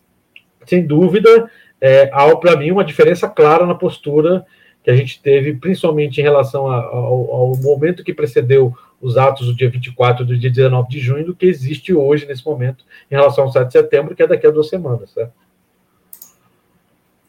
sem 0.67 0.87
dúvida, 0.87 1.51
é, 1.81 2.11
há 2.13 2.37
para 2.37 2.57
mim 2.57 2.71
uma 2.71 2.85
diferença 2.85 3.29
clara 3.29 3.65
na 3.65 3.75
postura 3.75 4.45
que 4.83 4.91
a 4.91 4.97
gente 4.97 5.21
teve, 5.21 5.55
principalmente 5.55 6.21
em 6.21 6.25
relação 6.25 6.67
a, 6.67 6.77
ao, 6.77 7.33
ao, 7.33 7.57
momento 7.57 8.05
que 8.05 8.15
precedeu 8.15 8.75
os 9.01 9.17
atos 9.17 9.47
do 9.47 9.55
dia 9.55 9.69
24 9.69 10.25
e 10.25 10.27
do 10.27 10.39
dia 10.39 10.51
19 10.51 10.89
de 10.89 10.99
junho, 10.99 11.25
do 11.25 11.35
que 11.35 11.47
existe 11.47 11.95
hoje, 11.95 12.27
nesse 12.27 12.45
momento, 12.45 12.85
em 13.11 13.15
relação 13.15 13.45
ao 13.45 13.53
7 13.53 13.67
de 13.67 13.73
setembro, 13.73 14.15
que 14.15 14.23
é 14.23 14.27
daqui 14.27 14.47
a 14.47 14.51
duas 14.51 14.69
semanas, 14.69 15.11
certo? 15.11 15.33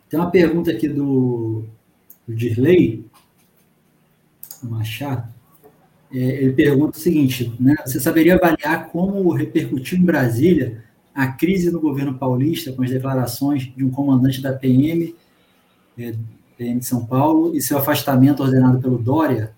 Tem 0.10 0.20
uma 0.20 0.32
pergunta 0.32 0.72
aqui 0.72 0.88
do, 0.88 1.66
do 2.28 2.36
Dirley 2.36 3.06
Machado. 4.64 5.28
É, 6.12 6.18
ele 6.18 6.54
pergunta 6.54 6.98
o 6.98 7.02
seguinte: 7.02 7.54
né, 7.60 7.76
você 7.86 8.00
saberia 8.00 8.36
avaliar 8.36 8.90
como 8.90 9.32
repercutiu 9.32 9.98
em 9.98 10.04
Brasília 10.04 10.84
a 11.14 11.28
crise 11.28 11.72
no 11.72 11.80
governo 11.80 12.18
paulista 12.18 12.72
com 12.72 12.82
as 12.82 12.90
declarações 12.90 13.72
de 13.76 13.84
um 13.84 13.92
comandante 13.92 14.42
da 14.42 14.54
PM 14.54 15.16
é, 15.98 16.14
PM 16.58 16.80
de 16.80 16.86
São 16.86 17.06
Paulo 17.06 17.56
e 17.56 17.62
seu 17.62 17.78
afastamento 17.78 18.44
ordenado 18.44 18.80
pelo 18.80 18.98
Dória? 18.98 19.52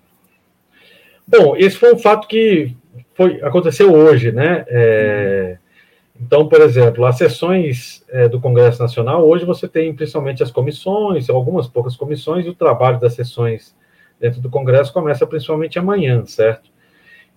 Bom, 1.28 1.56
esse 1.56 1.78
foi 1.78 1.93
um 1.93 1.97
fato 1.97 2.28
que 2.28 2.76
foi, 3.16 3.41
aconteceu 3.41 3.91
hoje, 3.91 4.32
né? 4.32 4.66
É, 4.68 5.58
então, 6.24 6.47
por 6.47 6.61
exemplo, 6.61 7.03
as 7.03 7.17
sessões 7.17 8.05
é, 8.07 8.30
do 8.30 8.39
Congresso 8.39 8.80
Nacional, 8.80 9.28
hoje 9.28 9.43
você 9.43 9.67
tem 9.67 9.91
principalmente 9.91 10.43
as 10.43 10.51
comissões, 10.51 11.28
algumas 11.32 11.67
poucas 11.67 11.95
comissões, 11.95 12.45
e 12.45 12.49
o 12.49 12.53
trabalho 12.53 12.99
das 12.99 13.15
sessões 13.15 13.76
dentro 14.19 14.39
do 14.39 14.47
Congresso 14.47 14.93
começa 14.93 15.26
principalmente 15.26 15.80
amanhã, 15.80 16.24
certo? 16.28 16.69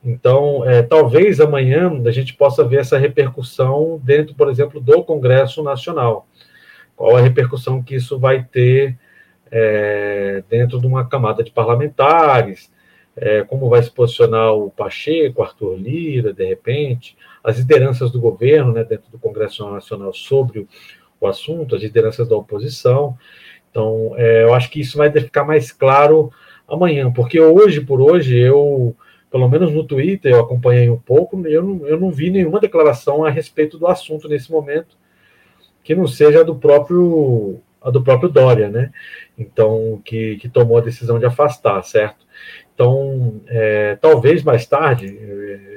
Então, 0.05 0.69
é, 0.69 0.83
talvez 0.83 1.41
amanhã 1.41 1.91
a 2.05 2.11
gente 2.11 2.35
possa 2.35 2.63
ver 2.63 2.81
essa 2.81 2.99
repercussão 2.99 3.99
dentro, 4.05 4.35
por 4.35 4.51
exemplo, 4.51 4.79
do 4.79 5.03
Congresso 5.03 5.63
Nacional. 5.63 6.29
Qual 6.95 7.17
a 7.17 7.23
repercussão 7.23 7.83
que 7.83 7.95
isso 7.95 8.19
vai 8.19 8.45
ter 8.45 8.99
é, 9.51 10.45
dentro 10.51 10.79
de 10.79 10.87
uma 10.87 11.09
camada 11.09 11.43
de 11.43 11.51
parlamentares, 11.51 12.71
é, 13.17 13.43
como 13.45 13.71
vai 13.71 13.83
se 13.83 13.91
posicionar 13.91 14.53
o 14.53 14.71
Pacheco, 14.71 15.43
Arthur 15.43 15.75
Lira, 15.77 16.35
de 16.35 16.45
repente, 16.45 17.17
as 17.45 17.59
lideranças 17.59 18.11
do 18.11 18.19
governo, 18.19 18.73
né, 18.73 18.83
dentro 18.83 19.11
do 19.11 19.19
Congresso 19.19 19.71
Nacional 19.71 20.15
sobre 20.15 20.61
o, 20.61 20.69
o 21.21 21.27
assunto, 21.27 21.77
as 21.77 21.83
lideranças 21.83 22.27
da 22.27 22.35
oposição. 22.35 23.17
Então, 23.71 24.15
é, 24.17 24.45
eu 24.45 24.55
acho 24.55 24.71
que 24.71 24.81
isso 24.81 24.97
vai 24.97 25.11
ficar 25.13 25.45
mais 25.45 25.71
claro 25.71 26.33
amanhã, 26.67 27.13
porque 27.13 27.39
hoje 27.39 27.83
por 27.83 28.01
hoje 28.01 28.39
eu, 28.39 28.97
pelo 29.31 29.49
menos 29.49 29.73
no 29.73 29.85
Twitter, 29.85 30.33
eu 30.33 30.41
acompanhei 30.41 30.89
um 30.89 30.99
pouco, 30.99 31.47
eu 31.47 31.63
não, 31.63 31.87
eu 31.87 32.01
não 32.01 32.11
vi 32.11 32.31
nenhuma 32.31 32.61
declaração 32.61 33.25
a 33.25 33.31
respeito 33.31 33.79
do 33.79 33.87
assunto 33.87 34.27
nesse 34.27 34.51
momento 34.51 34.97
que 35.83 35.95
não 35.95 36.07
seja 36.07 36.43
do 36.43 36.55
próprio 36.57 37.61
a 37.83 37.91
do 37.91 38.03
próprio 38.03 38.31
Dória, 38.31 38.71
né? 38.71 38.91
Então, 39.37 40.01
que, 40.03 40.39
que 40.39 40.49
tomou 40.49 40.79
a 40.79 40.81
decisão 40.81 41.19
de 41.19 41.27
afastar, 41.27 41.83
certo? 41.85 42.25
Então, 42.75 43.43
é, 43.47 43.97
talvez 43.97 44.43
mais 44.43 44.67
tarde, 44.67 45.15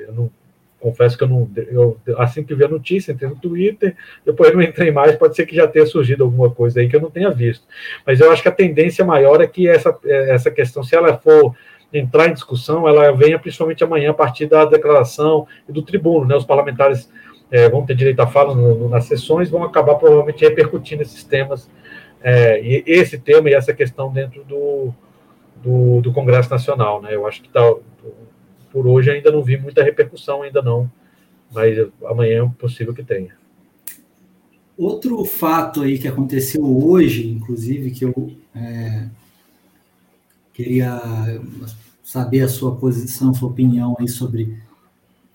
eu 0.07 0.13
não, 0.13 0.32
confesso 0.80 1.18
que 1.18 1.24
eu 1.24 1.28
não. 1.28 1.50
Eu, 1.56 2.00
assim 2.18 2.44
que 2.44 2.54
vi 2.54 2.64
a 2.64 2.68
notícia, 2.68 3.12
entrei 3.12 3.30
no 3.30 3.36
Twitter, 3.36 3.96
depois 4.26 4.54
não 4.54 4.62
entrei 4.62 4.92
mais, 4.92 5.16
pode 5.16 5.36
ser 5.36 5.46
que 5.46 5.56
já 5.56 5.68
tenha 5.68 5.86
surgido 5.86 6.24
alguma 6.24 6.50
coisa 6.50 6.80
aí 6.80 6.88
que 6.88 6.96
eu 6.96 7.02
não 7.02 7.10
tenha 7.10 7.32
visto. 7.32 7.66
Mas 8.06 8.20
eu 8.20 8.32
acho 8.32 8.42
que 8.42 8.50
a 8.50 8.52
tendência 8.52 9.04
maior 9.04 9.42
é 9.42 9.48
que 9.48 9.68
essa, 9.68 9.98
essa 10.06 10.52
questão, 10.52 10.84
se 10.84 10.96
ela 10.96 11.18
for 11.18 11.56
entrar 11.92 12.28
em 12.28 12.34
discussão, 12.34 12.88
ela 12.88 13.12
venha 13.12 13.40
principalmente 13.40 13.84
amanhã 13.84 14.12
a 14.12 14.14
partir 14.14 14.46
da 14.46 14.66
declaração 14.66 15.48
e 15.68 15.72
do 15.72 15.82
tribuno, 15.82 16.26
né? 16.26 16.36
Os 16.36 16.46
parlamentares 16.46 17.10
é, 17.50 17.70
vão 17.70 17.86
ter 17.86 17.96
direito 17.96 18.20
à 18.20 18.28
fala 18.28 18.54
no, 18.54 18.90
nas 18.90 19.06
sessões, 19.06 19.50
vão 19.50 19.64
acabar 19.64 19.96
provavelmente 19.96 20.44
repercutindo 20.44 21.02
esses 21.02 21.24
temas 21.24 21.70
é, 22.22 22.62
e 22.62 22.84
esse 22.86 23.18
tema 23.18 23.50
e 23.50 23.54
essa 23.54 23.74
questão 23.74 24.12
dentro 24.12 24.44
do, 24.44 24.94
do, 25.56 26.02
do 26.02 26.14
Congresso 26.14 26.50
Nacional, 26.50 27.02
né? 27.02 27.16
Eu 27.16 27.26
acho 27.26 27.42
que 27.42 27.50
tá, 27.50 27.62
por 28.72 28.88
hoje 28.88 29.11
ainda 29.11 29.32
não 29.32 29.43
vi 29.43 29.57
muita 29.57 29.84
repercussão, 29.84 30.43
ainda 30.43 30.61
não, 30.61 30.89
mas 31.51 31.78
amanhã 32.05 32.45
é 32.45 32.59
possível 32.59 32.93
que 32.93 33.03
tenha. 33.03 33.36
Outro 34.78 35.24
fato 35.26 35.82
aí 35.82 35.97
que 35.97 36.07
aconteceu 36.07 36.63
hoje, 36.63 37.28
inclusive, 37.28 37.91
que 37.91 38.05
eu 38.05 38.32
é, 38.55 39.07
queria 40.53 41.01
saber 42.03 42.41
a 42.41 42.49
sua 42.49 42.76
posição, 42.76 43.34
sua 43.34 43.49
opinião 43.49 43.95
aí 43.99 44.07
sobre 44.07 44.57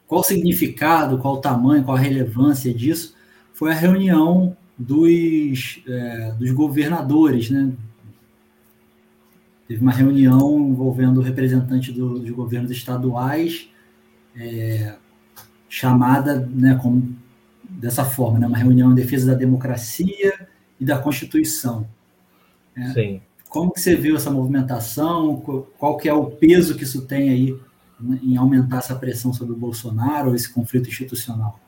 qual 0.07 0.21
o 0.21 0.25
significado, 0.25 1.19
qual 1.19 1.35
o 1.35 1.41
tamanho, 1.41 1.85
qual 1.85 1.97
a 1.97 2.01
relevância 2.01 2.73
disso, 2.73 3.17
foi 3.53 3.73
a 3.73 3.75
reunião 3.75 4.57
dos, 4.79 5.83
é, 5.87 6.33
dos 6.33 6.51
governadores, 6.51 7.51
né? 7.51 7.73
Teve 9.73 9.81
uma 9.81 9.93
reunião 9.93 10.69
envolvendo 10.69 11.23
representantes 11.23 11.95
do, 11.95 12.19
dos 12.19 12.31
governos 12.31 12.71
estaduais, 12.71 13.71
é, 14.37 14.97
chamada 15.67 16.47
né, 16.53 16.79
como, 16.83 17.17
dessa 17.65 18.05
forma, 18.05 18.39
né, 18.39 18.47
uma 18.47 18.59
reunião 18.59 18.93
em 18.93 18.95
defesa 18.95 19.29
da 19.29 19.35
democracia 19.35 20.47
e 20.79 20.85
da 20.85 20.99
Constituição. 20.99 21.89
É, 22.77 22.85
Sim. 22.91 23.23
Como 23.49 23.73
que 23.73 23.81
você 23.81 23.97
viu 23.97 24.15
essa 24.15 24.31
movimentação? 24.31 25.41
Qual 25.79 25.97
que 25.97 26.07
é 26.07 26.13
o 26.13 26.27
peso 26.27 26.77
que 26.77 26.85
isso 26.85 27.07
tem 27.07 27.31
aí 27.31 27.59
né, 27.99 28.21
em 28.23 28.37
aumentar 28.37 28.77
essa 28.77 28.95
pressão 28.95 29.33
sobre 29.33 29.55
o 29.55 29.59
Bolsonaro, 29.59 30.35
esse 30.35 30.53
conflito 30.53 30.91
institucional? 30.91 31.59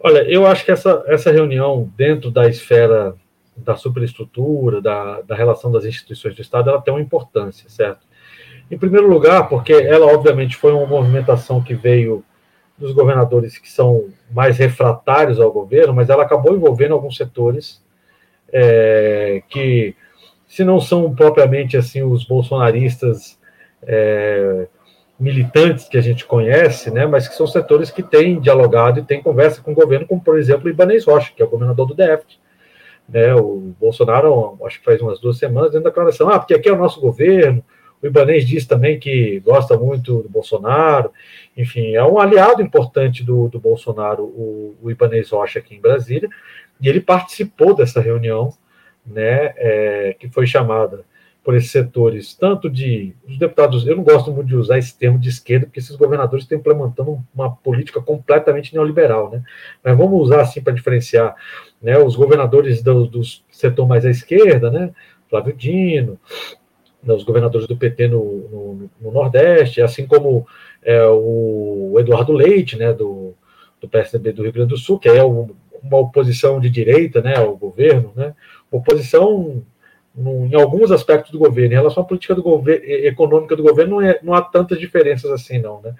Olha, 0.00 0.22
eu 0.22 0.46
acho 0.46 0.64
que 0.64 0.70
essa, 0.70 1.04
essa 1.06 1.30
reunião 1.30 1.92
dentro 1.98 2.30
da 2.30 2.48
esfera 2.48 3.14
da 3.56 3.76
superestrutura, 3.76 4.80
da, 4.80 5.20
da 5.22 5.34
relação 5.34 5.70
das 5.70 5.84
instituições 5.84 6.34
do 6.34 6.42
Estado, 6.42 6.70
ela 6.70 6.80
tem 6.80 6.92
uma 6.92 7.00
importância, 7.00 7.68
certo? 7.68 8.00
Em 8.70 8.78
primeiro 8.78 9.08
lugar, 9.08 9.48
porque 9.48 9.72
ela, 9.72 10.06
obviamente, 10.06 10.56
foi 10.56 10.72
uma 10.72 10.86
movimentação 10.86 11.62
que 11.62 11.74
veio 11.74 12.24
dos 12.76 12.92
governadores 12.92 13.58
que 13.58 13.70
são 13.70 14.08
mais 14.30 14.58
refratários 14.58 15.40
ao 15.40 15.52
governo, 15.52 15.94
mas 15.94 16.10
ela 16.10 16.24
acabou 16.24 16.56
envolvendo 16.56 16.94
alguns 16.94 17.16
setores 17.16 17.82
é, 18.52 19.42
que, 19.48 19.94
se 20.48 20.64
não 20.64 20.80
são 20.80 21.14
propriamente 21.14 21.76
assim 21.76 22.02
os 22.02 22.24
bolsonaristas 22.24 23.38
é, 23.82 24.66
militantes 25.18 25.88
que 25.88 25.96
a 25.96 26.00
gente 26.00 26.24
conhece, 26.24 26.90
né, 26.90 27.06
mas 27.06 27.28
que 27.28 27.34
são 27.34 27.46
setores 27.46 27.90
que 27.90 28.02
têm 28.02 28.40
dialogado 28.40 28.98
e 28.98 29.04
têm 29.04 29.22
conversa 29.22 29.62
com 29.62 29.72
o 29.72 29.74
governo, 29.74 30.06
como, 30.06 30.20
por 30.20 30.38
exemplo, 30.38 30.66
o 30.66 30.70
Ibanez 30.70 31.04
Rocha, 31.04 31.32
que 31.34 31.42
é 31.42 31.44
o 31.44 31.50
governador 31.50 31.86
do 31.86 31.94
DF. 31.94 32.24
Né, 33.08 33.34
o 33.34 33.74
Bolsonaro, 33.78 34.58
acho 34.64 34.78
que 34.78 34.84
faz 34.84 35.00
umas 35.00 35.20
duas 35.20 35.36
semanas, 35.36 35.70
dentro 35.70 35.84
da 35.84 35.90
declaração, 35.90 36.28
ah, 36.30 36.38
porque 36.38 36.54
aqui 36.54 36.68
é 36.68 36.72
o 36.72 36.78
nosso 36.78 37.00
governo, 37.00 37.62
o 38.02 38.06
Ibanez 38.06 38.46
diz 38.46 38.66
também 38.66 38.98
que 38.98 39.40
gosta 39.40 39.76
muito 39.78 40.22
do 40.22 40.28
Bolsonaro, 40.28 41.10
enfim, 41.56 41.94
é 41.94 42.04
um 42.04 42.18
aliado 42.18 42.62
importante 42.62 43.22
do, 43.22 43.48
do 43.48 43.58
Bolsonaro, 43.58 44.24
o, 44.24 44.76
o 44.82 44.90
Ibanez 44.90 45.30
Rocha 45.30 45.58
aqui 45.58 45.74
em 45.74 45.80
Brasília, 45.80 46.28
e 46.80 46.88
ele 46.88 47.00
participou 47.00 47.74
dessa 47.74 48.00
reunião, 48.00 48.52
né, 49.06 49.52
é, 49.56 50.16
que 50.18 50.28
foi 50.28 50.46
chamada 50.46 51.04
por 51.44 51.54
esses 51.54 51.70
setores, 51.70 52.34
tanto 52.34 52.70
de 52.70 53.14
os 53.28 53.38
deputados, 53.38 53.86
eu 53.86 53.96
não 53.96 54.02
gosto 54.02 54.32
muito 54.32 54.48
de 54.48 54.56
usar 54.56 54.78
esse 54.78 54.96
termo 54.96 55.18
de 55.18 55.28
esquerda, 55.28 55.66
porque 55.66 55.78
esses 55.78 55.94
governadores 55.94 56.44
estão 56.44 56.56
implementando 56.56 57.22
uma 57.34 57.54
política 57.54 58.00
completamente 58.00 58.72
neoliberal, 58.72 59.30
né? 59.30 59.42
Mas 59.84 59.96
vamos 59.96 60.18
usar 60.22 60.40
assim 60.40 60.62
para 60.62 60.72
diferenciar, 60.72 61.36
né? 61.82 61.98
Os 61.98 62.16
governadores 62.16 62.82
do, 62.82 63.06
do 63.06 63.20
setor 63.50 63.86
mais 63.86 64.06
à 64.06 64.10
esquerda, 64.10 64.70
né? 64.70 64.90
Flávio 65.28 65.52
Dino, 65.52 66.18
né, 67.02 67.12
os 67.12 67.22
governadores 67.22 67.66
do 67.66 67.76
PT 67.76 68.08
no, 68.08 68.22
no, 68.22 68.90
no 69.00 69.10
Nordeste, 69.10 69.82
assim 69.82 70.06
como 70.06 70.46
é, 70.82 71.04
o 71.06 71.94
Eduardo 71.98 72.32
Leite, 72.32 72.76
né, 72.76 72.92
do, 72.92 73.34
do 73.80 73.88
PSDB 73.88 74.32
do 74.32 74.42
Rio 74.42 74.52
Grande 74.52 74.70
do 74.70 74.78
Sul, 74.78 74.98
que 74.98 75.08
é 75.08 75.22
uma 75.22 75.98
oposição 75.98 76.58
de 76.58 76.70
direita 76.70 77.20
né, 77.20 77.36
ao 77.36 77.56
governo, 77.56 78.12
né, 78.16 78.34
oposição 78.70 79.62
no, 80.14 80.46
em 80.46 80.54
alguns 80.54 80.90
aspectos 80.90 81.32
do 81.32 81.38
governo. 81.38 81.72
Em 81.72 81.76
relação 81.76 82.02
à 82.02 82.06
política 82.06 82.34
do 82.34 82.42
governo, 82.42 82.84
econômica 82.86 83.56
do 83.56 83.62
governo, 83.62 83.96
não, 83.96 84.02
é, 84.02 84.18
não 84.22 84.34
há 84.34 84.42
tantas 84.42 84.78
diferenças 84.78 85.30
assim, 85.30 85.58
não. 85.58 85.80
Né? 85.82 85.94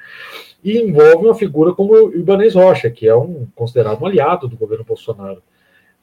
E 0.62 0.78
envolve 0.78 1.26
uma 1.26 1.34
figura 1.34 1.72
como 1.72 1.92
o 1.92 2.14
Ibanez 2.14 2.54
Rocha, 2.54 2.90
que 2.90 3.08
é 3.08 3.14
um 3.14 3.46
considerado 3.54 4.00
um 4.00 4.06
aliado 4.06 4.48
do 4.48 4.56
governo 4.56 4.84
Bolsonaro. 4.84 5.42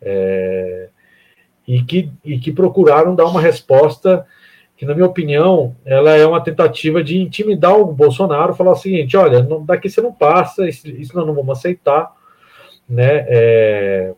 É, 0.02 0.90
e, 1.68 1.82
que, 1.84 2.12
e 2.26 2.40
que 2.40 2.52
procuraram 2.52 3.16
dar 3.16 3.26
uma 3.26 3.40
resposta 3.40 4.26
que, 4.76 4.86
na 4.86 4.96
minha 4.96 5.06
opinião, 5.06 5.76
ela 5.86 6.12
é 6.18 6.26
uma 6.26 6.44
tentativa 6.44 7.04
de 7.04 7.20
intimidar 7.20 7.78
o 7.78 7.86
Bolsonaro, 7.86 8.56
falar 8.56 8.72
o 8.72 8.76
seguinte: 8.76 9.16
olha, 9.16 9.44
não, 9.44 9.64
daqui 9.64 9.90
você 9.90 10.02
não 10.02 10.12
passa, 10.12 10.68
isso, 10.68 10.88
isso 10.90 11.16
nós 11.16 11.26
não 11.26 11.36
vamos 11.36 11.58
aceitar, 11.58 12.12
né? 12.90 13.26
É, 13.28 14.14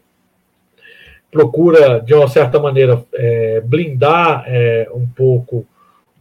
procura, 1.33 1.99
de 1.99 2.13
uma 2.13 2.27
certa 2.27 2.59
maneira, 2.59 3.03
é, 3.13 3.59
blindar 3.61 4.45
é, 4.47 4.87
um 4.93 5.07
pouco 5.07 5.67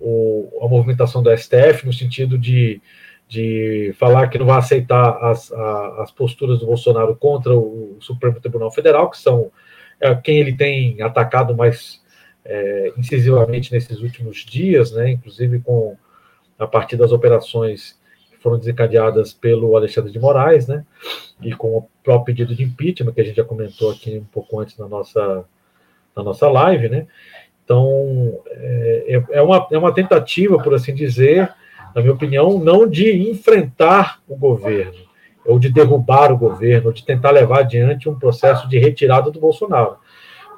o, 0.01 0.49
a 0.63 0.67
movimentação 0.67 1.23
do 1.23 1.31
STF, 1.37 1.85
no 1.85 1.93
sentido 1.93 2.39
de, 2.39 2.81
de 3.29 3.95
falar 3.99 4.29
que 4.29 4.39
não 4.39 4.47
vai 4.47 4.59
aceitar 4.59 5.19
as, 5.23 5.53
a, 5.53 6.03
as 6.03 6.11
posturas 6.11 6.59
do 6.59 6.67
Bolsonaro 6.67 7.15
contra 7.15 7.55
o 7.55 7.99
Supremo 8.01 8.41
Tribunal 8.41 8.73
Federal, 8.73 9.11
que 9.11 9.19
são 9.19 9.53
é, 10.01 10.15
quem 10.15 10.39
ele 10.39 10.57
tem 10.57 11.01
atacado 11.03 11.55
mais 11.55 12.01
é, 12.45 12.93
incisivamente 12.97 13.71
nesses 13.71 14.01
últimos 14.01 14.39
dias, 14.39 14.93
né, 14.93 15.11
inclusive 15.11 15.61
com 15.61 15.97
a 16.59 16.67
partir 16.67 16.97
das 16.97 17.13
operações 17.13 18.01
foram 18.43 18.59
desencadeadas 18.59 19.33
pelo 19.33 19.77
Alexandre 19.77 20.13
de 20.13 20.19
Moraes, 20.19 20.67
né? 20.67 20.85
E 21.41 21.53
com 21.53 21.77
o 21.77 21.89
próprio 22.03 22.27
pedido 22.35 22.55
de 22.55 22.65
impeachment, 22.65 23.13
que 23.13 23.21
a 23.21 23.25
gente 23.25 23.37
já 23.37 23.45
comentou 23.45 23.91
aqui 23.91 24.19
um 24.19 24.25
pouco 24.25 24.61
antes 24.61 24.77
na 24.77 24.89
nossa, 24.89 25.45
na 26.15 26.23
nossa 26.23 26.49
live, 26.49 26.89
né? 26.89 27.07
Então, 27.65 28.41
é, 28.51 29.23
é, 29.31 29.43
uma, 29.43 29.67
é 29.71 29.79
uma 29.79 29.95
tentativa, 29.95 30.59
por 30.59 30.75
assim 30.75 30.95
dizer, 30.95 31.53
na 31.95 32.01
minha 32.01 32.13
opinião, 32.13 32.59
não 32.59 32.87
de 32.87 33.31
enfrentar 33.31 34.21
o 34.29 34.37
governo, 34.37 34.99
ou 35.47 35.59
de 35.59 35.71
derrubar 35.71 36.33
o 36.33 36.39
governo, 36.39 36.89
ou 36.89 36.93
de 36.93 37.05
tentar 37.05 37.31
levar 37.31 37.61
adiante 37.61 38.09
um 38.09 38.19
processo 38.19 38.69
de 38.69 38.79
retirada 38.79 39.31
do 39.31 39.41
Bolsonaro, 39.41 39.97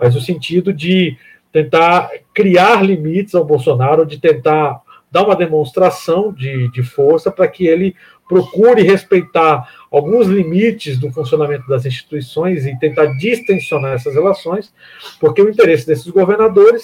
mas 0.01 0.17
o 0.17 0.21
sentido 0.21 0.73
de 0.73 1.17
tentar 1.53 2.11
criar 2.33 2.83
limites 2.83 3.35
ao 3.35 3.45
Bolsonaro, 3.45 4.05
de 4.05 4.19
tentar 4.19 4.83
dar 5.15 5.23
uma 5.23 5.37
demonstração 5.37 6.33
de, 6.33 6.69
de 6.73 6.83
força 6.83 7.31
para 7.31 7.47
que 7.47 7.69
ele 7.69 7.95
procure 8.29 8.83
respeitar 8.83 9.69
alguns 9.89 10.27
limites 10.27 10.99
do 10.99 11.09
funcionamento 11.13 11.69
das 11.69 11.87
instituições 11.87 12.67
e 12.67 12.77
tentar 12.81 13.07
distensionar 13.17 13.93
essas 13.93 14.15
relações, 14.15 14.75
porque 15.21 15.41
o 15.41 15.49
interesse 15.49 15.87
desses 15.87 16.09
governadores 16.09 16.83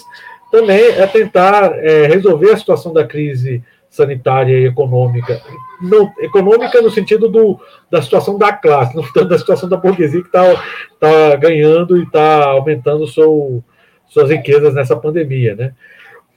também 0.52 0.80
é 0.80 1.04
tentar 1.08 1.76
é, 1.78 2.06
resolver 2.06 2.52
a 2.52 2.56
situação 2.56 2.92
da 2.92 3.04
crise 3.04 3.64
sanitária 3.88 4.56
e 4.56 4.66
econômica. 4.66 5.42
Não, 5.82 6.12
econômica 6.20 6.80
no 6.80 6.90
sentido 6.90 7.28
do, 7.28 7.58
da 7.90 8.00
situação 8.00 8.38
da 8.38 8.52
classe, 8.52 8.94
não 8.96 9.02
tanto 9.12 9.28
da 9.28 9.38
situação 9.38 9.68
da 9.68 9.76
burguesia 9.76 10.20
que 10.20 10.28
está 10.28 10.44
tá 11.00 11.34
ganhando 11.34 11.98
e 11.98 12.04
está 12.04 12.44
aumentando 12.44 13.08
seu, 13.08 13.64
suas 14.08 14.30
riquezas 14.30 14.72
nessa 14.72 14.94
pandemia, 14.94 15.56
né? 15.56 15.72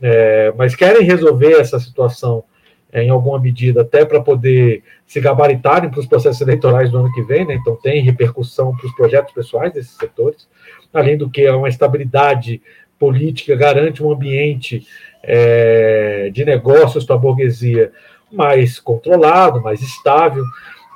É, 0.04 0.54
mas 0.58 0.76
querem 0.76 1.02
resolver 1.04 1.54
essa 1.54 1.80
situação 1.80 2.44
é, 2.92 3.04
em 3.04 3.10
alguma 3.10 3.40
medida, 3.40 3.82
até 3.82 4.04
para 4.04 4.20
poder 4.20 4.84
se 5.08 5.22
gabaritarem 5.22 5.90
para 5.90 6.02
os 6.02 6.06
processos 6.06 6.42
eleitorais 6.42 6.92
do 6.92 6.98
ano 6.98 7.12
que 7.14 7.22
vem, 7.22 7.48
né? 7.48 7.56
então 7.56 7.78
tem 7.82 8.04
repercussão 8.04 8.76
para 8.76 8.86
os 8.86 8.94
projetos 8.94 9.34
pessoais 9.34 9.74
desses 9.74 9.96
setores, 9.96 10.46
além 10.94 11.18
do 11.18 11.30
que 11.30 11.50
uma 11.50 11.70
estabilidade 11.70 12.62
política 13.00 13.56
garante 13.56 14.04
um 14.04 14.12
ambiente 14.12 14.86
é, 15.24 16.30
de 16.34 16.44
negócios 16.44 17.06
para 17.06 17.16
a 17.16 17.20
burguesia 17.20 17.92
mais 18.30 18.80
controlado, 18.80 19.62
mais 19.62 19.82
estável, 19.82 20.44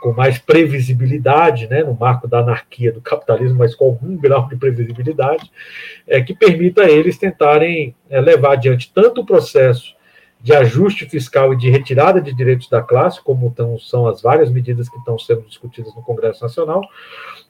com 0.08 0.14
mais 0.14 0.38
previsibilidade, 0.38 1.68
né, 1.68 1.84
no 1.84 1.93
marco 1.93 2.30
da 2.30 2.39
anarquia 2.39 2.93
do 2.93 3.01
capitalismo, 3.01 3.58
mas 3.60 3.76
com 3.76 3.86
algum 3.86 4.16
grau 4.16 4.47
de 4.47 4.55
previsibilidade, 4.55 5.51
é, 6.08 6.22
que 6.22 6.34
permita 6.34 6.84
a 6.84 6.89
eles 6.89 7.18
tentarem 7.18 7.93
é, 8.10 8.22
levar 8.22 8.53
adiante 8.53 8.89
tanto 8.93 9.20
o 9.20 9.26
processo 9.26 9.97
de 10.39 10.53
ajuste 10.53 11.10
fiscal 11.10 11.51
e 11.53 11.58
de 11.58 11.70
retirada 11.70 12.22
de 12.22 12.34
direitos 12.34 12.70
da 12.70 12.82
classe, 12.82 13.22
como 13.22 13.51
tão, 13.51 13.78
são 13.78 14.08
as 14.08 14.22
várias 14.22 14.49
medidas 14.49 14.88
que 14.88 14.97
estão 14.97 15.20
sendo 15.20 15.41
discutidas 15.41 15.93
no 15.93 16.01
Congresso 16.01 16.41
Nacional, 16.41 16.82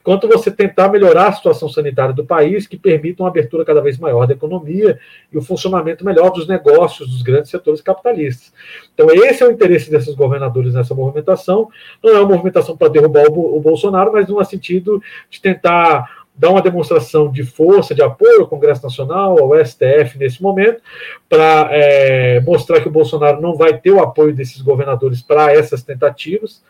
quanto 0.08 0.26
você 0.26 0.50
tentar 0.50 0.88
melhorar 0.88 1.28
a 1.28 1.34
situação 1.34 1.68
sanitária 1.68 2.14
do 2.14 2.24
país, 2.24 2.66
que 2.66 2.78
permita 2.78 3.22
uma 3.22 3.28
abertura 3.28 3.66
cada 3.66 3.82
vez 3.82 3.98
maior 3.98 4.26
da 4.26 4.34
economia 4.34 4.98
e 5.30 5.38
o 5.38 5.42
funcionamento 5.42 6.06
melhor 6.06 6.30
dos 6.30 6.48
negócios 6.48 7.10
dos 7.10 7.22
grandes 7.22 7.52
setores 7.52 7.82
capitalistas. 7.82 8.54
Então, 8.94 9.10
esse 9.12 9.44
é 9.44 9.46
o 9.46 9.52
interesse 9.52 9.92
desses 9.92 10.16
governadores 10.16 10.74
nessa 10.76 10.96
movimentação. 10.96 11.68
Não 12.02 12.16
é 12.16 12.20
uma 12.22 12.30
movimentação 12.30 12.78
para 12.78 12.88
derrubar 12.88 13.26
o, 13.28 13.60
Bolsonaro, 13.60 14.14
mas 14.14 14.30
no 14.30 14.42
sentido 14.46 15.04
de 15.30 15.42
tentar 15.42 16.24
dar 16.34 16.52
uma 16.52 16.62
demonstração 16.62 17.30
de 17.30 17.44
força, 17.44 17.94
de 17.94 18.02
apoio 18.02 18.40
ao 18.40 18.48
Congresso 18.48 18.84
Nacional, 18.84 19.38
ao 19.38 19.66
STF 19.66 20.18
nesse 20.18 20.42
momento, 20.42 20.82
para 21.28 21.68
é, 21.72 22.40
mostrar 22.40 22.80
que 22.80 22.88
o 22.88 22.92
Bolsonaro 22.92 23.42
não 23.42 23.58
vai 23.58 23.78
ter 23.78 23.92
o 23.92 24.00
apoio 24.00 24.34
desses 24.34 24.62
governadores 24.62 25.22
para 25.22 25.52
essas 25.52 25.84
tentativas 25.84 26.62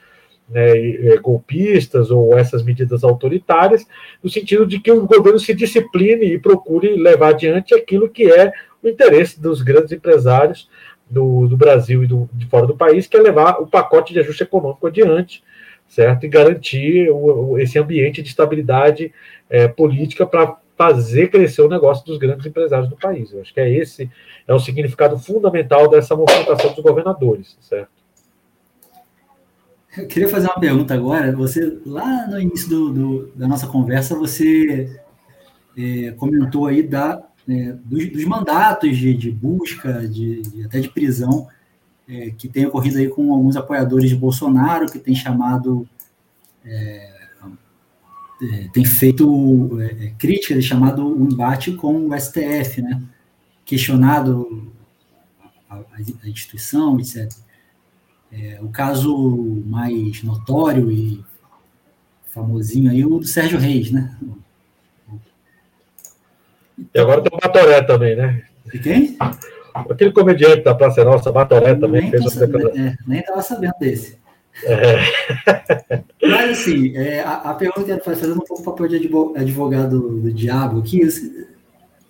né, 0.50 0.78
é, 0.78 1.18
golpistas 1.18 2.10
ou 2.10 2.38
essas 2.38 2.64
medidas 2.64 3.04
autoritárias, 3.04 3.86
no 4.24 4.30
sentido 4.30 4.66
de 4.66 4.80
que 4.80 4.92
o 4.92 5.06
governo 5.06 5.40
se 5.40 5.54
discipline 5.54 6.26
e 6.26 6.40
procure 6.40 6.96
levar 6.96 7.30
adiante 7.30 7.76
aquilo 7.76 8.10
que 8.10 8.32
é 8.32 8.52
o 8.82 8.88
interesse 8.88 9.42
dos 9.42 9.62
grandes 9.62 9.92
empresários 9.92 10.70
do, 11.10 11.48
do 11.48 11.58
Brasil 11.58 12.04
e 12.04 12.08
do, 12.08 12.30
de 12.34 12.46
fora 12.46 12.66
do 12.66 12.76
país, 12.76 13.08
que 13.08 13.18
é 13.18 13.22
levar 13.22 13.62
o 13.62 13.68
pacote 13.68 14.14
de 14.14 14.20
ajuste 14.20 14.44
econômico 14.44 14.88
adiante, 14.88 15.44
certo? 15.88 16.26
E 16.26 16.30
garantir 16.30 17.10
o, 17.12 17.58
esse 17.58 17.80
ambiente 17.80 18.22
de 18.22 18.30
estabilidade 18.30 19.14
é, 19.50 19.68
política 19.68 20.26
para 20.26 20.58
fazer 20.78 21.30
crescer 21.30 21.62
o 21.64 21.70
negócio 21.70 22.06
dos 22.06 22.20
grandes 22.20 22.46
empresários 22.46 22.88
do 22.88 22.96
país. 22.96 23.34
Eu 23.34 23.42
acho 23.42 23.54
que 23.54 23.60
é 23.60 23.70
esse 23.70 24.10
é 24.48 24.54
o 24.54 24.60
significado 24.60 25.18
fundamental 25.18 25.90
dessa 25.90 26.16
movimentação 26.16 26.72
dos 26.74 26.84
governadores, 26.84 27.58
certo? 27.60 27.97
Eu 29.98 30.06
queria 30.06 30.30
fazer 30.30 30.48
uma 30.48 30.60
pergunta 30.60 30.94
agora. 30.94 31.36
Você, 31.36 31.80
lá 31.86 32.28
no 32.28 32.40
início 32.40 32.70
do, 32.70 32.94
do 32.94 33.28
da 33.36 33.48
nossa 33.48 33.66
conversa, 33.66 34.16
você 34.16 35.02
é, 35.76 36.12
comentou 36.12 36.68
aí 36.68 36.84
da, 36.84 37.24
é, 37.50 37.74
dos, 37.84 38.12
dos, 38.12 38.26
mandatos 38.26 38.96
de, 38.96 39.16
de 39.16 39.32
busca, 39.32 40.08
de, 40.08 40.42
de, 40.42 40.66
até 40.66 40.80
de 40.80 40.90
prisão, 40.90 41.48
é, 42.08 42.30
que 42.30 42.48
tem 42.48 42.68
ocorrido 42.68 43.00
aí 43.00 43.10
com 43.10 43.34
alguns 43.34 43.56
apoiadores 43.58 44.10
de 44.10 44.16
Bolsonaro, 44.16 44.86
que 44.86 45.00
tem 45.00 45.16
chamado, 45.16 45.88
é, 46.64 47.12
é, 48.44 48.68
tem 48.72 48.86
feito 48.86 49.82
é, 49.82 50.14
críticas, 50.20 50.64
chamado 50.64 51.08
um 51.08 51.26
embate 51.26 51.72
com 51.72 52.08
o 52.08 52.20
STF, 52.20 52.84
né? 52.84 53.02
questionado 53.66 54.72
a, 55.68 55.82
a 56.24 56.30
instituição, 56.30 57.00
etc. 57.00 57.47
É, 58.32 58.60
o 58.62 58.70
caso 58.70 59.64
mais 59.66 60.22
notório 60.24 60.92
e 60.92 61.24
famosinho 62.30 62.92
aí 62.92 63.02
é 63.02 63.06
o 63.06 63.20
do 63.20 63.26
Sérgio 63.26 63.58
Reis, 63.58 63.92
né? 63.92 64.16
E 66.94 67.00
agora 67.00 67.22
tem 67.22 67.32
o 67.34 67.40
Batoré 67.42 67.82
também, 67.82 68.16
né? 68.16 68.44
De 68.72 68.80
quem? 68.80 69.18
Aquele 69.74 70.12
comediante 70.12 70.64
da 70.64 70.76
Praça 70.76 71.04
Nossa, 71.04 71.32
Batoré, 71.32 71.76
também 71.76 72.02
nem 72.02 72.12
fez 72.12 72.34
sabendo, 72.34 72.70
é, 72.78 72.96
Nem 73.08 73.20
estava 73.20 73.42
sabendo 73.42 73.74
desse. 73.80 74.18
É. 74.64 76.04
Mas, 76.22 76.60
assim, 76.60 76.96
é, 76.96 77.22
a, 77.22 77.36
a, 77.36 77.54
pergunta 77.54 77.86
que 77.86 77.92
eu 77.92 78.00
quero 78.00 78.18
fazer, 78.18 78.32
um 78.32 78.40
pouco 78.40 78.62
o 78.62 78.66
papel 78.66 78.88
de 78.88 79.10
advogado 79.36 80.22
do 80.22 80.34
diabo 80.34 80.80
aqui, 80.80 81.02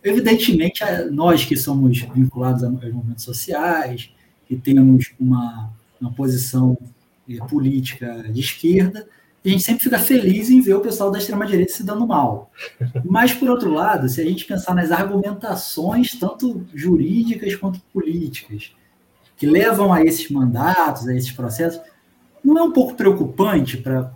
evidentemente, 0.04 0.84
nós 1.12 1.44
que 1.44 1.58
somos 1.58 2.00
vinculados 2.14 2.64
a 2.64 2.70
movimentos 2.70 3.24
sociais, 3.24 4.10
que 4.48 4.56
temos 4.56 5.14
uma 5.20 5.72
uma 6.00 6.14
posição 6.14 6.78
é, 7.30 7.38
política 7.48 8.24
de 8.30 8.40
esquerda, 8.40 9.08
a 9.46 9.50
gente 9.50 9.64
sempre 9.64 9.84
fica 9.84 9.98
feliz 9.98 10.50
em 10.50 10.60
ver 10.60 10.74
o 10.74 10.82
pessoal 10.82 11.10
da 11.10 11.20
extrema-direita 11.20 11.72
se 11.72 11.84
dando 11.84 12.06
mal. 12.06 12.52
Mas, 13.06 13.32
por 13.32 13.50
outro 13.50 13.72
lado, 13.72 14.10
se 14.10 14.20
a 14.20 14.26
gente 14.26 14.44
pensar 14.46 14.76
nas 14.76 14.92
argumentações, 14.92 16.12
tanto 16.20 16.66
jurídicas 16.74 17.56
quanto 17.56 17.80
políticas, 17.94 18.74
que 19.38 19.46
levam 19.46 19.94
a 19.94 20.04
esses 20.04 20.30
mandatos, 20.30 21.08
a 21.08 21.16
esses 21.16 21.32
processos, 21.32 21.80
não 22.44 22.58
é 22.58 22.64
um 22.64 22.72
pouco 22.72 22.96
preocupante 22.96 23.78
para 23.78 24.12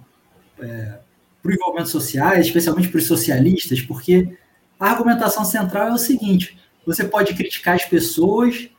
é, 0.59 0.99
os 1.43 1.57
movimentos 1.57 1.91
sociais, 1.91 2.47
especialmente 2.47 2.89
para 2.89 2.97
os 2.97 3.07
socialistas, 3.07 3.81
porque 3.81 4.37
a 4.79 4.89
argumentação 4.89 5.45
central 5.45 5.89
é 5.89 5.93
o 5.93 5.97
seguinte: 5.97 6.57
você 6.85 7.05
pode 7.05 7.33
criticar 7.35 7.75
as 7.75 7.85
pessoas 7.85 8.69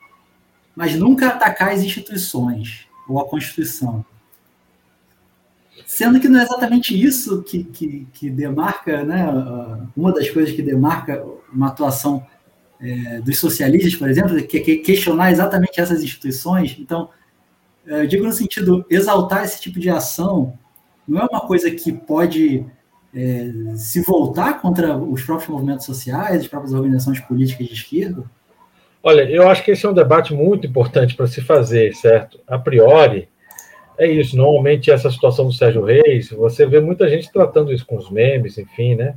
mas 0.75 0.95
nunca 0.95 1.27
atacar 1.27 1.71
as 1.71 1.83
instituições 1.83 2.87
ou 3.07 3.19
a 3.19 3.27
Constituição. 3.27 4.05
Sendo 5.85 6.19
que 6.19 6.29
não 6.29 6.39
é 6.39 6.43
exatamente 6.43 6.99
isso 6.99 7.43
que, 7.43 7.63
que, 7.63 8.07
que 8.13 8.29
demarca, 8.29 9.03
né, 9.03 9.25
uma 9.95 10.13
das 10.13 10.29
coisas 10.29 10.53
que 10.53 10.61
demarca 10.61 11.23
uma 11.51 11.67
atuação 11.67 12.25
é, 12.79 13.21
dos 13.21 13.37
socialistas, 13.39 13.95
por 13.95 14.09
exemplo, 14.09 14.41
que 14.43 14.77
questionar 14.77 15.31
exatamente 15.31 15.79
essas 15.79 16.03
instituições. 16.03 16.75
Então, 16.79 17.09
é, 17.87 18.01
eu 18.01 18.07
digo 18.07 18.25
no 18.25 18.31
sentido, 18.31 18.85
exaltar 18.89 19.43
esse 19.43 19.59
tipo 19.61 19.79
de 19.79 19.89
ação 19.89 20.57
não 21.07 21.21
é 21.21 21.25
uma 21.25 21.41
coisa 21.41 21.69
que 21.69 21.91
pode 21.91 22.65
é, 23.13 23.51
se 23.75 24.01
voltar 24.01 24.61
contra 24.61 24.97
os 24.97 25.21
próprios 25.21 25.49
movimentos 25.49 25.85
sociais, 25.85 26.41
as 26.41 26.47
próprias 26.47 26.73
organizações 26.73 27.19
políticas 27.19 27.67
de 27.67 27.73
esquerda? 27.73 28.23
Olha, 29.05 29.29
eu 29.29 29.49
acho 29.49 29.65
que 29.65 29.71
esse 29.71 29.85
é 29.85 29.89
um 29.89 29.93
debate 29.93 30.33
muito 30.33 30.65
importante 30.65 31.13
para 31.13 31.27
se 31.27 31.41
fazer, 31.41 31.93
certo? 31.93 32.39
A 32.47 32.57
priori, 32.57 33.27
é 33.97 34.07
isso. 34.07 34.37
Normalmente, 34.37 34.89
essa 34.89 35.11
situação 35.11 35.45
do 35.45 35.51
Sérgio 35.51 35.83
Reis, 35.83 36.29
você 36.29 36.65
vê 36.65 36.79
muita 36.79 37.09
gente 37.09 37.29
tratando 37.29 37.73
isso 37.73 37.85
com 37.85 37.97
os 37.97 38.09
memes, 38.09 38.57
enfim, 38.57 38.95
né? 38.95 39.15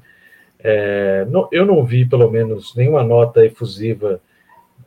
É, 0.59 1.24
não, 1.30 1.49
eu 1.53 1.64
não 1.64 1.84
vi, 1.84 2.05
pelo 2.05 2.28
menos, 2.28 2.74
nenhuma 2.74 3.05
nota 3.05 3.47
efusiva 3.47 4.20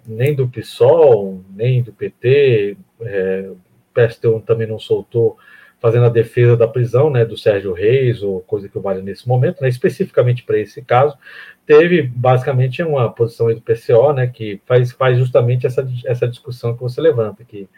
nem 0.05 0.35
do 0.35 0.49
PSOL, 0.49 1.41
nem 1.55 1.81
do 1.81 1.93
PT. 1.93 2.75
É, 3.01 3.49
PSTU 3.93 4.41
também 4.41 4.67
não 4.67 4.79
soltou 4.79 5.37
fazendo 5.79 6.05
a 6.05 6.09
defesa 6.09 6.57
da 6.57 6.67
prisão 6.67 7.09
né, 7.09 7.23
do 7.23 7.37
Sérgio 7.37 7.71
Reis, 7.71 8.21
ou 8.21 8.41
coisa 8.41 8.67
que 8.67 8.77
vale 8.77 9.01
nesse 9.01 9.27
momento, 9.27 9.61
né, 9.61 9.69
especificamente 9.69 10.43
para 10.43 10.59
esse 10.59 10.81
caso, 10.81 11.17
teve 11.69 12.01
basicamente 12.01 12.81
uma 12.81 13.13
posição 13.13 13.53
do 13.53 13.61
PCO, 13.61 14.11
né, 14.11 14.25
que 14.25 14.59
faz, 14.65 14.91
faz 14.91 15.19
justamente 15.19 15.67
essa, 15.67 15.87
essa 16.03 16.27
discussão 16.27 16.73
que 16.73 16.81
você 16.81 16.99
levanta, 16.99 17.45
que, 17.45 17.69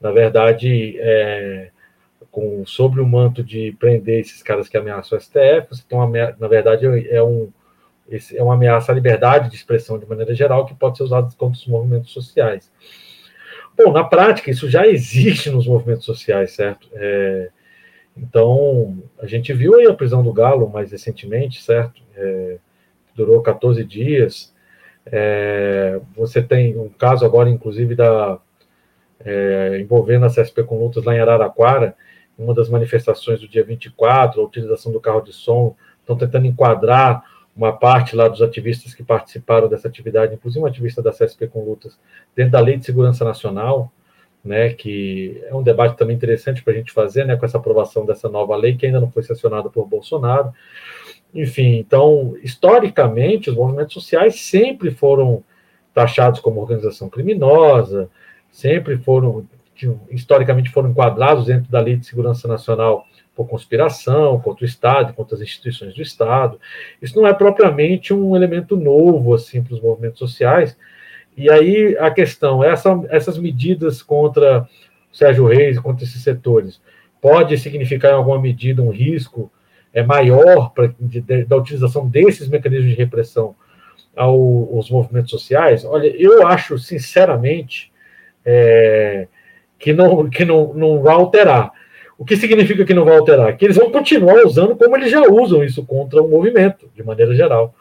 na 0.00 0.10
verdade, 0.10 0.98
é, 0.98 1.70
com, 2.32 2.66
sobre 2.66 3.00
o 3.00 3.06
manto 3.06 3.44
de 3.44 3.76
prender 3.78 4.18
esses 4.18 4.42
caras 4.42 4.68
que 4.68 4.76
ameaçam 4.76 5.16
o 5.16 5.20
STF, 5.20 5.68
você 5.70 5.84
tem 5.88 5.96
uma, 5.96 6.34
na 6.36 6.48
verdade, 6.48 6.84
é, 6.84 7.22
um, 7.22 7.48
é 8.10 8.42
uma 8.42 8.54
ameaça 8.54 8.90
à 8.90 8.94
liberdade 8.96 9.50
de 9.50 9.54
expressão 9.54 10.00
de 10.00 10.06
maneira 10.06 10.34
geral, 10.34 10.66
que 10.66 10.74
pode 10.74 10.96
ser 10.96 11.04
usada 11.04 11.28
contra 11.38 11.60
os 11.60 11.66
movimentos 11.68 12.10
sociais. 12.10 12.72
Bom, 13.76 13.92
na 13.92 14.02
prática, 14.02 14.50
isso 14.50 14.68
já 14.68 14.84
existe 14.84 15.48
nos 15.48 15.68
movimentos 15.68 16.04
sociais, 16.04 16.56
certo? 16.56 16.88
É, 16.92 17.50
então, 18.16 19.00
a 19.16 19.28
gente 19.28 19.52
viu 19.52 19.76
aí 19.76 19.86
a 19.86 19.94
prisão 19.94 20.24
do 20.24 20.32
Galo 20.32 20.68
mais 20.68 20.90
recentemente, 20.90 21.62
certo? 21.62 22.02
É, 22.16 22.58
durou 23.18 23.42
14 23.42 23.84
dias. 23.84 24.54
É, 25.04 26.00
você 26.16 26.40
tem 26.40 26.78
um 26.78 26.88
caso 26.88 27.24
agora, 27.24 27.50
inclusive, 27.50 27.94
da 27.94 28.38
é, 29.24 29.78
envolvendo 29.80 30.26
a 30.26 30.28
CSP 30.28 30.62
com 30.62 30.78
lutas 30.78 31.04
lá 31.04 31.14
em 31.14 31.18
Araraquara, 31.20 31.96
uma 32.38 32.54
das 32.54 32.68
manifestações 32.68 33.40
do 33.40 33.48
dia 33.48 33.64
24, 33.64 34.40
a 34.40 34.44
utilização 34.44 34.92
do 34.92 35.00
carro 35.00 35.20
de 35.20 35.32
som, 35.32 35.74
estão 36.00 36.16
tentando 36.16 36.46
enquadrar 36.46 37.24
uma 37.56 37.72
parte 37.72 38.14
lá 38.14 38.28
dos 38.28 38.40
ativistas 38.40 38.94
que 38.94 39.02
participaram 39.02 39.68
dessa 39.68 39.88
atividade, 39.88 40.34
inclusive 40.34 40.62
um 40.62 40.66
ativista 40.66 41.02
da 41.02 41.10
CSP 41.10 41.48
com 41.48 41.64
lutas, 41.64 41.98
dentro 42.34 42.52
da 42.52 42.60
Lei 42.60 42.76
de 42.76 42.86
Segurança 42.86 43.24
Nacional, 43.24 43.90
né, 44.44 44.72
que 44.72 45.42
é 45.46 45.54
um 45.54 45.62
debate 45.62 45.96
também 45.96 46.14
interessante 46.14 46.62
para 46.62 46.72
a 46.72 46.76
gente 46.76 46.92
fazer, 46.92 47.24
né, 47.24 47.36
com 47.36 47.44
essa 47.44 47.58
aprovação 47.58 48.06
dessa 48.06 48.28
nova 48.28 48.54
lei, 48.54 48.76
que 48.76 48.86
ainda 48.86 49.00
não 49.00 49.10
foi 49.10 49.24
sancionada 49.24 49.68
por 49.68 49.84
Bolsonaro. 49.86 50.52
Enfim, 51.34 51.76
então, 51.76 52.36
historicamente, 52.42 53.50
os 53.50 53.56
movimentos 53.56 53.94
sociais 53.94 54.40
sempre 54.40 54.90
foram 54.90 55.44
taxados 55.92 56.40
como 56.40 56.60
organização 56.60 57.08
criminosa, 57.08 58.08
sempre 58.50 58.96
foram, 58.96 59.46
historicamente, 60.10 60.70
foram 60.70 60.90
enquadrados 60.90 61.46
dentro 61.46 61.70
da 61.70 61.80
Lei 61.80 61.96
de 61.96 62.06
Segurança 62.06 62.48
Nacional 62.48 63.06
por 63.34 63.46
conspiração 63.46 64.40
contra 64.40 64.64
o 64.64 64.68
Estado, 64.68 65.12
contra 65.12 65.36
as 65.36 65.40
instituições 65.40 65.94
do 65.94 66.02
Estado. 66.02 66.58
Isso 67.00 67.16
não 67.16 67.26
é 67.26 67.32
propriamente 67.32 68.12
um 68.12 68.34
elemento 68.34 68.76
novo 68.76 69.32
assim 69.32 69.62
para 69.62 69.74
os 69.74 69.80
movimentos 69.80 70.18
sociais. 70.18 70.76
E 71.36 71.48
aí 71.48 71.96
a 72.00 72.10
questão, 72.10 72.64
essa, 72.64 73.00
essas 73.10 73.38
medidas 73.38 74.02
contra 74.02 74.68
Sérgio 75.12 75.46
Reis, 75.46 75.78
contra 75.78 76.04
esses 76.04 76.20
setores, 76.20 76.80
pode 77.20 77.56
significar 77.58 78.10
em 78.10 78.16
alguma 78.16 78.40
medida 78.40 78.82
um 78.82 78.90
risco 78.90 79.52
é 79.92 80.02
maior 80.02 80.70
pra, 80.70 80.90
de, 80.98 81.20
de, 81.20 81.44
da 81.44 81.56
utilização 81.56 82.08
desses 82.08 82.48
mecanismos 82.48 82.90
de 82.90 82.96
repressão 82.96 83.54
ao, 84.16 84.34
aos 84.74 84.90
movimentos 84.90 85.30
sociais? 85.30 85.84
Olha, 85.84 86.06
eu 86.08 86.46
acho 86.46 86.78
sinceramente 86.78 87.90
é, 88.44 89.28
que 89.78 89.92
não 89.92 90.28
que 90.28 90.44
não, 90.44 90.72
não 90.74 91.02
vai 91.02 91.14
alterar. 91.14 91.72
O 92.18 92.24
que 92.24 92.36
significa 92.36 92.84
que 92.84 92.94
não 92.94 93.04
vai 93.04 93.16
alterar? 93.16 93.56
Que 93.56 93.64
eles 93.64 93.76
vão 93.76 93.92
continuar 93.92 94.44
usando 94.44 94.74
como 94.74 94.96
eles 94.96 95.10
já 95.10 95.22
usam 95.22 95.62
isso 95.62 95.84
contra 95.84 96.20
o 96.20 96.28
movimento, 96.28 96.90
de 96.94 97.02
maneira 97.04 97.32
geral. 97.32 97.74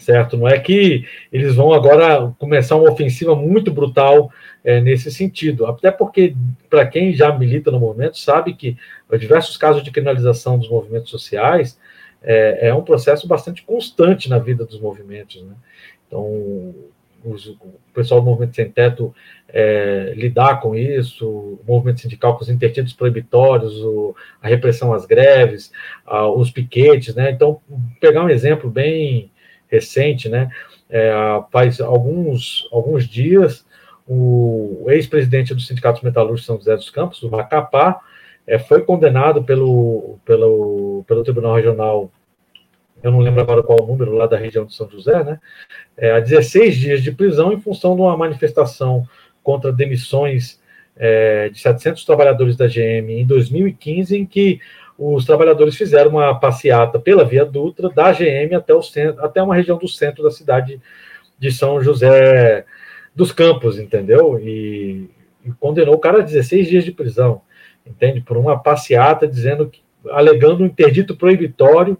Certo? 0.00 0.36
Não 0.36 0.48
é 0.48 0.58
que 0.58 1.04
eles 1.30 1.54
vão 1.54 1.74
agora 1.74 2.32
começar 2.38 2.74
uma 2.76 2.90
ofensiva 2.90 3.36
muito 3.36 3.70
brutal 3.70 4.32
é, 4.64 4.80
nesse 4.80 5.10
sentido. 5.12 5.66
Até 5.66 5.90
porque, 5.90 6.34
para 6.70 6.86
quem 6.86 7.12
já 7.12 7.36
milita 7.36 7.70
no 7.70 7.78
movimento, 7.78 8.18
sabe 8.18 8.54
que 8.54 8.78
diversos 9.18 9.58
casos 9.58 9.84
de 9.84 9.90
criminalização 9.90 10.58
dos 10.58 10.70
movimentos 10.70 11.10
sociais 11.10 11.78
é, 12.22 12.68
é 12.68 12.74
um 12.74 12.82
processo 12.82 13.28
bastante 13.28 13.62
constante 13.62 14.30
na 14.30 14.38
vida 14.38 14.64
dos 14.64 14.80
movimentos. 14.80 15.42
Né? 15.42 15.52
Então, 16.06 16.74
os, 17.22 17.48
o 17.48 17.74
pessoal 17.92 18.20
do 18.20 18.26
movimento 18.26 18.56
sem 18.56 18.70
teto 18.70 19.14
é, 19.48 20.14
lidar 20.16 20.60
com 20.60 20.74
isso, 20.74 21.28
o 21.28 21.60
movimento 21.66 22.00
sindical 22.00 22.36
com 22.36 22.42
os 22.42 22.48
interditos 22.48 22.92
proibitórios, 22.92 23.76
o, 23.82 24.14
a 24.40 24.48
repressão 24.48 24.92
às 24.94 25.04
greves, 25.04 25.70
a, 26.06 26.26
os 26.26 26.50
piquetes, 26.50 27.14
né? 27.14 27.30
Então, 27.30 27.60
pegar 28.00 28.24
um 28.24 28.30
exemplo 28.30 28.70
bem 28.70 29.30
recente, 29.70 30.28
né? 30.28 30.50
É, 30.88 31.12
faz 31.52 31.80
alguns, 31.80 32.68
alguns 32.72 33.06
dias, 33.06 33.64
o 34.06 34.86
ex-presidente 34.88 35.54
do 35.54 35.60
Sindicato 35.60 36.04
Metalúrgico 36.04 36.46
São 36.46 36.56
José 36.56 36.74
dos 36.74 36.90
Campos, 36.90 37.22
o 37.22 37.30
Macapá, 37.30 38.00
é, 38.46 38.58
foi 38.58 38.82
condenado 38.82 39.44
pelo, 39.44 40.18
pelo, 40.24 41.04
pelo 41.06 41.22
Tribunal 41.22 41.54
Regional 41.54 42.10
eu 43.02 43.10
não 43.10 43.20
lembro 43.20 43.40
agora 43.40 43.62
qual 43.62 43.82
o 43.82 43.86
número 43.86 44.12
lá 44.12 44.26
da 44.26 44.36
região 44.36 44.64
de 44.64 44.74
São 44.74 44.88
José, 44.90 45.24
né? 45.24 45.40
É, 45.96 46.12
a 46.12 46.20
16 46.20 46.76
dias 46.76 47.02
de 47.02 47.12
prisão 47.12 47.52
em 47.52 47.60
função 47.60 47.94
de 47.94 48.02
uma 48.02 48.16
manifestação 48.16 49.06
contra 49.42 49.72
demissões 49.72 50.60
é, 50.96 51.48
de 51.48 51.58
700 51.58 52.04
trabalhadores 52.04 52.56
da 52.56 52.66
GM 52.66 53.10
em 53.10 53.26
2015, 53.26 54.16
em 54.16 54.26
que 54.26 54.60
os 55.02 55.24
trabalhadores 55.24 55.76
fizeram 55.76 56.10
uma 56.10 56.38
passeata 56.38 56.98
pela 56.98 57.24
Via 57.24 57.42
Dutra 57.42 57.88
da 57.88 58.12
GM 58.12 58.54
até, 58.54 58.74
o 58.74 58.82
centro, 58.82 59.24
até 59.24 59.42
uma 59.42 59.54
região 59.54 59.78
do 59.78 59.88
centro 59.88 60.22
da 60.22 60.30
cidade 60.30 60.78
de 61.38 61.50
São 61.50 61.82
José 61.82 62.66
dos 63.16 63.32
Campos, 63.32 63.78
entendeu? 63.78 64.38
E, 64.38 65.08
e 65.42 65.50
condenou 65.58 65.94
o 65.94 65.98
cara 65.98 66.18
a 66.18 66.22
16 66.22 66.68
dias 66.68 66.84
de 66.84 66.92
prisão, 66.92 67.40
entende? 67.86 68.20
Por 68.20 68.36
uma 68.36 68.58
passeata 68.58 69.26
dizendo 69.26 69.70
que, 69.70 69.80
alegando 70.10 70.62
um 70.62 70.66
interdito 70.66 71.16
proibitório 71.16 71.96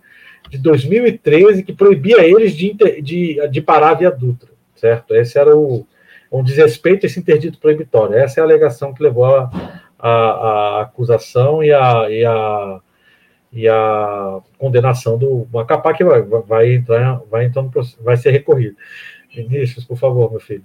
de 0.51 0.59
2013 0.59 1.63
que 1.63 1.73
proibia 1.73 2.23
eles 2.23 2.55
de, 2.55 2.75
de, 3.01 3.49
de 3.49 3.63
parar 3.63 3.93
a 3.93 3.95
Via 3.95 4.11
Dutra, 4.11 4.51
certo? 4.77 5.15
Esse 5.15 5.39
era 5.39 5.57
o 5.57 5.87
um 6.31 6.45
desrespeito 6.45 7.05
a 7.05 7.09
esse 7.09 7.19
interdito 7.19 7.59
proibitório. 7.59 8.15
Essa 8.15 8.39
é 8.39 8.43
a 8.43 8.45
alegação 8.45 8.95
que 8.95 9.03
levou 9.03 9.25
a, 9.25 9.51
a, 9.99 10.11
a 10.11 10.83
acusação 10.83 11.65
e 11.65 11.73
a, 11.73 12.09
e 12.09 12.25
a, 12.25 12.81
e 13.53 13.69
a 13.69 14.41
condenação 14.59 15.19
do 15.19 15.47
Macapá, 15.53 15.93
que 15.93 16.05
vai, 16.05 16.23
vai 16.23 16.75
entrar, 16.75 17.21
vai, 17.31 17.47
entrar 17.47 17.63
no, 17.63 17.71
vai 18.01 18.17
ser 18.17 18.31
recorrido. 18.31 18.77
Vinícius, 19.35 19.85
por 19.85 19.97
favor, 19.97 20.31
meu 20.31 20.41
filho. 20.41 20.65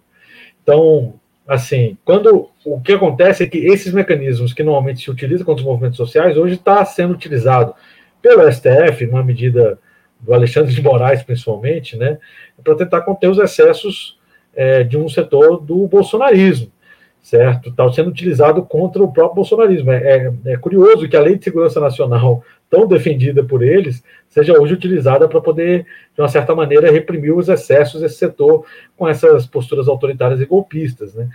Então, 0.61 1.15
assim, 1.47 1.97
quando 2.03 2.49
o 2.65 2.81
que 2.81 2.93
acontece 2.93 3.43
é 3.43 3.47
que 3.47 3.57
esses 3.59 3.93
mecanismos 3.93 4.53
que 4.53 4.63
normalmente 4.63 5.01
se 5.01 5.11
utilizam 5.11 5.45
contra 5.45 5.61
os 5.61 5.67
movimentos 5.67 5.97
sociais, 5.97 6.37
hoje 6.37 6.55
está 6.55 6.83
sendo 6.85 7.13
utilizado 7.13 7.73
pelo 8.21 8.51
STF, 8.51 9.05
numa 9.05 9.23
medida 9.23 9.79
do 10.19 10.33
Alexandre 10.33 10.73
de 10.73 10.81
Moraes, 10.81 11.21
principalmente, 11.21 11.95
né, 11.95 12.17
para 12.63 12.75
tentar 12.75 13.01
conter 13.01 13.29
os 13.29 13.37
excessos 13.37 14.17
é, 14.55 14.83
de 14.83 14.97
um 14.97 15.07
setor 15.07 15.59
do 15.59 15.87
bolsonarismo, 15.87 16.71
certo? 17.21 17.69
Está 17.69 17.91
sendo 17.91 18.09
utilizado 18.09 18.63
contra 18.63 19.03
o 19.03 19.11
próprio 19.11 19.35
bolsonarismo. 19.35 19.91
É, 19.91 19.97
é, 19.97 20.33
é, 20.53 20.57
curioso 20.57 21.07
que 21.07 21.15
a 21.15 21.21
Lei 21.21 21.37
de 21.37 21.43
Segurança 21.43 21.79
Nacional, 21.79 22.43
tão 22.69 22.87
defendida 22.87 23.43
por 23.43 23.63
eles, 23.63 24.03
seja 24.27 24.59
hoje 24.59 24.73
utilizada 24.73 25.27
para 25.27 25.39
poder, 25.39 25.85
de 26.13 26.21
uma 26.21 26.27
certa 26.27 26.53
maneira, 26.55 26.91
reprimir 26.91 27.35
os 27.35 27.47
excessos 27.47 28.01
desse 28.01 28.17
setor 28.17 28.65
com 28.97 29.07
essas 29.07 29.45
posturas 29.45 29.87
autoritárias 29.87 30.41
e 30.41 30.45
golpistas, 30.45 31.13
né? 31.13 31.29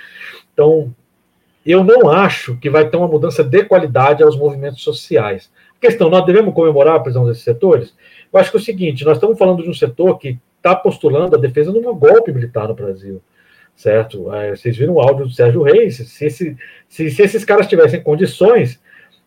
Então, 0.52 0.94
eu 1.64 1.84
não 1.84 2.10
acho 2.10 2.56
que 2.56 2.70
vai 2.70 2.88
ter 2.88 2.96
uma 2.96 3.08
mudança 3.08 3.44
de 3.44 3.64
qualidade 3.64 4.22
aos 4.22 4.36
movimentos 4.36 4.82
sociais. 4.82 5.50
A 5.76 5.80
questão, 5.80 6.10
nós 6.10 6.24
devemos 6.24 6.54
comemorar 6.54 6.96
a 6.96 7.00
prisão 7.00 7.26
desses 7.26 7.42
setores? 7.42 7.94
Eu 8.32 8.38
acho 8.38 8.50
que 8.50 8.56
é 8.56 8.60
o 8.60 8.62
seguinte, 8.62 9.04
nós 9.04 9.16
estamos 9.16 9.38
falando 9.38 9.62
de 9.62 9.68
um 9.68 9.74
setor 9.74 10.18
que 10.18 10.38
está 10.56 10.74
postulando 10.74 11.36
a 11.36 11.38
defesa 11.38 11.72
de 11.72 11.78
um 11.78 11.94
golpe 11.94 12.32
militar 12.32 12.68
no 12.68 12.74
Brasil, 12.74 13.20
certo? 13.74 14.32
É, 14.34 14.54
vocês 14.54 14.76
viram 14.76 14.94
o 14.94 15.00
áudio 15.00 15.26
do 15.26 15.32
Sérgio 15.32 15.62
Reis, 15.62 15.96
se, 15.96 16.26
esse, 16.26 16.56
se, 16.88 17.10
se 17.10 17.22
esses 17.22 17.44
caras 17.44 17.66
tivessem 17.66 18.02
condições, 18.02 18.80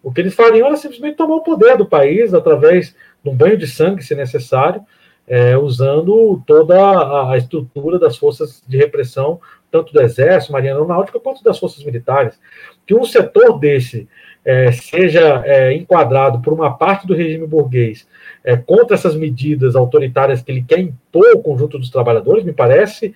o 0.03 0.11
que 0.11 0.19
eles 0.19 0.35
fariam 0.35 0.67
era 0.67 0.75
simplesmente 0.75 1.15
tomar 1.15 1.35
o 1.35 1.43
poder 1.43 1.77
do 1.77 1.85
país 1.85 2.33
através 2.33 2.93
de 3.23 3.29
um 3.29 3.35
banho 3.35 3.57
de 3.57 3.65
sangue, 3.65 4.03
se 4.03 4.13
necessário, 4.13 4.81
é, 5.25 5.57
usando 5.57 6.43
toda 6.45 7.31
a, 7.31 7.37
estrutura 7.37 7.97
das 7.97 8.17
forças 8.17 8.61
de 8.67 8.77
repressão, 8.77 9.39
tanto 9.71 9.93
do 9.93 10.01
Exército, 10.01 10.51
Marinha 10.51 10.73
Aeronáutica, 10.73 11.19
quanto 11.19 11.41
das 11.41 11.57
forças 11.57 11.83
militares. 11.85 12.37
Que 12.85 12.93
um 12.93 13.05
setor 13.05 13.57
desse 13.57 14.07
é, 14.43 14.71
seja 14.73 15.41
é, 15.45 15.73
enquadrado 15.73 16.41
por 16.41 16.51
uma 16.51 16.77
parte 16.77 17.07
do 17.07 17.15
regime 17.15 17.47
burguês 17.47 18.05
é, 18.43 18.57
contra 18.57 18.95
essas 18.95 19.15
medidas 19.15 19.75
autoritárias 19.75 20.41
que 20.41 20.51
ele 20.51 20.65
quer 20.67 20.79
impor 20.79 21.27
ao 21.33 21.41
conjunto 21.41 21.79
dos 21.79 21.89
trabalhadores, 21.89 22.43
me 22.43 22.51
parece 22.51 23.15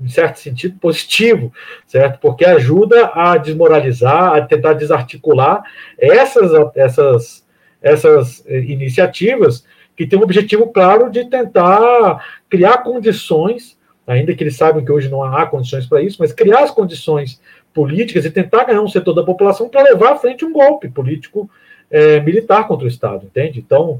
em 0.00 0.08
certo 0.08 0.38
sentido, 0.38 0.78
positivo, 0.80 1.52
certo? 1.86 2.18
Porque 2.20 2.44
ajuda 2.44 3.10
a 3.14 3.36
desmoralizar, 3.36 4.34
a 4.34 4.40
tentar 4.40 4.72
desarticular 4.74 5.62
essas, 5.98 6.50
essas, 6.74 7.46
essas 7.82 8.44
eh, 8.46 8.60
iniciativas 8.60 9.64
que 9.96 10.06
têm 10.06 10.18
um 10.18 10.22
objetivo 10.22 10.68
claro 10.68 11.10
de 11.10 11.26
tentar 11.26 12.24
criar 12.48 12.78
condições, 12.78 13.78
ainda 14.06 14.34
que 14.34 14.42
eles 14.42 14.56
saibam 14.56 14.84
que 14.84 14.90
hoje 14.90 15.10
não 15.10 15.22
há 15.22 15.46
condições 15.46 15.86
para 15.86 16.00
isso, 16.00 16.16
mas 16.18 16.32
criar 16.32 16.60
as 16.64 16.70
condições 16.70 17.40
políticas 17.74 18.24
e 18.24 18.30
tentar 18.30 18.64
ganhar 18.64 18.80
um 18.80 18.88
setor 18.88 19.12
da 19.12 19.22
população 19.22 19.68
para 19.68 19.82
levar 19.82 20.12
à 20.12 20.16
frente 20.16 20.44
um 20.44 20.52
golpe 20.52 20.88
político 20.88 21.50
é, 21.90 22.20
militar 22.20 22.66
contra 22.66 22.86
o 22.86 22.88
Estado, 22.88 23.26
entende? 23.26 23.58
Então, 23.58 23.98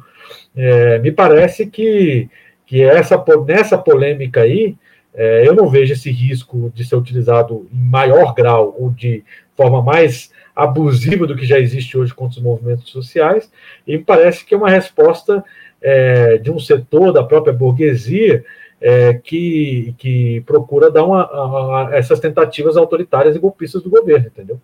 é, 0.57 0.99
me 0.99 1.11
parece 1.11 1.67
que, 1.67 2.29
que 2.65 2.83
essa, 2.83 3.23
nessa 3.47 3.77
polêmica 3.77 4.43
aí, 4.43 4.77
é, 5.15 5.47
eu 5.47 5.55
não 5.55 5.69
vejo 5.69 5.93
esse 5.93 6.11
risco 6.11 6.71
de 6.75 6.85
ser 6.85 6.97
utilizado 6.97 7.69
em 7.73 7.79
maior 7.79 8.35
grau 8.35 8.75
ou 8.79 8.91
de 8.91 9.25
forma 9.57 9.83
mais 9.83 10.31
abusiva 10.55 11.27
do 11.27 11.37
que 11.37 11.47
já 11.47 11.59
existe 11.59 11.97
hoje 11.97 12.15
contra 12.15 12.39
os 12.39 12.45
movimentos 12.45 12.91
sociais, 12.91 13.51
e 13.87 13.97
me 13.97 14.05
parece 14.05 14.45
que 14.45 14.55
é 14.55 14.57
uma 14.57 14.71
resposta 14.71 15.45
é, 15.81 16.39
de 16.39 16.51
um 16.51 16.59
setor 16.59 17.13
da 17.13 17.25
própria 17.25 17.53
burguesia 17.53 18.45
é, 18.81 19.15
que, 19.15 19.95
que 19.99 20.41
procura 20.43 20.91
dar 20.91 21.05
uma, 21.05 21.23
a, 21.23 21.89
a 21.89 21.97
essas 21.97 22.19
tentativas 22.19 22.77
autoritárias 22.77 23.37
e 23.37 23.39
golpistas 23.39 23.83
do 23.83 23.91
governo, 23.91 24.27
entendeu? 24.27 24.61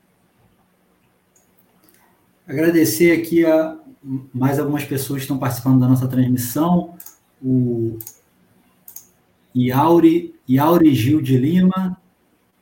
Agradecer 2.47 3.12
aqui 3.12 3.44
a 3.44 3.76
mais 4.32 4.59
algumas 4.59 4.84
pessoas 4.84 5.18
que 5.18 5.24
estão 5.24 5.38
participando 5.38 5.80
da 5.80 5.88
nossa 5.88 6.07
transmissão. 6.07 6.94
O 7.42 7.99
Yauri, 9.57 10.35
Yauri 10.49 10.95
Gil 10.95 11.23
de 11.23 11.39
Lima, 11.39 11.97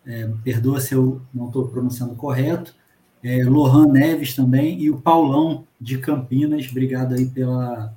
é, 0.06 0.30
perdoa 0.44 0.80
se 0.80 0.94
eu 0.94 1.20
não 1.34 1.48
estou 1.48 1.66
pronunciando 1.66 2.14
correto, 2.14 2.74
é, 3.22 3.42
Lohan 3.42 3.86
Neves 3.86 4.34
também, 4.34 4.80
e 4.80 4.90
o 4.90 5.00
Paulão 5.00 5.66
de 5.80 5.98
Campinas, 5.98 6.68
obrigado 6.70 7.14
aí 7.14 7.26
pela, 7.26 7.92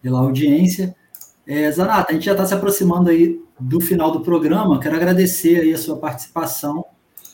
pela 0.00 0.20
audiência. 0.20 0.96
É, 1.46 1.70
Zanata, 1.70 2.10
a 2.10 2.14
gente 2.14 2.24
já 2.24 2.32
está 2.32 2.46
se 2.46 2.54
aproximando 2.54 3.10
aí 3.10 3.40
do 3.60 3.80
final 3.80 4.10
do 4.10 4.20
programa, 4.20 4.80
quero 4.80 4.96
agradecer 4.96 5.60
aí 5.60 5.74
a 5.74 5.78
sua 5.78 5.96
participação 5.96 6.84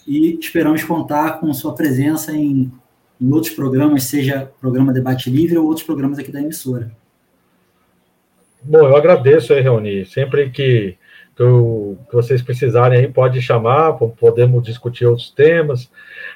e 0.07 0.39
esperamos 0.41 0.83
contar 0.83 1.39
com 1.39 1.53
sua 1.55 1.75
presença 1.75 2.33
em, 2.33 2.73
em 3.21 3.33
outros 3.33 3.55
programas, 3.55 4.05
seja 4.05 4.51
programa 4.61 4.93
Debate 4.93 5.31
Livre 5.31 5.57
ou 5.57 5.67
outros 5.67 5.87
programas 5.87 6.19
aqui 6.19 6.33
da 6.33 6.41
emissora. 6.41 6.91
Bom, 8.63 8.87
eu 8.87 8.97
agradeço 8.97 9.55
aí, 9.55 9.61
Reuni. 9.61 10.05
Sempre 10.05 10.51
que, 10.51 10.97
que, 11.35 11.43
eu, 11.43 11.99
que, 12.09 12.15
vocês 12.15 12.43
precisarem 12.43 12.99
aí, 12.99 13.09
pode 13.09 13.41
chamar, 13.41 13.95
podemos 13.95 14.63
discutir 14.63 15.07
outros 15.07 15.31
temas, 15.31 15.91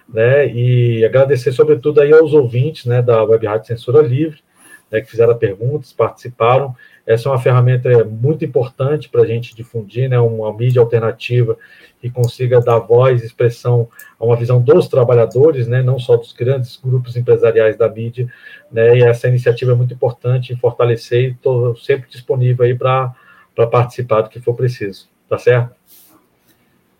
né? 0.08 0.48
E 0.48 1.04
agradecer, 1.04 1.52
sobretudo, 1.52 2.00
aí 2.00 2.12
aos 2.12 2.32
ouvintes 2.32 2.86
né, 2.86 3.02
da 3.02 3.22
Web 3.22 3.46
Rádio 3.46 3.66
Censura 3.66 4.00
Livre, 4.00 4.38
né, 4.90 5.00
que 5.02 5.10
fizeram 5.10 5.36
perguntas, 5.36 5.92
participaram. 5.92 6.74
Essa 7.06 7.28
é 7.28 7.32
uma 7.32 7.38
ferramenta 7.38 8.04
muito 8.04 8.44
importante 8.44 9.08
para 9.08 9.22
a 9.22 9.26
gente 9.26 9.54
difundir, 9.54 10.08
né, 10.08 10.18
uma 10.18 10.52
mídia 10.56 10.80
alternativa 10.80 11.56
que 12.00 12.10
consiga 12.10 12.60
dar 12.60 12.78
voz 12.78 13.22
expressão 13.22 13.88
a 14.18 14.24
uma 14.24 14.36
visão 14.36 14.60
dos 14.60 14.88
trabalhadores, 14.88 15.66
né, 15.66 15.82
não 15.82 15.98
só 15.98 16.16
dos 16.16 16.32
grandes 16.32 16.78
grupos 16.82 17.16
empresariais 17.16 17.76
da 17.76 17.88
mídia, 17.88 18.26
né, 18.72 18.96
e 18.96 19.02
essa 19.02 19.28
iniciativa 19.28 19.72
é 19.72 19.74
muito 19.74 19.92
importante 19.92 20.52
em 20.52 20.56
fortalecer 20.56 21.24
e 21.24 21.32
estou 21.32 21.76
sempre 21.76 22.08
disponível 22.08 22.64
aí 22.64 22.74
para 22.74 23.14
participar 23.70 24.22
do 24.22 24.30
que 24.30 24.40
for 24.40 24.54
preciso, 24.54 25.08
tá 25.28 25.38
certo? 25.38 25.74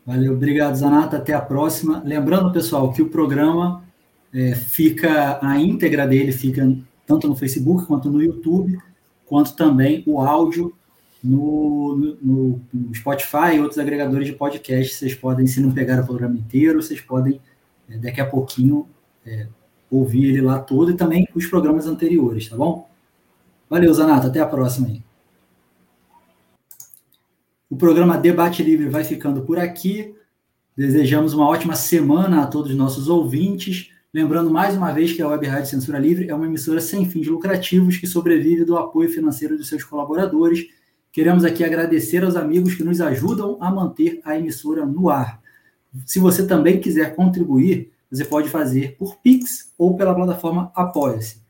Valeu, 0.07 0.35
obrigado, 0.35 0.75
Zanata, 0.75 1.17
até 1.17 1.33
a 1.33 1.41
próxima. 1.41 2.03
Lembrando, 2.05 2.53
pessoal, 2.53 2.93
que 2.93 3.01
o 3.01 3.09
programa 3.09 3.83
é, 4.35 4.55
fica, 4.55 5.39
a 5.41 5.59
íntegra 5.59 6.07
dele 6.07 6.31
fica 6.31 6.77
tanto 7.07 7.27
no 7.27 7.35
Facebook 7.35 7.87
quanto 7.87 8.11
no 8.11 8.23
YouTube, 8.23 8.79
quanto 9.27 9.55
também 9.55 10.03
o 10.07 10.21
áudio 10.21 10.75
no, 11.23 11.97
no, 12.23 12.61
no, 12.73 12.95
Spotify 12.95 13.55
e 13.55 13.61
outros 13.61 13.79
agregadores 13.79 14.27
de 14.27 14.35
podcast. 14.35 14.95
Vocês 14.95 15.15
podem, 15.15 15.47
se 15.47 15.61
não 15.61 15.73
pegar 15.73 16.03
o 16.03 16.07
programa 16.07 16.37
inteiro, 16.37 16.83
vocês 16.83 17.01
podem, 17.01 17.41
é, 17.89 17.97
daqui 17.97 18.21
a 18.21 18.27
pouquinho, 18.27 18.87
é, 19.25 19.47
ouvir 19.91 20.27
ele 20.27 20.43
lá 20.43 20.59
todo 20.59 20.91
e 20.91 20.97
também 20.97 21.27
os 21.35 21.47
programas 21.47 21.87
anteriores, 21.87 22.49
tá 22.49 22.57
bom? 22.57 22.89
Valeu, 23.71 23.93
Zanata. 23.95 24.29
Até 24.29 24.41
a 24.41 24.47
próxima 24.47 24.89
aí. 24.89 25.03
O 27.71 27.77
programa 27.77 28.19
Debate 28.19 28.63
Livre 28.63 28.89
vai 28.89 29.03
ficando 29.03 29.43
por 29.43 29.59
aqui. 29.59 30.15
Desejamos 30.77 31.33
uma 31.33 31.49
ótima 31.49 31.75
semana 31.75 32.43
a 32.43 32.47
todos 32.47 32.71
os 32.71 32.77
nossos 32.77 33.09
ouvintes. 33.09 33.94
Lembrando 34.15 34.51
mais 34.51 34.77
uma 34.77 34.93
vez 34.93 35.13
que 35.13 35.21
a 35.21 35.29
Web 35.29 35.47
Rádio 35.47 35.71
Censura 35.71 35.99
Livre 35.99 36.31
é 36.31 36.35
uma 36.35 36.47
emissora 36.47 36.81
sem 36.81 37.09
fins 37.11 37.27
lucrativos 37.27 37.99
que 37.99 38.07
sobrevive 38.07 38.65
do 38.65 38.79
apoio 38.79 39.11
financeiro 39.11 39.59
dos 39.59 39.69
seus 39.69 39.85
colaboradores 39.85 40.67
Queremos 41.15 41.45
aqui 41.45 41.63
agradecer 41.63 42.25
aos 42.25 42.35
amigos 42.35 42.75
que 42.75 42.83
nos 42.83 43.01
ajudam 43.01 43.57
a 43.61 43.71
manter 43.71 44.21
a 44.25 44.37
emissora 44.37 44.85
no 44.85 45.09
ar. 45.09 45.41
Se 46.05 46.19
você 46.19 46.45
também 46.45 46.81
quiser 46.81 47.15
contribuir, 47.15 47.93
você 48.11 48.25
pode 48.25 48.49
fazer 48.49 48.97
por 48.99 49.19
Pix 49.19 49.73
ou 49.79 49.97
pela 49.97 50.13
plataforma 50.13 50.73
Apoia-se. 50.75 51.41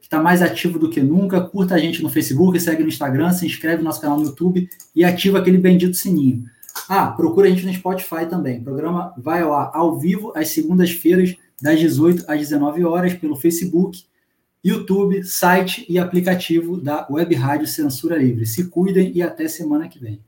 que 0.00 0.06
está 0.06 0.20
mais 0.20 0.42
ativo 0.42 0.78
do 0.78 0.90
que 0.90 1.00
nunca. 1.00 1.40
Curta 1.40 1.76
a 1.76 1.78
gente 1.78 2.02
no 2.02 2.10
Facebook, 2.10 2.58
segue 2.58 2.82
no 2.82 2.88
Instagram, 2.88 3.30
se 3.30 3.46
inscreve 3.46 3.78
no 3.78 3.84
nosso 3.84 4.00
canal 4.00 4.18
no 4.18 4.26
YouTube 4.26 4.68
e 4.94 5.04
ativa 5.04 5.38
aquele 5.38 5.58
bendito 5.58 5.96
sininho. 5.96 6.44
Ah, 6.88 7.06
procura 7.06 7.46
a 7.46 7.50
gente 7.50 7.64
no 7.64 7.72
Spotify 7.72 8.26
também. 8.28 8.58
O 8.58 8.64
programa 8.64 9.14
vai 9.16 9.42
ao 9.42 9.54
ar 9.54 9.70
ao 9.72 9.96
vivo 9.98 10.32
às 10.34 10.48
segundas-feiras, 10.48 11.36
das 11.60 11.78
18 11.78 12.24
às 12.26 12.40
19 12.40 12.84
horas, 12.84 13.14
pelo 13.14 13.36
Facebook, 13.36 14.04
YouTube, 14.64 15.24
site 15.24 15.84
e 15.88 15.98
aplicativo 15.98 16.76
da 16.76 17.06
Web 17.10 17.34
Rádio 17.34 17.66
Censura 17.66 18.16
Livre. 18.16 18.46
Se 18.46 18.68
cuidem 18.68 19.12
e 19.14 19.22
até 19.22 19.48
semana 19.48 19.88
que 19.88 19.98
vem. 19.98 20.20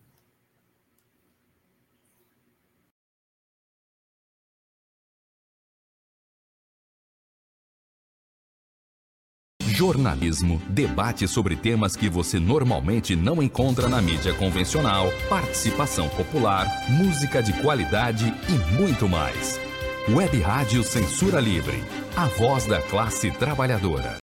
jornalismo, 9.75 10.63
debate 10.69 11.27
sobre 11.27 11.57
temas 11.57 11.97
que 11.97 12.09
você 12.09 12.39
normalmente 12.39 13.17
não 13.17 13.43
encontra 13.43 13.89
na 13.89 14.01
mídia 14.01 14.33
convencional, 14.33 15.09
participação 15.29 16.09
popular, 16.09 16.67
música 16.89 17.43
de 17.43 17.53
qualidade 17.61 18.33
e 18.49 18.81
muito 18.81 19.09
mais. 19.09 19.61
Web 20.09 20.41
Rádio 20.41 20.83
Censura 20.85 21.41
Livre, 21.41 21.83
a 22.17 22.27
voz 22.27 22.67
da 22.67 22.81
classe 22.81 23.31
trabalhadora. 23.33 24.24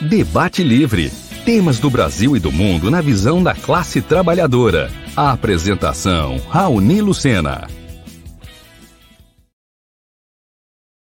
Debate 0.00 0.62
Livre. 0.62 1.10
Temas 1.46 1.78
do 1.78 1.88
Brasil 1.88 2.36
e 2.36 2.40
do 2.40 2.52
mundo 2.52 2.90
na 2.90 3.00
visão 3.00 3.42
da 3.42 3.54
classe 3.54 4.02
trabalhadora. 4.02 4.90
A 5.16 5.32
apresentação: 5.32 6.38
Raoni 6.50 7.00
Lucena. 7.00 7.75